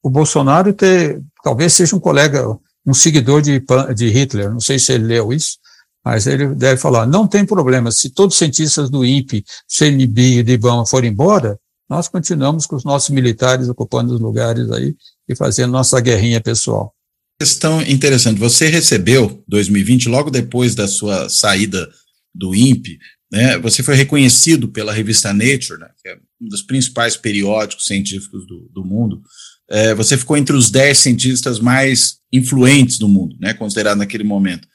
O 0.02 0.08
Bolsonaro 0.08 0.72
ter, 0.72 1.22
talvez 1.42 1.74
seja 1.74 1.94
um 1.94 2.00
colega, 2.00 2.46
um 2.86 2.94
seguidor 2.94 3.42
de, 3.42 3.62
de 3.94 4.08
Hitler, 4.08 4.50
não 4.50 4.60
sei 4.60 4.78
se 4.78 4.92
ele 4.92 5.04
leu 5.04 5.32
isso, 5.32 5.58
mas 6.04 6.26
ele 6.26 6.54
deve 6.54 6.80
falar, 6.80 7.06
não 7.06 7.26
tem 7.26 7.44
problema, 7.44 7.92
se 7.92 8.08
todos 8.08 8.34
os 8.34 8.38
cientistas 8.38 8.88
do 8.88 9.04
INPE, 9.04 9.44
CNB 9.68 10.38
e 10.38 10.42
do 10.42 10.50
IBAMA 10.52 10.86
forem 10.86 11.10
embora, 11.10 11.58
nós 11.88 12.08
continuamos 12.08 12.66
com 12.66 12.76
os 12.76 12.84
nossos 12.84 13.10
militares 13.10 13.68
ocupando 13.68 14.14
os 14.14 14.20
lugares 14.20 14.70
aí 14.70 14.94
e 15.28 15.34
fazendo 15.34 15.72
nossa 15.72 16.00
guerrinha 16.00 16.40
pessoal. 16.40 16.94
Questão 17.38 17.82
interessante. 17.82 18.38
Você 18.38 18.68
recebeu 18.68 19.42
2020 19.48 20.08
logo 20.08 20.30
depois 20.30 20.74
da 20.74 20.86
sua 20.86 21.28
saída 21.28 21.88
do 22.34 22.54
INPE, 22.54 22.98
né? 23.30 23.58
Você 23.58 23.82
foi 23.82 23.94
reconhecido 23.94 24.68
pela 24.68 24.92
revista 24.92 25.32
Nature, 25.32 25.78
né, 25.78 25.88
que 26.02 26.08
é 26.08 26.16
um 26.40 26.48
dos 26.48 26.62
principais 26.62 27.16
periódicos 27.16 27.86
científicos 27.86 28.46
do, 28.46 28.68
do 28.72 28.84
mundo. 28.84 29.22
É, 29.68 29.94
você 29.94 30.16
ficou 30.16 30.36
entre 30.36 30.56
os 30.56 30.68
10 30.68 30.98
cientistas 30.98 31.60
mais 31.60 32.16
influentes 32.32 32.98
do 32.98 33.08
mundo, 33.08 33.36
né, 33.40 33.54
considerado 33.54 33.98
naquele 33.98 34.24
momento. 34.24 34.66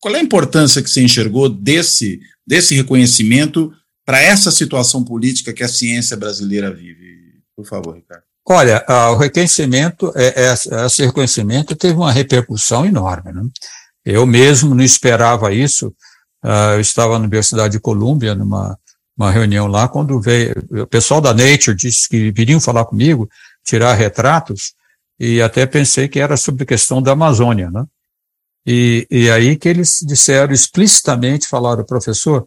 Qual 0.00 0.14
é 0.14 0.18
a 0.18 0.22
importância 0.22 0.82
que 0.82 0.88
você 0.88 1.02
enxergou 1.02 1.48
desse, 1.48 2.20
desse 2.46 2.74
reconhecimento 2.74 3.72
para 4.06 4.22
essa 4.22 4.50
situação 4.50 5.04
política 5.04 5.52
que 5.52 5.62
a 5.62 5.68
ciência 5.68 6.16
brasileira 6.16 6.72
vive? 6.72 7.08
Por 7.54 7.66
favor, 7.66 7.96
Ricardo. 7.96 8.22
Olha, 8.50 8.82
o 9.10 9.16
reconhecimento, 9.16 10.10
é, 10.16 10.46
é, 10.46 10.86
esse 10.86 11.04
reconhecimento 11.04 11.76
teve 11.76 11.94
uma 11.94 12.10
repercussão 12.10 12.86
enorme. 12.86 13.30
Né? 13.32 13.42
Eu 14.06 14.24
mesmo 14.24 14.74
não 14.74 14.82
esperava 14.82 15.52
isso. 15.52 15.94
Uh, 16.44 16.74
eu 16.74 16.80
estava 16.80 17.14
na 17.14 17.24
Universidade 17.24 17.72
de 17.72 17.80
Colômbia, 17.80 18.34
numa 18.34 18.78
uma 19.18 19.32
reunião 19.32 19.66
lá, 19.66 19.88
quando 19.88 20.20
veio, 20.20 20.54
o 20.70 20.86
pessoal 20.86 21.20
da 21.20 21.34
Nature 21.34 21.74
disse 21.74 22.08
que 22.08 22.30
viriam 22.30 22.60
falar 22.60 22.84
comigo, 22.84 23.28
tirar 23.64 23.92
retratos, 23.94 24.74
e 25.18 25.42
até 25.42 25.66
pensei 25.66 26.06
que 26.06 26.20
era 26.20 26.36
sobre 26.36 26.62
a 26.62 26.66
questão 26.66 27.02
da 27.02 27.10
Amazônia, 27.12 27.68
né? 27.68 27.84
E, 28.64 29.08
e 29.10 29.28
aí 29.28 29.56
que 29.56 29.68
eles 29.68 29.98
disseram 30.06 30.52
explicitamente, 30.52 31.48
falaram, 31.48 31.84
professor, 31.84 32.46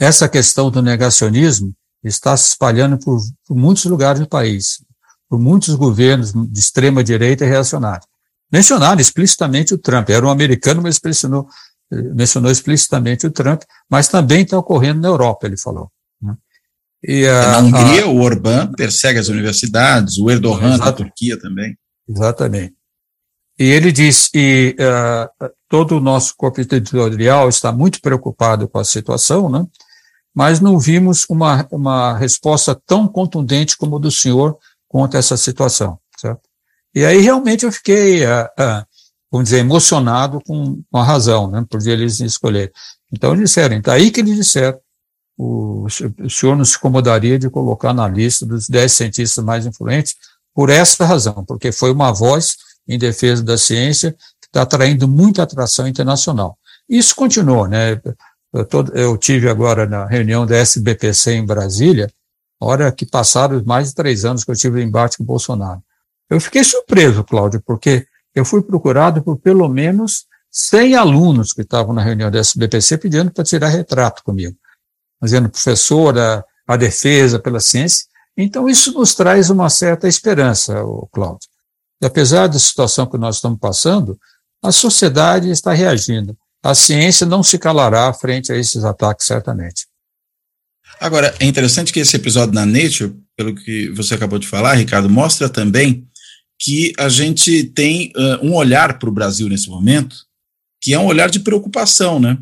essa 0.00 0.28
questão 0.28 0.68
do 0.68 0.82
negacionismo 0.82 1.72
está 2.02 2.36
se 2.36 2.48
espalhando 2.48 2.98
por, 2.98 3.20
por 3.46 3.56
muitos 3.56 3.84
lugares 3.84 4.20
do 4.20 4.26
país, 4.26 4.82
por 5.28 5.38
muitos 5.38 5.76
governos 5.76 6.32
de 6.32 6.58
extrema 6.58 7.04
direita 7.04 7.44
e 7.44 7.48
reacionários. 7.48 8.06
Mencionaram 8.50 9.00
explicitamente 9.00 9.72
o 9.72 9.78
Trump, 9.78 10.10
era 10.10 10.26
um 10.26 10.30
americano, 10.30 10.82
mas 10.82 10.98
mencionou, 11.02 11.46
mencionou 12.14 12.50
explicitamente 12.50 13.26
o 13.26 13.30
Trump, 13.30 13.62
mas 13.88 14.08
também 14.08 14.42
está 14.42 14.58
ocorrendo 14.58 15.00
na 15.00 15.08
Europa, 15.08 15.46
ele 15.46 15.56
falou. 15.56 15.90
Né? 16.20 16.34
E 17.02 17.26
a, 17.26 17.52
na 17.52 17.58
Hungria, 17.58 18.04
a, 18.04 18.08
o 18.08 18.20
Orbán 18.20 18.72
persegue 18.72 19.18
as 19.18 19.28
universidades, 19.28 20.18
o 20.18 20.30
Erdogan 20.30 20.76
na 20.78 20.92
Turquia 20.92 21.38
também. 21.38 21.76
Exatamente. 22.08 22.74
E 23.58 23.64
ele 23.64 23.92
diz 23.92 24.28
que 24.28 24.74
uh, 24.80 25.50
todo 25.68 25.96
o 25.96 26.00
nosso 26.00 26.34
corpo 26.36 26.60
editorial 26.60 27.48
está 27.48 27.70
muito 27.70 28.00
preocupado 28.00 28.66
com 28.66 28.78
a 28.78 28.84
situação, 28.84 29.48
né? 29.48 29.64
mas 30.34 30.60
não 30.60 30.78
vimos 30.78 31.26
uma, 31.28 31.66
uma 31.70 32.16
resposta 32.16 32.74
tão 32.86 33.06
contundente 33.06 33.76
como 33.76 33.96
a 33.96 34.00
do 34.00 34.10
senhor 34.10 34.58
contra 34.88 35.18
essa 35.18 35.36
situação. 35.36 35.98
Certo? 36.18 36.40
E 36.94 37.04
aí 37.04 37.20
realmente 37.20 37.64
eu 37.64 37.72
fiquei, 37.72 38.24
uh, 38.24 38.44
uh, 38.58 38.86
vamos 39.32 39.48
dizer, 39.48 39.60
emocionado 39.60 40.40
com, 40.46 40.82
com 40.90 40.98
a 40.98 41.02
razão, 41.02 41.50
né, 41.50 41.64
por 41.68 41.84
eles 41.86 42.20
escolher. 42.20 42.70
Então 43.10 43.32
eles 43.32 43.48
disseram, 43.48 43.74
então 43.74 43.92
aí 43.92 44.10
que 44.10 44.20
eles 44.20 44.36
disseram, 44.36 44.78
o, 45.38 45.86
o 45.86 46.30
senhor 46.30 46.54
não 46.54 46.64
se 46.64 46.76
incomodaria 46.76 47.38
de 47.38 47.48
colocar 47.48 47.94
na 47.94 48.06
lista 48.06 48.44
dos 48.44 48.68
dez 48.68 48.92
cientistas 48.92 49.42
mais 49.42 49.64
influentes 49.64 50.14
por 50.54 50.68
essa 50.68 51.04
razão, 51.06 51.44
porque 51.46 51.72
foi 51.72 51.90
uma 51.90 52.12
voz 52.12 52.56
em 52.86 52.98
defesa 52.98 53.42
da 53.42 53.56
ciência 53.56 54.14
está 54.52 54.62
atraindo 54.62 55.08
muita 55.08 55.42
atração 55.42 55.88
internacional. 55.88 56.58
Isso 56.86 57.16
continuou, 57.16 57.66
né? 57.66 57.98
Eu, 58.52 58.66
tô, 58.66 58.82
eu 58.92 59.16
tive 59.16 59.48
agora 59.48 59.86
na 59.86 60.06
reunião 60.06 60.44
da 60.44 60.56
SBPC 60.56 61.32
em 61.32 61.46
Brasília, 61.46 62.10
hora 62.60 62.92
que 62.92 63.06
passaram 63.06 63.62
mais 63.64 63.88
de 63.88 63.94
três 63.94 64.26
anos 64.26 64.44
que 64.44 64.50
eu 64.50 64.56
tive 64.56 64.82
embate 64.82 65.16
com 65.16 65.22
o 65.22 65.26
Bolsonaro. 65.26 65.82
Eu 66.28 66.38
fiquei 66.38 66.62
surpreso, 66.62 67.24
Cláudio, 67.24 67.62
porque 67.64 68.06
eu 68.34 68.44
fui 68.44 68.62
procurado 68.62 69.22
por 69.22 69.38
pelo 69.38 69.68
menos 69.68 70.26
100 70.50 70.94
alunos 70.96 71.52
que 71.52 71.62
estavam 71.62 71.94
na 71.94 72.02
reunião 72.02 72.30
da 72.30 72.38
SBPC 72.38 72.98
pedindo 72.98 73.30
para 73.30 73.44
tirar 73.44 73.68
retrato 73.68 74.22
comigo, 74.22 74.56
dizendo 75.22 75.48
professora, 75.48 76.44
a 76.66 76.76
defesa 76.76 77.38
pela 77.38 77.60
ciência. 77.60 78.06
Então, 78.36 78.68
isso 78.68 78.92
nos 78.92 79.14
traz 79.14 79.50
uma 79.50 79.68
certa 79.68 80.08
esperança, 80.08 80.74
Cláudio. 81.12 81.48
E 82.00 82.06
apesar 82.06 82.46
da 82.48 82.58
situação 82.58 83.06
que 83.06 83.18
nós 83.18 83.36
estamos 83.36 83.58
passando, 83.58 84.18
a 84.62 84.72
sociedade 84.72 85.50
está 85.50 85.72
reagindo. 85.72 86.36
A 86.62 86.74
ciência 86.74 87.26
não 87.26 87.42
se 87.42 87.58
calará 87.58 88.12
frente 88.12 88.52
a 88.52 88.56
esses 88.56 88.84
ataques, 88.84 89.26
certamente. 89.26 89.86
Agora, 91.00 91.34
é 91.40 91.46
interessante 91.46 91.92
que 91.92 92.00
esse 92.00 92.14
episódio 92.14 92.54
na 92.54 92.64
Nature, 92.64 93.14
pelo 93.36 93.54
que 93.54 93.88
você 93.90 94.14
acabou 94.14 94.38
de 94.38 94.46
falar, 94.46 94.74
Ricardo, 94.74 95.10
mostra 95.10 95.48
também 95.48 96.08
que 96.62 96.92
a 96.96 97.08
gente 97.08 97.64
tem 97.64 98.12
uh, 98.16 98.46
um 98.46 98.54
olhar 98.54 98.96
para 98.96 99.08
o 99.08 99.12
Brasil 99.12 99.48
nesse 99.48 99.68
momento, 99.68 100.16
que 100.80 100.94
é 100.94 100.98
um 100.98 101.06
olhar 101.06 101.28
de 101.28 101.40
preocupação, 101.40 102.20
né? 102.20 102.38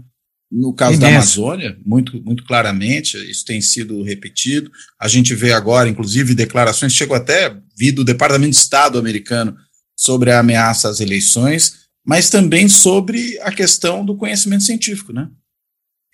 No 0.52 0.74
caso 0.74 0.96
Imenso. 0.96 1.00
da 1.00 1.16
Amazônia, 1.16 1.78
muito, 1.86 2.22
muito 2.22 2.44
claramente, 2.44 3.16
isso 3.30 3.44
tem 3.46 3.62
sido 3.62 4.02
repetido. 4.02 4.70
A 5.00 5.08
gente 5.08 5.34
vê 5.34 5.52
agora, 5.52 5.88
inclusive, 5.88 6.34
declarações, 6.34 6.92
chegou 6.92 7.16
até 7.16 7.56
vir 7.78 7.92
do 7.92 8.04
Departamento 8.04 8.50
de 8.50 8.56
Estado 8.56 8.98
americano 8.98 9.56
sobre 9.96 10.30
a 10.30 10.40
ameaça 10.40 10.90
às 10.90 11.00
eleições, 11.00 11.86
mas 12.04 12.28
também 12.28 12.68
sobre 12.68 13.38
a 13.40 13.50
questão 13.50 14.04
do 14.04 14.16
conhecimento 14.16 14.64
científico, 14.64 15.14
né? 15.14 15.28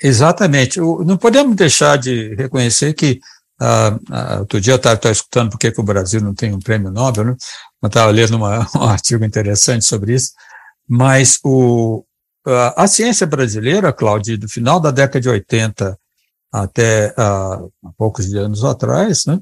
Exatamente. 0.00 0.78
Não 0.78 1.16
podemos 1.16 1.56
deixar 1.56 1.96
de 1.96 2.34
reconhecer 2.34 2.92
que 2.92 3.18
ah, 3.60 3.98
ah, 4.10 4.38
outro 4.40 4.60
dia 4.60 4.74
eu 4.74 4.76
estava 4.76 5.10
escutando 5.10 5.50
por 5.50 5.58
que 5.58 5.72
o 5.74 5.82
Brasil 5.82 6.20
não 6.20 6.34
tem 6.34 6.52
um 6.52 6.60
prêmio 6.60 6.90
Nobel, 6.90 7.24
né? 7.24 7.36
Eu 7.82 7.86
estava 7.88 8.10
lendo 8.10 8.36
uma, 8.36 8.66
um 8.76 8.84
artigo 8.84 9.24
interessante 9.24 9.84
sobre 9.84 10.14
isso, 10.14 10.32
mas 10.88 11.38
o, 11.44 12.04
a, 12.46 12.84
a 12.84 12.86
ciência 12.86 13.26
brasileira, 13.26 13.92
Cláudio, 13.92 14.38
do 14.38 14.48
final 14.48 14.80
da 14.80 14.90
década 14.90 15.20
de 15.20 15.28
80 15.28 15.98
até 16.52 17.12
ah, 17.16 17.60
poucos 17.98 18.32
anos 18.34 18.64
atrás, 18.64 19.26
né? 19.26 19.38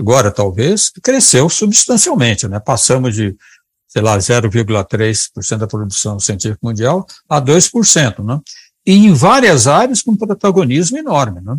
agora 0.00 0.30
talvez, 0.30 0.90
cresceu 1.02 1.50
substancialmente, 1.50 2.48
né? 2.48 2.58
passamos 2.58 3.14
de 3.14 3.36
sei 3.96 4.02
lá, 4.02 4.18
0,3% 4.18 5.56
da 5.56 5.66
produção 5.66 6.20
científica 6.20 6.58
mundial 6.62 7.06
a 7.26 7.40
2%, 7.40 8.22
né? 8.22 8.40
E 8.84 8.92
em 8.92 9.14
várias 9.14 9.66
áreas 9.66 10.02
com 10.02 10.14
protagonismo 10.14 10.98
enorme, 10.98 11.40
né? 11.40 11.56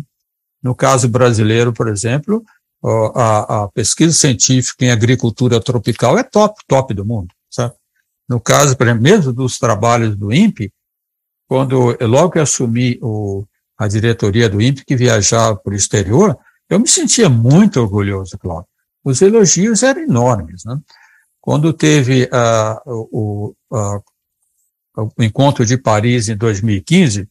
No 0.62 0.72
caso 0.72 1.08
brasileiro, 1.08 1.72
por 1.72 1.88
exemplo, 1.88 2.44
a, 2.84 3.64
a, 3.64 3.68
pesquisa 3.68 4.12
científica 4.12 4.84
em 4.84 4.90
agricultura 4.90 5.60
tropical 5.60 6.18
é 6.18 6.22
top, 6.22 6.60
top 6.66 6.94
do 6.94 7.04
mundo, 7.04 7.34
sabe? 7.50 7.74
No 8.28 8.38
caso, 8.38 8.76
por 8.76 8.86
exemplo, 8.86 9.02
mesmo 9.02 9.32
dos 9.32 9.58
trabalhos 9.58 10.14
do 10.14 10.32
INPE, 10.32 10.72
quando 11.48 11.96
eu 11.98 12.06
logo 12.06 12.32
que 12.32 12.38
assumi 12.38 12.98
o, 13.02 13.44
a 13.76 13.88
diretoria 13.88 14.48
do 14.48 14.60
INPE, 14.60 14.84
que 14.84 14.96
viajava 14.96 15.56
para 15.56 15.72
o 15.72 15.76
exterior, 15.76 16.38
eu 16.68 16.78
me 16.78 16.86
sentia 16.86 17.28
muito 17.28 17.80
orgulhoso, 17.80 18.38
Cláudio. 18.38 18.68
Os 19.02 19.22
elogios 19.22 19.82
eram 19.82 20.02
enormes, 20.02 20.64
né? 20.64 20.78
Quando 21.40 21.72
teve 21.72 22.24
uh, 22.24 23.08
o, 23.10 23.54
uh, 23.72 24.02
o 25.16 25.22
encontro 25.22 25.64
de 25.64 25.78
Paris 25.78 26.28
em 26.28 26.36
2015, 26.36 27.26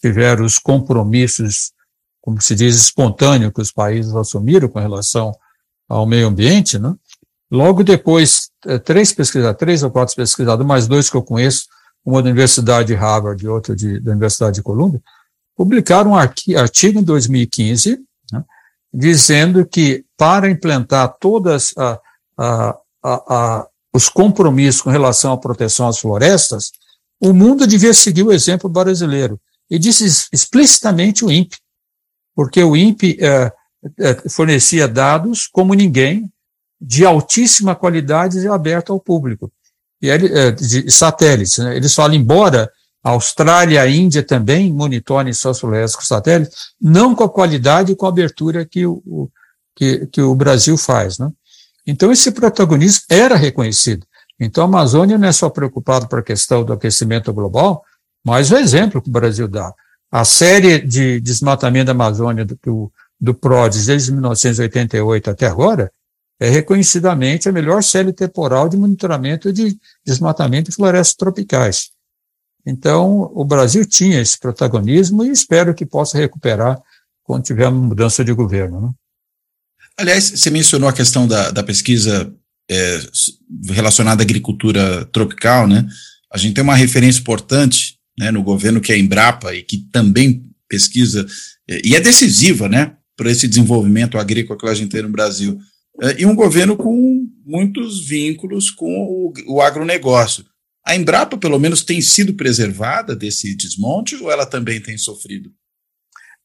tiveram 0.00 0.44
os 0.44 0.58
compromissos, 0.58 1.72
como 2.22 2.40
se 2.40 2.54
diz, 2.54 2.76
espontâneos 2.76 3.52
que 3.52 3.60
os 3.60 3.72
países 3.72 4.14
assumiram 4.14 4.68
com 4.68 4.78
relação 4.78 5.32
ao 5.88 6.06
meio 6.06 6.28
ambiente, 6.28 6.78
né? 6.78 6.94
Logo 7.50 7.84
depois, 7.84 8.48
eh, 8.64 8.78
três 8.78 9.12
pesquisadores, 9.12 9.58
três 9.58 9.82
ou 9.82 9.90
quatro 9.90 10.16
pesquisadores, 10.16 10.66
mais 10.66 10.88
dois 10.88 11.10
que 11.10 11.16
eu 11.16 11.22
conheço, 11.22 11.66
uma 12.04 12.22
da 12.22 12.30
Universidade 12.30 12.88
de 12.88 12.94
Harvard 12.94 13.44
e 13.44 13.48
outro 13.48 13.76
de, 13.76 14.00
da 14.00 14.12
Universidade 14.12 14.54
de 14.54 14.62
Columbia, 14.62 15.02
publicaram 15.54 16.12
um 16.12 16.16
artigo 16.16 16.98
em 16.98 17.02
2015, 17.02 17.98
né, 18.32 18.44
dizendo 18.92 19.66
que 19.66 20.04
para 20.16 20.48
implantar 20.48 21.14
todas 21.20 21.74
a, 21.76 22.00
a, 22.38 22.78
a, 23.04 23.66
os 23.92 24.08
compromissos 24.08 24.80
com 24.80 24.90
relação 24.90 25.32
à 25.32 25.36
proteção 25.36 25.88
às 25.88 25.98
florestas, 25.98 26.72
o 27.20 27.32
mundo 27.32 27.66
devia 27.66 27.92
seguir 27.92 28.22
o 28.22 28.32
exemplo 28.32 28.68
brasileiro. 28.68 29.38
E 29.70 29.78
disse 29.78 30.28
explicitamente 30.32 31.24
o 31.24 31.30
INPE, 31.30 31.58
porque 32.34 32.62
o 32.62 32.76
INPE 32.76 33.18
é, 33.20 33.52
é, 33.98 34.28
fornecia 34.28 34.88
dados 34.88 35.46
como 35.46 35.74
ninguém, 35.74 36.30
de 36.80 37.04
altíssima 37.04 37.74
qualidade 37.74 38.38
e 38.38 38.48
aberto 38.48 38.92
ao 38.92 39.00
público. 39.00 39.50
E 40.00 40.10
é, 40.10 40.50
de 40.50 40.90
satélites. 40.90 41.58
Né? 41.58 41.76
Eles 41.76 41.94
falam, 41.94 42.16
embora 42.16 42.70
a 43.04 43.10
Austrália 43.10 43.74
e 43.74 43.78
a 43.78 43.88
Índia 43.88 44.22
também 44.22 44.72
monitorem 44.72 45.32
florestas 45.32 45.96
com 45.96 46.02
satélites, 46.02 46.56
não 46.80 47.14
com 47.14 47.24
a 47.24 47.28
qualidade 47.28 47.92
e 47.92 47.96
com 47.96 48.06
a 48.06 48.08
abertura 48.08 48.64
que 48.64 48.86
o, 48.86 49.30
que, 49.76 50.06
que 50.06 50.20
o 50.20 50.34
Brasil 50.34 50.76
faz. 50.76 51.18
Né? 51.18 51.30
Então, 51.86 52.12
esse 52.12 52.30
protagonismo 52.30 53.02
era 53.08 53.36
reconhecido. 53.36 54.06
Então, 54.38 54.64
a 54.64 54.66
Amazônia 54.66 55.18
não 55.18 55.28
é 55.28 55.32
só 55.32 55.48
preocupada 55.48 56.06
para 56.06 56.20
a 56.20 56.24
questão 56.24 56.64
do 56.64 56.72
aquecimento 56.72 57.32
global, 57.32 57.82
mas 58.24 58.50
o 58.50 58.56
exemplo 58.56 59.02
que 59.02 59.08
o 59.08 59.12
Brasil 59.12 59.48
dá. 59.48 59.72
A 60.12 60.26
série 60.26 60.78
de 60.78 61.18
desmatamento 61.20 61.86
da 61.86 61.92
Amazônia 61.92 62.44
do, 62.44 62.58
do, 62.62 62.92
do 63.18 63.34
PRODES 63.34 63.86
desde 63.86 64.12
1988 64.12 65.30
até 65.30 65.46
agora 65.46 65.90
é 66.38 66.50
reconhecidamente 66.50 67.48
a 67.48 67.52
melhor 67.52 67.82
série 67.82 68.12
temporal 68.12 68.68
de 68.68 68.76
monitoramento 68.76 69.50
de 69.50 69.74
desmatamento 70.04 70.70
de 70.70 70.76
florestas 70.76 71.16
tropicais. 71.16 71.90
Então, 72.66 73.30
o 73.34 73.42
Brasil 73.42 73.86
tinha 73.86 74.20
esse 74.20 74.38
protagonismo 74.38 75.24
e 75.24 75.30
espero 75.30 75.74
que 75.74 75.86
possa 75.86 76.18
recuperar 76.18 76.78
quando 77.24 77.44
tiver 77.44 77.66
uma 77.68 77.88
mudança 77.88 78.22
de 78.22 78.34
governo. 78.34 78.80
Né? 78.82 78.90
Aliás, 79.96 80.24
você 80.24 80.50
mencionou 80.50 80.90
a 80.90 80.92
questão 80.92 81.26
da, 81.26 81.50
da 81.50 81.62
pesquisa 81.62 82.30
é, 82.70 83.00
relacionada 83.70 84.22
à 84.22 84.24
agricultura 84.24 85.06
tropical, 85.06 85.66
né? 85.66 85.86
A 86.30 86.38
gente 86.38 86.54
tem 86.54 86.64
uma 86.64 86.74
referência 86.74 87.20
importante 87.20 87.91
né, 88.18 88.30
no 88.30 88.42
governo 88.42 88.80
que 88.80 88.92
é 88.92 88.94
a 88.94 88.98
Embrapa 88.98 89.54
e 89.54 89.62
que 89.62 89.78
também 89.90 90.44
pesquisa, 90.68 91.26
é, 91.68 91.80
e 91.84 91.94
é 91.94 92.00
decisiva, 92.00 92.68
né, 92.68 92.96
para 93.16 93.30
esse 93.30 93.46
desenvolvimento 93.46 94.18
agrícola 94.18 94.58
que 94.58 94.66
a 94.66 94.74
gente 94.74 94.90
tem 94.90 95.02
no 95.02 95.10
Brasil. 95.10 95.58
É, 96.00 96.22
e 96.22 96.26
um 96.26 96.34
governo 96.34 96.76
com 96.76 97.26
muitos 97.44 98.06
vínculos 98.06 98.70
com 98.70 98.86
o, 98.86 99.32
o 99.46 99.60
agronegócio. 99.60 100.44
A 100.84 100.96
Embrapa, 100.96 101.36
pelo 101.36 101.58
menos, 101.58 101.82
tem 101.82 102.00
sido 102.00 102.34
preservada 102.34 103.14
desse 103.14 103.54
desmonte 103.54 104.16
ou 104.16 104.30
ela 104.30 104.44
também 104.44 104.80
tem 104.80 104.98
sofrido? 104.98 105.52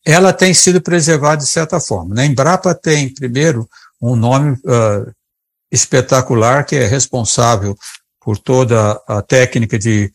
ela 0.07 0.31
tem 0.31 0.53
sido 0.53 0.81
preservada 0.81 1.43
de 1.43 1.49
certa 1.49 1.81
forma. 1.81 2.15
Né? 2.15 2.23
A 2.23 2.25
Embrapa 2.25 2.73
tem, 2.73 3.13
primeiro, 3.13 3.67
um 4.01 4.15
nome 4.15 4.53
uh, 4.53 5.11
espetacular 5.69 6.65
que 6.65 6.77
é 6.77 6.87
responsável 6.87 7.75
por 8.21 8.37
toda 8.37 8.91
a 9.05 9.21
técnica 9.21 9.77
de 9.77 10.09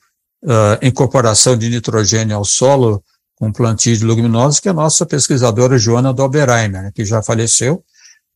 uh, 0.45 0.79
incorporação 0.83 1.57
de 1.57 1.69
nitrogênio 1.69 2.37
ao 2.37 2.45
solo 2.45 3.03
com 3.37 3.53
plantio 3.53 3.97
de 3.97 4.05
leguminosas, 4.05 4.61
que 4.61 4.69
é 4.69 4.71
a 4.71 4.75
nossa 4.75 5.05
pesquisadora 5.05 5.79
Joana 5.79 6.13
Doberheimer, 6.13 6.83
né, 6.83 6.93
que 6.95 7.05
já 7.05 7.23
faleceu, 7.23 7.83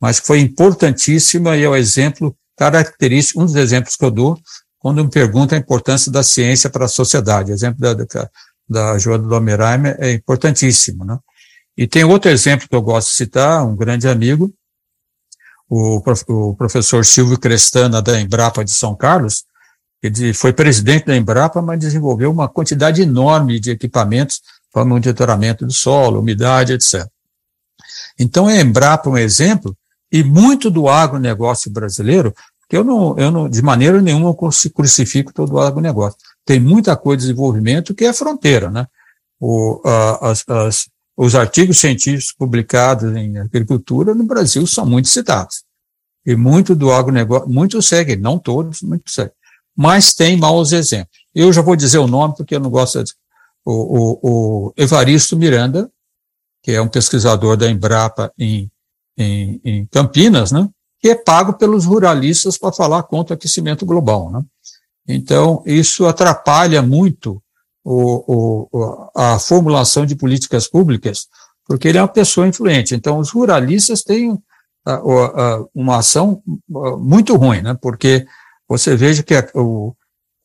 mas 0.01 0.19
que 0.19 0.27
foi 0.27 0.41
importantíssima 0.41 1.57
e 1.57 1.63
é 1.63 1.69
o 1.69 1.77
exemplo 1.77 2.37
característico, 2.57 3.41
um 3.41 3.47
dos 3.47 3.55
exemplos 3.55 3.97
que 3.97 4.05
eu 4.05 4.11
dou 4.11 4.39
quando 4.79 5.05
me 5.05 5.11
pergunta 5.11 5.55
a 5.55 5.59
importância 5.59 6.11
da 6.11 6.23
ciência 6.23 6.71
para 6.71 6.85
a 6.85 6.89
sociedade. 6.89 7.51
O 7.51 7.55
exemplo 7.55 7.81
da, 7.81 7.95
da, 7.95 8.31
da 8.69 8.99
Joana 8.99 9.27
Doberheimer 9.27 9.97
é 9.99 10.13
importantíssimo, 10.13 11.05
né? 11.05 11.19
E 11.77 11.87
tem 11.87 12.05
outro 12.05 12.31
exemplo 12.31 12.69
que 12.69 12.75
eu 12.75 12.81
gosto 12.81 13.11
de 13.11 13.17
citar, 13.17 13.67
um 13.67 13.77
grande 13.77 14.09
amigo, 14.09 14.53
o 15.69 16.01
professor 16.57 17.05
Silvio 17.05 17.39
Crestana, 17.39 18.01
da 18.01 18.19
Embrapa 18.21 18.65
de 18.65 18.71
São 18.71 18.97
Carlos, 18.97 19.45
ele 20.03 20.33
foi 20.33 20.53
presidente 20.53 21.07
da 21.07 21.17
Embrapa, 21.17 21.61
mas 21.63 21.79
desenvolveu 21.79 22.31
uma 22.31 22.49
quantidade 22.49 23.03
enorme 23.03 23.59
de 23.59 23.71
equipamentos 23.71 24.41
para 24.73 24.85
monitoramento 24.85 25.67
do 25.67 25.73
solo, 25.73 26.21
umidade, 26.21 26.73
etc. 26.73 27.07
Então, 28.19 28.47
a 28.47 28.57
Embrapa 28.57 29.09
é 29.09 29.13
um 29.13 29.19
exemplo, 29.19 29.77
e 30.11 30.23
muito 30.23 30.71
do 30.71 30.89
agronegócio 30.89 31.71
brasileiro, 31.71 32.35
porque 32.61 32.77
eu 32.77 32.85
não, 32.85 33.17
eu 33.19 33.31
não, 33.31 33.49
de 33.49 33.63
maneira 33.63 34.01
nenhuma, 34.03 34.29
eu 34.29 34.35
crucifico 34.75 35.33
todo 35.33 35.55
o 35.55 35.61
agronegócio. 35.61 36.19
Tem 36.45 36.59
muita 36.61 36.97
coisa 36.97 37.19
de 37.19 37.29
desenvolvimento 37.29 37.95
que 37.95 38.05
é 38.05 38.13
fronteira, 38.13 38.71
né? 38.71 38.87
O, 39.39 39.81
a, 39.85 40.31
as, 40.31 40.45
as, 40.49 40.89
os 41.17 41.35
artigos 41.35 41.79
científicos 41.79 42.33
publicados 42.33 43.15
em 43.15 43.39
agricultura 43.39 44.15
no 44.15 44.25
Brasil 44.25 44.67
são 44.67 44.85
muito 44.85 45.09
citados. 45.09 45.65
E 46.25 46.35
muito 46.35 46.75
do 46.75 46.93
agronegócio, 46.93 47.49
muitos 47.49 47.87
seguem, 47.87 48.17
não 48.17 48.39
todos, 48.39 48.83
muitos 48.83 49.15
seguem. 49.15 49.33
Mas 49.77 50.15
tem 50.15 50.37
maus 50.37 50.73
exemplos. 50.73 51.19
Eu 51.35 51.53
já 51.53 51.61
vou 51.61 51.77
dizer 51.77 51.99
o 51.99 52.07
nome, 52.07 52.35
porque 52.37 52.55
eu 52.55 52.61
não 52.61 52.71
gosto 52.71 53.05
de. 53.05 53.13
O, 53.65 53.73
o, 53.73 54.21
o 54.23 54.73
Evaristo 54.77 55.37
Miranda, 55.37 55.91
que 56.63 56.73
é 56.73 56.81
um 56.81 56.89
pesquisador 56.89 57.57
da 57.57 57.69
Embrapa 57.69 58.33
em, 58.39 58.71
em, 59.19 59.61
em 59.65 59.87
Campinas, 59.87 60.53
né? 60.53 60.69
que 61.01 61.09
é 61.09 61.15
pago 61.15 61.53
pelos 61.53 61.85
ruralistas 61.85 62.57
para 62.57 62.73
falar 62.73 63.03
contra 63.03 63.35
o 63.35 63.37
aquecimento 63.37 63.85
global. 63.85 64.31
Né? 64.31 64.43
Então, 65.09 65.63
isso 65.67 66.07
atrapalha 66.07 66.81
muito 66.81 67.43
o, 67.85 68.69
o, 68.73 69.11
a 69.15 69.39
formulação 69.39 70.07
de 70.07 70.17
políticas 70.17 70.69
públicas, 70.69 71.27
porque 71.67 71.89
ele 71.89 71.99
é 71.99 72.03
uma 72.03 72.09
pessoa 72.09 72.49
influente. 72.49 72.95
Então, 72.95 73.19
os 73.19 73.31
ruralistas 73.31 74.03
têm 74.03 74.37
uma 75.75 75.99
ação 75.99 76.43
muito 76.99 77.37
ruim, 77.37 77.63
né? 77.63 77.77
porque 77.81 78.27
você 78.69 78.97
veja 78.97 79.23
que 79.23 79.35
o, 79.55 79.95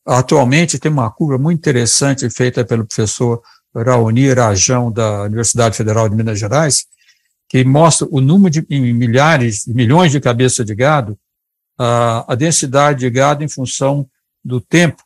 atualmente 0.05 0.79
tem 0.79 0.91
uma 0.91 1.09
curva 1.11 1.37
muito 1.37 1.59
interessante 1.59 2.29
feita 2.29 2.63
pelo 2.65 2.85
professor 2.85 3.41
Raoni 3.75 4.33
Rajão, 4.33 4.91
da 4.91 5.23
Universidade 5.23 5.77
Federal 5.77 6.09
de 6.09 6.15
Minas 6.15 6.39
Gerais, 6.39 6.85
que 7.49 7.63
mostra 7.63 8.07
o 8.11 8.21
número 8.21 8.49
de 8.49 8.65
milhares, 8.69 9.65
milhões 9.67 10.11
de 10.11 10.19
cabeças 10.19 10.65
de 10.65 10.75
gado, 10.75 11.17
a, 11.77 12.33
a 12.33 12.35
densidade 12.35 12.99
de 12.99 13.09
gado 13.09 13.43
em 13.43 13.49
função 13.49 14.07
do 14.43 14.61
tempo, 14.61 15.03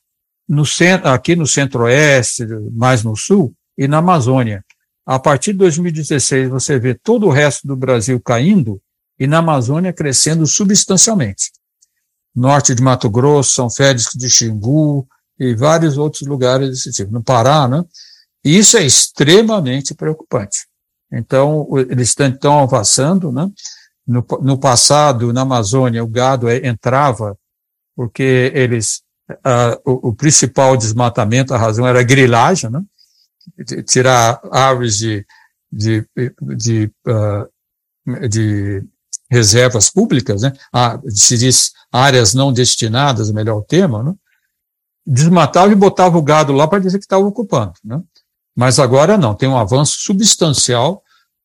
no 0.48 0.66
centro, 0.66 1.10
aqui 1.10 1.36
no 1.36 1.48
centro-oeste, 1.48 2.46
mais 2.72 3.04
no 3.04 3.16
sul, 3.16 3.54
e 3.78 3.88
na 3.88 3.98
Amazônia. 3.98 4.64
A 5.06 5.20
partir 5.20 5.52
de 5.54 5.60
2016, 5.60 6.50
você 6.50 6.80
vê 6.80 6.94
todo 6.96 7.28
o 7.28 7.32
resto 7.32 7.68
do 7.68 7.76
Brasil 7.76 8.20
caindo 8.20 8.82
e 9.20 9.28
na 9.28 9.40
Amazônia 9.40 9.94
crescendo 9.94 10.46
substancialmente. 10.48 11.52
Norte 12.36 12.76
de 12.76 12.82
Mato 12.82 13.10
Grosso, 13.10 13.52
São 13.52 13.70
Félix 13.70 14.10
de 14.14 14.30
Xingu 14.30 15.08
e 15.40 15.56
vários 15.56 15.98
outros 15.98 16.28
lugares 16.28 16.70
desse 16.70 16.92
tipo. 16.92 17.12
No 17.12 17.24
Pará, 17.24 17.68
né? 17.68 17.84
E 18.44 18.58
isso 18.58 18.78
é 18.78 18.84
extremamente 18.84 19.94
preocupante. 19.96 20.68
Então, 21.12 21.68
eles 21.90 22.10
estão 22.10 22.60
avançando, 22.60 23.32
né? 23.32 23.50
No, 24.06 24.24
no 24.42 24.58
passado, 24.58 25.34
na 25.34 25.42
Amazônia, 25.42 26.04
o 26.04 26.08
gado 26.08 26.50
entrava 26.50 27.36
porque 27.96 28.52
eles, 28.54 29.02
o, 29.84 30.10
o, 30.10 30.14
principal 30.14 30.78
desmatamento, 30.78 31.54
a 31.54 31.58
razão 31.58 31.88
era 31.88 32.02
a 32.02 32.04
grilagem, 32.04 32.70
né? 32.70 32.84
tirar 33.88 34.40
árvores 34.52 34.98
de, 34.98 35.26
de, 35.72 36.06
de, 36.56 36.92
uh, 37.08 38.28
de 38.28 38.84
reservas 39.36 39.90
públicas, 39.90 40.42
né? 40.42 40.54
Ah, 40.74 41.00
se 41.10 41.38
diz 41.38 41.74
áreas 41.92 42.34
não 42.34 42.52
destinadas, 42.52 43.32
melhor 43.32 43.58
o 43.58 43.62
termo, 43.62 44.02
né? 44.02 44.14
desmatava 45.06 45.72
e 45.72 45.76
botava 45.76 46.18
o 46.18 46.22
gado 46.22 46.52
lá 46.52 46.68
para 46.68 46.80
dizer 46.80 46.98
que 46.98 47.06
estava 47.06 47.24
ocupando. 47.24 47.74
Né? 47.84 48.02
Mas 48.56 48.80
agora 48.80 49.18
não, 49.18 49.36
tem 49.36 49.48
um 49.48 49.58
avanço 49.58 49.98
substancial 50.00 51.04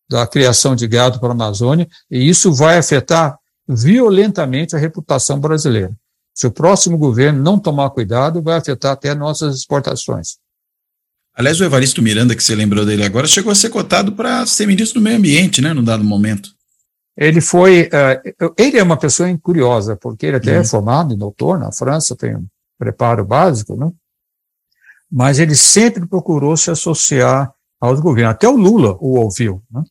da 0.09 0.27
criação 0.27 0.75
de 0.75 0.89
gado 0.89 1.21
para 1.21 1.29
a 1.29 1.33
Amazônia, 1.33 1.87
e 2.11 2.29
isso 2.29 2.53
vai 2.53 2.79
afetar 2.79 3.37
violentamente 3.69 4.75
a 4.75 4.79
reputação 4.79 5.39
brasileira. 5.39 5.93
Se 6.35 6.47
o 6.47 6.51
próximo 6.51 6.99
governo 6.99 7.43
não 7.43 7.59
tomar 7.59 7.91
cuidado, 7.91 8.43
vai 8.43 8.57
afetar 8.57 8.93
até 8.93 9.15
nossas 9.15 9.57
exportações. 9.57 10.39
Aliás, 11.33 11.61
o 11.61 11.65
Evaristo 11.65 12.03
Miranda, 12.03 12.35
que 12.35 12.43
você 12.43 12.57
lembrou 12.57 12.85
dele 12.85 13.05
agora, 13.05 13.27
chegou 13.29 13.53
a 13.53 13.55
ser 13.55 13.71
cotado 13.71 14.13
para 14.13 14.45
ser 14.47 14.67
ministro 14.67 15.01
do 15.01 15.05
Meio 15.05 15.17
Ambiente, 15.17 15.61
né, 15.61 15.73
num 15.73 15.85
dado 15.85 16.03
momento. 16.03 16.51
Ele 17.17 17.41
foi, 17.41 17.89
uh, 17.89 18.55
ele 18.57 18.79
é 18.79 18.83
uma 18.83 18.97
pessoa 18.97 19.29
curiosa, 19.39 19.97
porque 19.97 20.27
ele 20.27 20.37
até 20.37 20.55
uhum. 20.55 20.61
é 20.61 20.65
formado 20.65 21.13
em 21.13 21.19
doutor 21.19 21.59
na 21.59 21.73
França, 21.73 22.17
tem 22.17 22.37
um 22.37 22.47
preparo 22.79 23.25
básico, 23.25 23.77
né? 23.77 23.91
Mas 25.11 25.39
ele 25.39 25.55
sempre 25.55 26.07
procurou 26.07 26.57
se 26.57 26.71
associar 26.71 27.53
aos 27.81 28.01
governos. 28.01 28.35
Até 28.35 28.49
o 28.49 28.57
Lula 28.57 28.97
o 29.01 29.19
ouviu, 29.19 29.63
né? 29.71 29.83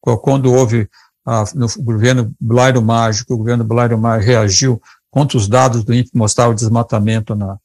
Quando 0.00 0.52
houve 0.52 0.88
uh, 1.26 1.58
no 1.58 1.66
governo 1.78 2.34
Blairo 2.38 2.82
Mágico, 2.82 3.34
o 3.34 3.38
governo 3.38 3.64
Blairo 3.64 3.96
Mágico 3.96 4.30
reagiu 4.32 4.82
contra 5.10 5.38
os 5.38 5.48
dados 5.48 5.84
do 5.84 5.94
INPE 5.94 6.10
que 6.10 6.18
mostravam 6.18 6.52
o 6.52 6.56
desmatamento 6.56 7.34
na, 7.34 7.56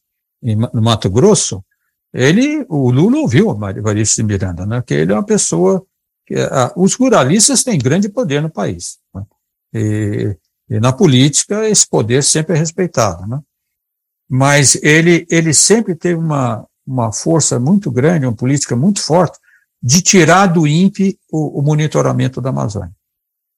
em, 0.42 0.56
no 0.56 0.82
Mato 0.82 1.10
Grosso, 1.10 1.64
ele, 2.14 2.66
o 2.70 2.92
Lula 2.92 3.18
ouviu 3.18 3.50
o 3.50 3.70
Evaristo 3.70 4.18
de 4.18 4.24
Miranda, 4.24 4.66
né? 4.66 4.82
Que 4.82 4.94
ele 4.94 5.12
é 5.12 5.16
uma 5.16 5.26
pessoa 5.26 5.84
os 6.76 6.96
ruralistas 6.96 7.64
têm 7.64 7.80
grande 7.80 8.10
poder 8.10 8.42
no 8.42 8.50
país. 8.50 8.98
Né? 9.14 9.24
E, 9.74 10.38
e, 10.70 10.80
na 10.80 10.94
política 10.94 11.68
esse 11.68 11.88
poder 11.88 12.24
sempre 12.24 12.56
é 12.56 12.60
respeitado. 12.60 13.26
Né? 13.28 13.40
Mas 14.30 14.76
ele, 14.84 15.26
ele 15.30 15.54
sempre 15.54 15.96
teve 15.96 16.20
uma, 16.20 16.66
uma 16.86 17.12
força 17.12 17.60
muito 17.60 17.92
grande, 17.92 18.26
uma 18.26 18.36
política 18.36 18.76
muito 18.76 19.02
forte, 19.02 19.40
de 19.82 20.02
tirar 20.02 20.48
do 20.48 20.68
INPE 20.68 21.18
o, 21.32 21.60
o 21.60 21.62
monitoramento 21.62 22.42
da 22.42 22.50
Amazônia. 22.50 22.94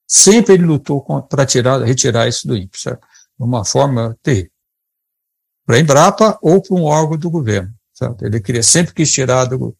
Sempre 0.07 0.53
ele 0.53 0.65
lutou 0.65 1.01
para 1.23 1.45
tirar, 1.45 1.81
retirar 1.81 2.27
isso 2.27 2.47
do 2.47 2.55
INPE, 2.55 2.79
certo? 2.79 3.07
de 3.37 3.43
uma 3.43 3.65
forma 3.65 4.17
terrível. 4.21 4.51
Para 5.65 5.77
a 5.77 5.79
Embrapa 5.79 6.39
ou 6.41 6.61
para 6.61 6.75
um 6.75 6.83
órgão 6.83 7.17
do 7.17 7.29
governo. 7.29 7.73
Certo? 7.93 8.25
Ele 8.25 8.39
queria, 8.39 8.63
sempre 8.63 8.93
quis 8.93 9.11
tirar 9.11 9.45
do. 9.45 9.75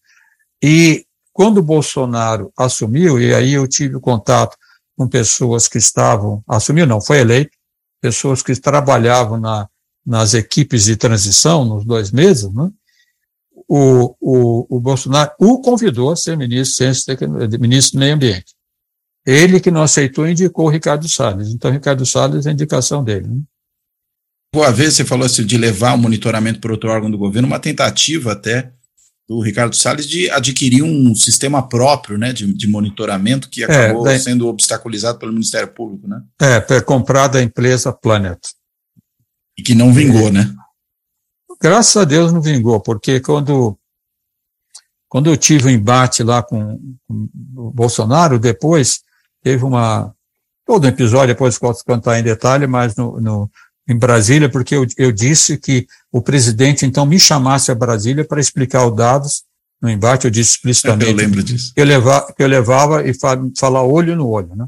E 0.62 1.06
quando 1.42 1.58
o 1.58 1.64
Bolsonaro 1.64 2.54
assumiu, 2.56 3.20
e 3.20 3.34
aí 3.34 3.54
eu 3.54 3.68
tive 3.68 4.00
contato 4.00 4.56
com 4.96 5.08
pessoas 5.08 5.68
que 5.68 5.80
estavam, 5.80 6.44
assumiu 6.48 6.86
não, 6.86 7.02
foi 7.02 7.18
eleito, 7.18 7.50
pessoas 8.00 8.44
que 8.44 8.56
trabalhavam 8.56 9.39
na, 9.39 9.68
nas 10.06 10.36
equipes 10.36 10.84
de 10.84 10.96
transição 10.96 11.66
nos 11.66 11.84
dois 11.84 12.12
meses, 12.12 12.54
né? 12.54 12.70
o, 13.68 14.16
o, 14.22 14.78
o 14.78 14.80
Bolsonaro 14.80 15.32
o 15.39 15.60
convidou 15.62 16.12
a 16.12 16.16
ser 16.16 16.38
ministro, 16.38 16.86
ministro 17.60 17.98
do 17.98 18.02
Meio 18.02 18.14
Ambiente. 18.14 18.54
Ele 19.26 19.60
que 19.60 19.72
não 19.72 19.82
aceitou 19.82 20.28
indicou 20.28 20.68
o 20.68 20.70
Ricardo 20.70 21.10
Salles. 21.10 21.48
Então, 21.48 21.72
Ricardo 21.72 22.06
Salles 22.06 22.46
é 22.46 22.50
a 22.50 22.54
indicação 22.54 23.04
dele. 23.04 23.28
Né? 23.28 23.42
Boa 24.54 24.72
vez 24.72 24.94
você 24.94 25.04
falou 25.04 25.26
assim, 25.26 25.44
de 25.44 25.58
levar 25.58 25.96
o 25.96 25.98
monitoramento 25.98 26.60
para 26.60 26.72
outro 26.72 26.92
órgão 26.92 27.10
do 27.10 27.18
governo, 27.18 27.48
uma 27.48 27.60
tentativa 27.60 28.34
até 28.34 28.72
do 29.32 29.40
Ricardo 29.40 29.74
Salles 29.74 30.06
de 30.06 30.30
adquirir 30.30 30.84
um 30.84 31.16
sistema 31.16 31.66
próprio 31.66 32.18
né, 32.18 32.34
de, 32.34 32.54
de 32.54 32.68
monitoramento 32.68 33.50
que 33.50 33.64
é, 33.64 33.66
acabou 33.66 34.06
é, 34.06 34.20
sendo 34.20 34.46
obstaculizado 34.50 35.18
pelo 35.18 35.32
Ministério 35.32 35.70
Público. 35.70 36.06
Né? 36.06 36.22
É, 36.42 36.82
comprado 36.82 37.38
a 37.38 37.42
empresa 37.42 37.94
Planet. 37.94 38.38
E 39.58 39.64
que 39.64 39.74
não 39.74 39.94
vingou, 39.94 40.28
é, 40.28 40.32
né? 40.32 40.54
Graças 41.62 41.96
a 41.96 42.04
Deus 42.04 42.34
não 42.34 42.42
vingou, 42.42 42.82
porque 42.82 43.22
quando, 43.22 43.80
quando 45.08 45.30
eu 45.30 45.38
tive 45.38 45.68
um 45.68 45.72
embate 45.72 46.24
lá 46.24 46.44
com, 46.44 46.78
com 47.08 47.30
o 47.56 47.72
Bolsonaro, 47.72 48.38
depois 48.38 49.00
teve 49.42 49.64
uma. 49.64 50.14
Todo 50.66 50.84
um 50.84 50.90
episódio, 50.90 51.34
depois 51.34 51.58
posso 51.58 51.86
contar 51.86 52.20
em 52.20 52.24
detalhe, 52.24 52.68
mas 52.68 52.98
no, 52.98 53.22
no 53.22 53.50
em 53.92 53.98
Brasília, 53.98 54.50
porque 54.50 54.76
eu, 54.76 54.88
eu 54.98 55.12
disse 55.12 55.58
que 55.58 55.86
o 56.12 56.22
presidente 56.22 56.86
então 56.86 57.06
me 57.06 57.20
chamasse 57.20 57.72
a 57.72 57.76
Brasília 57.76 58.24
para 58.24 58.39
explicar 58.39 58.88
os 58.88 58.96
dados 58.96 59.44
no 59.82 59.89
embate, 59.89 60.26
eu 60.26 60.32
disse 60.32 60.52
explicitamente. 60.52 61.10
Eu 61.10 61.16
lembro 61.16 61.44
disso. 61.44 61.74
Que 61.74 61.82
eu 61.82 61.86
levava, 61.86 62.34
que 62.34 62.44
eu 62.44 62.48
levava 62.48 63.08
e 63.08 63.14
fa, 63.14 63.38
falar 63.58 63.84
olho 63.84 64.16
no 64.16 64.28
olho, 64.28 64.56
né? 64.56 64.66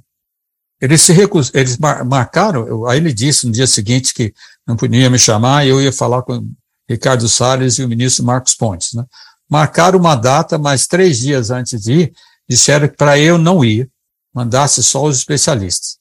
Eles 0.82 1.01
se 1.01 1.13
recus, 1.13 1.51
eles 1.53 1.78
marcaram, 1.78 2.67
eu, 2.67 2.88
aí 2.88 2.97
ele 2.97 3.13
disse 3.13 3.45
no 3.45 3.53
dia 3.53 3.67
seguinte 3.67 4.13
que 4.13 4.34
não 4.67 4.76
podia 4.76 5.09
me 5.09 5.17
chamar, 5.17 5.65
e 5.65 5.69
eu 5.69 5.80
ia 5.80 5.93
falar 5.93 6.24
com 6.24 6.45
Ricardo 6.89 7.30
Salles 7.30 7.78
e 7.78 7.84
o 7.84 7.88
ministro 7.88 8.26
Marcos 8.26 8.55
Pontes, 8.55 8.93
né? 8.93 9.05
Marcaram 9.49 9.99
uma 9.99 10.15
data, 10.15 10.57
mas 10.57 10.88
três 10.88 11.19
dias 11.19 11.51
antes 11.51 11.82
de 11.82 11.93
ir, 11.93 12.13
disseram 12.49 12.89
que 12.89 12.97
para 12.97 13.17
eu 13.17 13.38
não 13.38 13.63
ir, 13.63 13.89
mandasse 14.34 14.84
só 14.84 15.05
os 15.05 15.19
especialistas. 15.19 15.97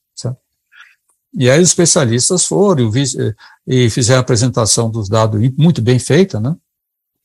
E 1.34 1.50
aí 1.50 1.60
os 1.60 1.68
especialistas 1.68 2.44
foram 2.44 2.90
e 3.66 3.88
fizeram 3.88 4.18
a 4.18 4.22
apresentação 4.22 4.90
dos 4.90 5.08
dados 5.08 5.40
muito 5.56 5.80
bem 5.80 5.98
feita, 5.98 6.38
né? 6.38 6.54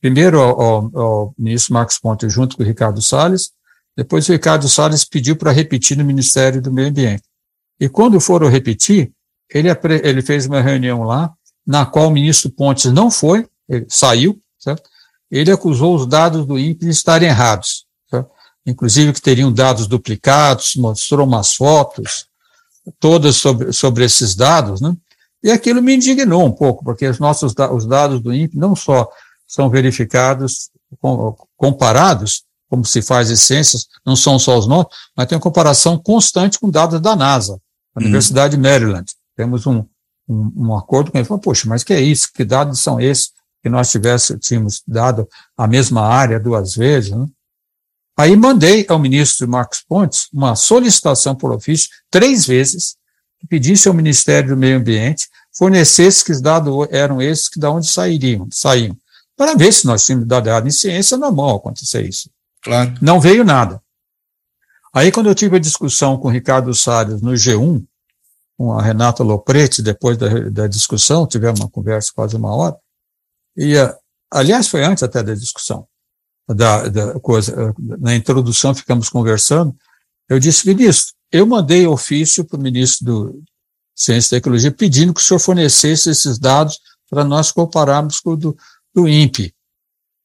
Primeiro 0.00 0.40
ao, 0.40 0.98
ao 0.98 1.34
ministro 1.36 1.74
Marcos 1.74 1.98
Ponte 1.98 2.28
junto 2.28 2.56
com 2.56 2.62
o 2.62 2.66
Ricardo 2.66 3.02
Salles, 3.02 3.50
depois 3.96 4.28
o 4.28 4.32
Ricardo 4.32 4.68
Salles 4.68 5.04
pediu 5.04 5.34
para 5.36 5.50
repetir 5.50 5.96
no 5.96 6.04
Ministério 6.04 6.62
do 6.62 6.72
Meio 6.72 6.88
Ambiente. 6.88 7.24
E 7.80 7.88
quando 7.88 8.20
foram 8.20 8.48
repetir, 8.48 9.10
ele, 9.52 9.68
ele 10.04 10.22
fez 10.22 10.46
uma 10.46 10.60
reunião 10.60 11.02
lá, 11.02 11.32
na 11.66 11.84
qual 11.84 12.08
o 12.08 12.12
ministro 12.12 12.48
Pontes 12.50 12.92
não 12.92 13.10
foi, 13.10 13.48
ele 13.68 13.86
saiu, 13.88 14.40
certo? 14.58 14.88
Ele 15.30 15.50
acusou 15.50 15.96
os 15.96 16.06
dados 16.06 16.46
do 16.46 16.58
INPE 16.58 16.86
de 16.86 16.90
estarem 16.90 17.28
errados, 17.28 17.86
certo? 18.08 18.30
inclusive 18.64 19.12
que 19.12 19.20
teriam 19.20 19.52
dados 19.52 19.86
duplicados, 19.86 20.76
mostrou 20.76 21.26
umas 21.26 21.54
fotos, 21.54 22.27
todas 22.98 23.36
sobre, 23.36 23.72
sobre 23.72 24.04
esses 24.04 24.34
dados, 24.34 24.80
né? 24.80 24.96
E 25.42 25.50
aquilo 25.50 25.80
me 25.80 25.94
indignou 25.94 26.44
um 26.44 26.50
pouco, 26.50 26.84
porque 26.84 27.06
os 27.06 27.18
nossos 27.18 27.54
os 27.72 27.86
dados 27.86 28.20
do 28.20 28.34
INPE 28.34 28.56
não 28.56 28.74
só 28.74 29.08
são 29.46 29.70
verificados, 29.70 30.70
comparados, 31.56 32.42
como 32.68 32.84
se 32.84 33.00
faz 33.00 33.30
em 33.30 33.36
ciências, 33.36 33.86
não 34.04 34.16
são 34.16 34.38
só 34.38 34.58
os 34.58 34.66
nossos, 34.66 34.92
mas 35.16 35.26
tem 35.26 35.36
uma 35.36 35.42
comparação 35.42 35.96
constante 35.96 36.58
com 36.58 36.68
dados 36.68 37.00
da 37.00 37.14
NASA, 37.14 37.52
da 37.94 38.00
uhum. 38.00 38.06
Universidade 38.06 38.56
de 38.56 38.60
Maryland. 38.60 39.06
Temos 39.36 39.64
um, 39.66 39.84
um, 40.28 40.52
um 40.56 40.76
acordo 40.76 41.12
com 41.12 41.18
ele, 41.18 41.26
falou, 41.26 41.40
poxa, 41.40 41.68
mas 41.68 41.84
que 41.84 41.92
é 41.92 42.00
isso? 42.00 42.30
Que 42.34 42.44
dados 42.44 42.80
são 42.80 43.00
esses? 43.00 43.32
que 43.62 43.68
nós 43.68 43.90
tivéssemos 43.90 44.46
tínhamos 44.46 44.82
dado 44.86 45.28
a 45.56 45.66
mesma 45.66 46.02
área 46.02 46.40
duas 46.40 46.74
vezes. 46.74 47.10
Né? 47.10 47.26
Aí 48.18 48.34
mandei 48.34 48.84
ao 48.88 48.98
ministro 48.98 49.48
Marcos 49.48 49.80
Pontes 49.88 50.26
uma 50.32 50.56
solicitação 50.56 51.36
por 51.36 51.52
ofício, 51.52 51.88
três 52.10 52.44
vezes, 52.44 52.96
que 53.38 53.46
pedisse 53.46 53.86
ao 53.86 53.94
Ministério 53.94 54.50
do 54.50 54.56
Meio 54.56 54.76
Ambiente 54.78 55.28
fornecesse 55.56 56.24
que 56.24 56.32
os 56.32 56.40
dados 56.40 56.88
eram 56.90 57.22
esses 57.22 57.48
que 57.48 57.60
da 57.60 57.70
onde 57.70 57.88
sairiam, 57.88 58.48
saíam, 58.50 58.96
para 59.36 59.54
ver 59.54 59.72
se 59.72 59.86
nós 59.86 60.04
tínhamos 60.04 60.26
dado 60.26 60.48
errado 60.48 60.66
em 60.66 60.70
ciência, 60.72 61.16
normal 61.16 61.56
acontecer 61.56 62.08
isso. 62.08 62.28
Claro. 62.62 62.92
Não 63.00 63.20
veio 63.20 63.44
nada. 63.44 63.80
Aí, 64.92 65.12
quando 65.12 65.28
eu 65.28 65.34
tive 65.34 65.56
a 65.56 65.60
discussão 65.60 66.18
com 66.18 66.26
o 66.26 66.30
Ricardo 66.30 66.74
Salles 66.74 67.20
no 67.20 67.32
G1, 67.32 67.84
com 68.56 68.72
a 68.72 68.82
Renata 68.82 69.22
Lopretti, 69.22 69.80
depois 69.80 70.16
da, 70.16 70.28
da 70.50 70.66
discussão, 70.66 71.24
tivemos 71.24 71.60
uma 71.60 71.70
conversa 71.70 72.10
quase 72.12 72.34
uma 72.34 72.52
hora, 72.52 72.76
e, 73.56 73.74
aliás, 74.28 74.66
foi 74.66 74.84
antes 74.84 75.04
até 75.04 75.22
da 75.22 75.34
discussão, 75.34 75.86
da, 76.48 76.88
da 76.88 77.20
coisa, 77.20 77.74
na 77.78 78.14
introdução 78.14 78.74
ficamos 78.74 79.08
conversando, 79.08 79.74
eu 80.28 80.38
disse, 80.38 80.66
ministro, 80.66 81.14
eu 81.30 81.46
mandei 81.46 81.86
ofício 81.86 82.44
para 82.44 82.58
o 82.58 82.62
ministro 82.62 83.04
do 83.04 83.42
Ciência 83.94 84.36
e 84.36 84.38
Tecnologia 84.38 84.70
pedindo 84.70 85.12
que 85.12 85.20
o 85.20 85.24
senhor 85.24 85.38
fornecesse 85.38 86.10
esses 86.10 86.38
dados 86.38 86.78
para 87.10 87.24
nós 87.24 87.50
compararmos 87.50 88.20
com 88.20 88.30
o 88.30 88.36
do, 88.36 88.56
do 88.94 89.08
INPE. 89.08 89.54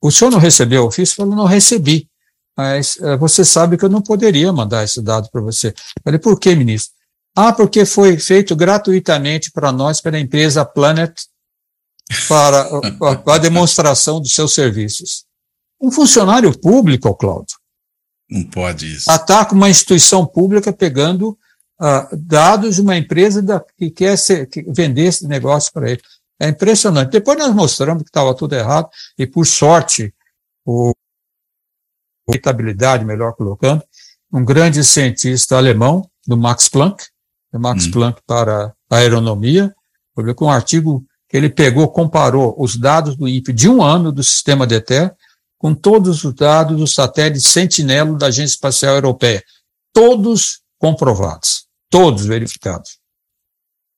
O 0.02 0.12
senhor 0.12 0.32
não 0.32 0.40
recebeu 0.40 0.84
o 0.84 0.88
ofício? 0.88 1.14
Eu 1.14 1.26
falei, 1.26 1.36
não 1.36 1.46
recebi 1.46 2.10
mas 2.56 2.96
uh, 2.98 3.18
você 3.18 3.44
sabe 3.44 3.78
que 3.78 3.86
eu 3.86 3.90
não 3.90 4.02
poderia 4.02 4.52
mandar 4.54 4.84
esse 4.84 5.02
dado 5.02 5.30
para 5.32 5.42
você. 5.42 5.74
Falei, 6.04 6.20
por 6.20 6.40
que, 6.40 6.56
ministro? 6.56 6.94
Ah, 7.36 7.52
porque 7.52 7.84
foi 7.86 8.18
feito 8.18 8.56
gratuitamente 8.56 9.52
para 9.52 9.72
nós, 9.72 10.00
pela 10.00 10.20
empresa 10.20 10.64
Planet, 10.64 11.12
para 12.28 12.62
a, 12.62 13.34
a 13.34 13.38
demonstração 13.40 14.22
dos 14.22 14.34
seus 14.34 14.54
serviços. 14.54 15.26
Um 15.84 15.92
funcionário 15.92 16.58
público, 16.58 17.14
Cláudio. 17.14 17.58
Não 18.30 18.46
pode 18.46 18.96
isso. 18.96 19.12
Ataca 19.12 19.54
uma 19.54 19.70
instituição 19.70 20.26
pública 20.26 20.72
pegando 20.72 21.38
uh, 21.82 22.18
dados 22.18 22.76
de 22.76 22.82
uma 22.82 22.96
empresa 22.96 23.42
da, 23.42 23.62
que 23.78 23.92
quer 23.92 24.18
ser, 24.18 24.48
que 24.48 24.64
vender 24.64 25.08
esse 25.08 25.28
negócio 25.28 25.74
para 25.74 25.92
ele. 25.92 26.02
É 26.40 26.48
impressionante. 26.48 27.12
Depois 27.12 27.38
nós 27.38 27.54
mostramos 27.54 28.04
que 28.04 28.10
estava 28.10 28.34
tudo 28.34 28.56
errado, 28.56 28.90
e 29.18 29.28
por 29.28 29.46
sorte, 29.46 30.14
o 30.66 30.94
habitabilidade, 32.30 33.04
melhor 33.04 33.34
colocando, 33.34 33.84
um 34.32 34.44
grande 34.44 34.82
cientista 34.86 35.58
alemão, 35.58 36.10
do 36.26 36.38
Max 36.38 36.70
Planck, 36.70 37.04
do 37.52 37.60
Max 37.60 37.88
hum. 37.88 37.92
Planck 37.92 38.22
para 38.26 38.74
a 38.90 38.96
aeronomia, 38.96 39.76
publicou 40.16 40.48
um 40.48 40.52
artigo 40.52 41.06
que 41.28 41.36
ele 41.36 41.50
pegou, 41.50 41.90
comparou 41.90 42.56
os 42.58 42.78
dados 42.78 43.18
do 43.18 43.28
INPE 43.28 43.52
de 43.52 43.68
um 43.68 43.84
ano 43.84 44.14
do 44.14 44.24
sistema 44.24 44.66
DETER 44.66 45.14
com 45.64 45.74
todos 45.74 46.26
os 46.26 46.34
dados 46.34 46.76
do 46.76 46.86
satélite 46.86 47.48
Sentinela 47.48 48.18
da 48.18 48.28
Agência 48.28 48.56
Espacial 48.56 48.96
Europeia. 48.96 49.42
Todos 49.94 50.60
comprovados, 50.78 51.68
todos 51.90 52.26
verificados. 52.26 52.98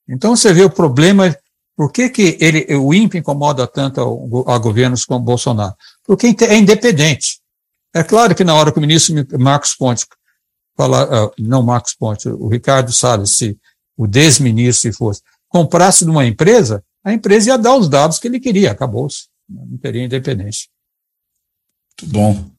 Então 0.07 0.35
você 0.35 0.53
vê 0.53 0.61
o 0.61 0.69
problema, 0.69 1.35
por 1.75 1.91
que, 1.91 2.07
que 2.09 2.37
ele, 2.39 2.75
o 2.75 2.93
INPE 2.93 3.17
incomoda 3.17 3.65
tanto 3.65 3.99
a, 4.47 4.59
governos 4.59 5.05
como 5.05 5.25
Bolsonaro? 5.25 5.73
Porque 6.03 6.35
é 6.41 6.55
independente. 6.55 7.39
É 7.95 8.03
claro 8.03 8.35
que 8.35 8.43
na 8.43 8.53
hora 8.53 8.71
que 8.71 8.77
o 8.77 8.81
ministro 8.81 9.15
Marcos 9.39 9.73
Pontes 9.73 10.05
falar, 10.77 11.25
uh, 11.25 11.31
não 11.39 11.63
Marcos 11.63 11.95
Pontes, 11.95 12.27
o 12.27 12.47
Ricardo 12.47 12.91
Salles, 12.91 13.37
se 13.37 13.57
o 13.97 14.05
desministro 14.05 14.91
se 14.91 14.95
fosse, 14.95 15.21
comprasse 15.49 16.05
de 16.05 16.11
uma 16.11 16.27
empresa, 16.27 16.83
a 17.03 17.11
empresa 17.11 17.49
ia 17.49 17.57
dar 17.57 17.75
os 17.75 17.89
dados 17.89 18.19
que 18.19 18.27
ele 18.27 18.39
queria, 18.39 18.69
acabou-se. 18.69 19.29
Não 19.49 19.79
teria 19.79 20.03
independência. 20.03 20.74
Muito 22.01 22.13
bom. 22.13 22.51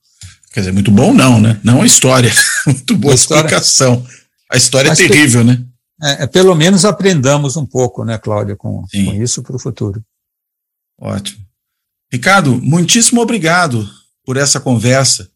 Quer 0.53 0.61
dizer, 0.61 0.73
muito 0.73 0.91
bom 0.91 1.13
não, 1.13 1.41
né? 1.41 1.61
Não 1.63 1.83
a 1.83 1.87
história. 1.87 2.33
muito 2.67 2.97
boa 2.97 3.13
a 3.13 3.15
explicação. 3.15 4.07
A 4.51 4.57
história 4.57 4.91
é 4.91 4.95
terrível, 4.95 5.43
que, 5.43 5.47
né? 5.49 5.65
É, 6.03 6.25
é, 6.25 6.27
pelo 6.27 6.55
menos 6.55 6.85
aprendamos 6.85 7.57
um 7.57 7.67
pouco, 7.67 8.05
né, 8.05 8.19
Cláudia, 8.19 8.55
com, 8.55 8.83
com 8.83 9.23
isso 9.23 9.43
para 9.43 9.57
o 9.57 9.59
futuro. 9.59 10.03
Ótimo. 10.99 11.45
Ricardo, 12.13 12.61
muitíssimo 12.63 13.21
obrigado 13.21 13.89
por 14.25 14.37
essa 14.37 14.61
conversa. 14.61 15.29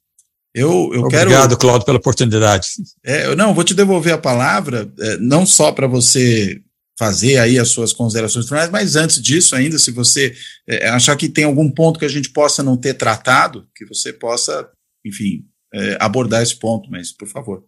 Eu, 0.54 0.90
eu 0.92 1.04
Obrigado, 1.04 1.50
quero. 1.50 1.56
Claudio, 1.58 1.86
pela 1.86 1.98
oportunidade. 1.98 2.68
É, 3.04 3.26
eu, 3.26 3.36
não, 3.36 3.54
vou 3.54 3.62
te 3.62 3.74
devolver 3.74 4.12
a 4.12 4.18
palavra, 4.18 4.92
é, 4.98 5.16
não 5.18 5.46
só 5.46 5.70
para 5.70 5.86
você 5.86 6.60
fazer 7.00 7.38
aí 7.38 7.58
as 7.58 7.70
suas 7.70 7.94
considerações 7.94 8.46
finais, 8.46 8.68
mas 8.68 8.94
antes 8.94 9.22
disso, 9.22 9.56
ainda, 9.56 9.78
se 9.78 9.90
você 9.90 10.34
é, 10.68 10.90
achar 10.90 11.16
que 11.16 11.30
tem 11.30 11.44
algum 11.44 11.70
ponto 11.70 11.98
que 11.98 12.04
a 12.04 12.10
gente 12.10 12.28
possa 12.28 12.62
não 12.62 12.76
ter 12.76 12.92
tratado, 12.92 13.66
que 13.74 13.86
você 13.86 14.12
possa, 14.12 14.68
enfim, 15.02 15.46
é, 15.72 15.96
abordar 15.98 16.42
esse 16.42 16.54
ponto, 16.56 16.90
mas 16.90 17.10
por 17.10 17.26
favor. 17.26 17.64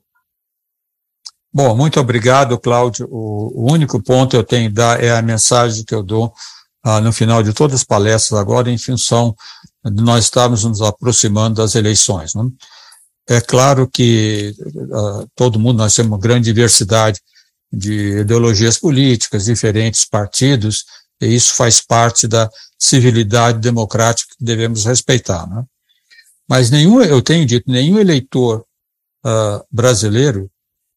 Bom, 1.50 1.74
muito 1.74 1.98
obrigado, 1.98 2.58
Cláudio. 2.58 3.08
O, 3.10 3.62
o 3.62 3.72
único 3.72 4.02
ponto 4.02 4.32
que 4.32 4.36
eu 4.36 4.44
tenho 4.44 4.68
a 4.68 4.72
dar 4.72 5.02
é 5.02 5.10
a 5.12 5.22
mensagem 5.22 5.82
que 5.82 5.94
eu 5.94 6.02
dou 6.02 6.30
ah, 6.84 7.00
no 7.00 7.10
final 7.10 7.42
de 7.42 7.54
todas 7.54 7.76
as 7.76 7.84
palestras 7.84 8.38
agora, 8.38 8.70
em 8.70 8.76
função 8.76 9.34
de 9.82 10.02
nós 10.02 10.24
estarmos 10.24 10.62
nos 10.64 10.82
aproximando 10.82 11.56
das 11.56 11.74
eleições. 11.74 12.34
Não? 12.34 12.52
É 13.26 13.40
claro 13.40 13.88
que 13.88 14.54
ah, 14.92 15.24
todo 15.34 15.58
mundo, 15.58 15.78
nós 15.78 15.94
temos 15.94 16.12
uma 16.12 16.20
grande 16.20 16.44
diversidade 16.44 17.18
de 17.72 18.20
ideologias 18.20 18.78
políticas, 18.78 19.46
diferentes 19.46 20.04
partidos, 20.04 20.84
e 21.20 21.26
isso 21.26 21.54
faz 21.54 21.80
parte 21.80 22.28
da 22.28 22.50
civilidade 22.78 23.58
democrática 23.60 24.34
que 24.36 24.44
devemos 24.44 24.84
respeitar. 24.84 25.48
Né? 25.48 25.64
Mas 26.48 26.70
nenhum, 26.70 27.00
eu 27.00 27.22
tenho 27.22 27.46
dito, 27.46 27.70
nenhum 27.70 27.98
eleitor 27.98 28.64
uh, 29.24 29.64
brasileiro 29.70 30.50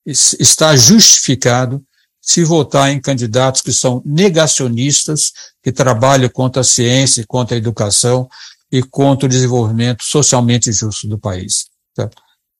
está 0.06 0.76
justificado 0.76 1.84
se 2.22 2.44
votar 2.44 2.92
em 2.92 3.00
candidatos 3.00 3.62
que 3.62 3.72
são 3.72 4.02
negacionistas, 4.04 5.32
que 5.64 5.72
trabalham 5.72 6.28
contra 6.30 6.62
a 6.62 6.66
ciência, 6.66 7.24
contra 7.28 7.56
a 7.56 7.60
educação 7.60 8.28
e 8.72 8.82
contra 8.82 9.28
o 9.28 9.30
desenvolvimento 9.30 10.04
socialmente 10.04 10.72
justo 10.72 11.08
do 11.08 11.20
país. 11.20 11.68
Tá? 11.94 12.10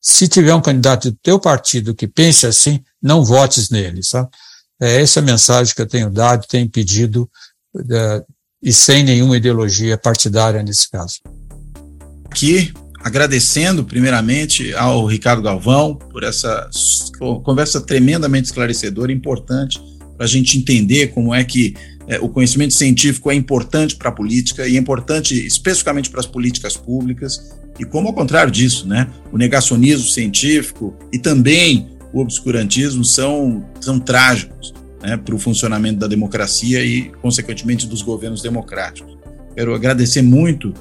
Se 0.08 0.28
tiver 0.28 0.54
um 0.54 0.62
candidato 0.62 1.10
do 1.10 1.18
teu 1.24 1.40
partido 1.40 1.96
que 1.96 2.08
pense 2.08 2.46
assim, 2.46 2.80
não 3.02 3.26
votes 3.26 3.72
nele. 3.72 4.04
Sabe? 4.04 4.30
É 4.80 5.02
essa 5.02 5.20
a 5.20 5.24
mensagem 5.24 5.74
que 5.74 5.82
eu 5.82 5.88
tenho 5.88 6.12
dado, 6.12 6.46
tenho 6.48 6.70
pedido, 6.70 7.28
é, 7.92 8.24
e 8.62 8.72
sem 8.72 9.04
nenhuma 9.04 9.36
ideologia 9.36 9.98
partidária 9.98 10.62
nesse 10.62 10.92
caso. 10.92 11.22
Aqui, 12.26 12.72
agradecendo 13.00 13.84
primeiramente 13.84 14.76
ao 14.76 15.08
Ricardo 15.08 15.42
Galvão 15.42 15.96
por 15.96 16.24
essa 16.24 16.70
conversa 17.44 17.82
tremendamente 17.82 18.50
esclarecedora, 18.50 19.12
importante 19.12 19.82
para 20.16 20.28
a 20.28 20.30
gente 20.30 20.56
entender 20.56 21.08
como 21.08 21.34
é 21.34 21.44
que 21.44 21.74
é, 22.08 22.20
o 22.20 22.30
conhecimento 22.30 22.76
científico 22.76 23.32
é 23.32 23.34
importante 23.34 23.96
para 23.96 24.10
a 24.10 24.12
política 24.12 24.68
e 24.68 24.76
é 24.76 24.80
importante 24.80 25.34
especificamente 25.34 26.12
para 26.12 26.20
as 26.20 26.28
políticas 26.28 26.78
públicas 26.78 27.40
e 27.80 27.86
como 27.86 28.08
ao 28.08 28.14
contrário 28.14 28.52
disso, 28.52 28.88
né, 28.88 29.08
o 29.32 29.38
negacionismo 29.38 30.08
científico 30.08 30.96
e 31.12 31.20
também 31.20 31.90
o 32.14 32.22
obscurantismo 32.22 33.04
são, 33.04 33.66
são 33.82 34.00
trágicos 34.00 34.74
né, 35.02 35.18
para 35.18 35.36
o 35.36 35.40
funcionamento 35.40 36.00
da 36.00 36.08
democracia 36.08 36.84
e, 36.84 37.12
consequentemente, 37.22 37.86
dos 37.88 38.02
governos 38.02 38.42
democráticos. 38.42 39.18
Quero 39.54 39.76
agradecer 39.76 40.22
muito 40.22 40.74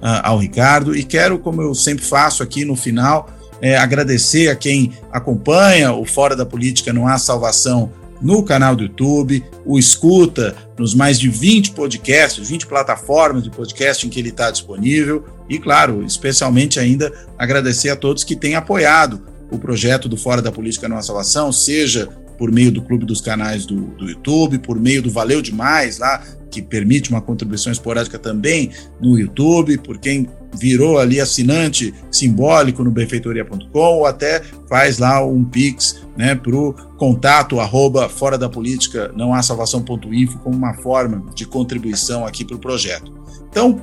ao 0.00 0.38
Ricardo 0.38 0.96
e 0.96 1.04
quero, 1.04 1.38
como 1.38 1.62
eu 1.62 1.74
sempre 1.74 2.04
faço 2.04 2.42
aqui 2.42 2.64
no 2.64 2.74
final, 2.74 3.30
é, 3.60 3.76
agradecer 3.76 4.48
a 4.48 4.56
quem 4.56 4.92
acompanha 5.12 5.92
o 5.92 6.04
Fora 6.04 6.34
da 6.34 6.44
Política 6.44 6.92
Não 6.92 7.06
Há 7.06 7.16
Salvação 7.18 7.92
no 8.22 8.42
canal 8.42 8.76
do 8.76 8.84
YouTube, 8.84 9.44
o 9.64 9.78
escuta 9.78 10.54
nos 10.78 10.94
mais 10.94 11.18
de 11.18 11.28
20 11.28 11.72
podcasts, 11.72 12.48
20 12.48 12.66
plataformas 12.66 13.42
de 13.42 13.50
podcast 13.50 14.06
em 14.06 14.10
que 14.10 14.18
ele 14.18 14.28
está 14.28 14.50
disponível. 14.50 15.24
E, 15.48 15.58
claro, 15.58 16.04
especialmente 16.04 16.78
ainda 16.78 17.12
agradecer 17.36 17.90
a 17.90 17.96
todos 17.96 18.24
que 18.24 18.36
têm 18.36 18.54
apoiado 18.54 19.22
o 19.50 19.58
projeto 19.58 20.08
do 20.08 20.16
Fora 20.16 20.40
da 20.40 20.52
Política 20.52 20.88
Não 20.88 20.96
Há 20.96 21.02
Salvação, 21.02 21.52
seja 21.52 22.08
por 22.38 22.50
meio 22.50 22.72
do 22.72 22.82
Clube 22.82 23.04
dos 23.04 23.20
Canais 23.20 23.66
do, 23.66 23.76
do 23.76 24.08
YouTube, 24.08 24.58
por 24.58 24.78
meio 24.78 25.02
do 25.02 25.10
Valeu 25.10 25.42
Demais, 25.42 25.98
lá 25.98 26.22
que 26.52 26.60
permite 26.60 27.08
uma 27.08 27.22
contribuição 27.22 27.72
esporádica 27.72 28.18
também 28.18 28.70
no 29.00 29.18
YouTube, 29.18 29.78
por 29.78 29.98
quem 29.98 30.28
virou 30.54 30.98
ali 30.98 31.18
assinante 31.18 31.94
simbólico 32.10 32.84
no 32.84 32.90
benfeitoria.com 32.90 33.78
ou 33.78 34.04
até 34.04 34.42
faz 34.68 34.98
lá 34.98 35.24
um 35.24 35.42
pix 35.42 36.02
né, 36.14 36.34
para 36.34 36.54
o 36.54 36.74
contato 36.98 37.58
arroba 37.58 38.06
fora 38.06 38.36
da 38.36 38.50
política 38.50 39.10
não 39.16 39.32
há 39.32 39.42
salvação.info 39.42 40.38
como 40.40 40.54
uma 40.54 40.74
forma 40.74 41.24
de 41.34 41.46
contribuição 41.46 42.26
aqui 42.26 42.44
para 42.44 42.56
o 42.56 42.58
projeto. 42.58 43.10
Então, 43.48 43.80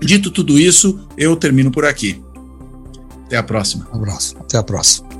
dito 0.00 0.32
tudo 0.32 0.58
isso, 0.58 0.98
eu 1.16 1.36
termino 1.36 1.70
por 1.70 1.84
aqui. 1.84 2.20
Até 3.26 3.36
a 3.36 3.42
próxima. 3.44 3.86
Um 3.92 3.98
abraço. 3.98 4.36
Até 4.40 4.58
a 4.58 4.62
próxima. 4.64 5.19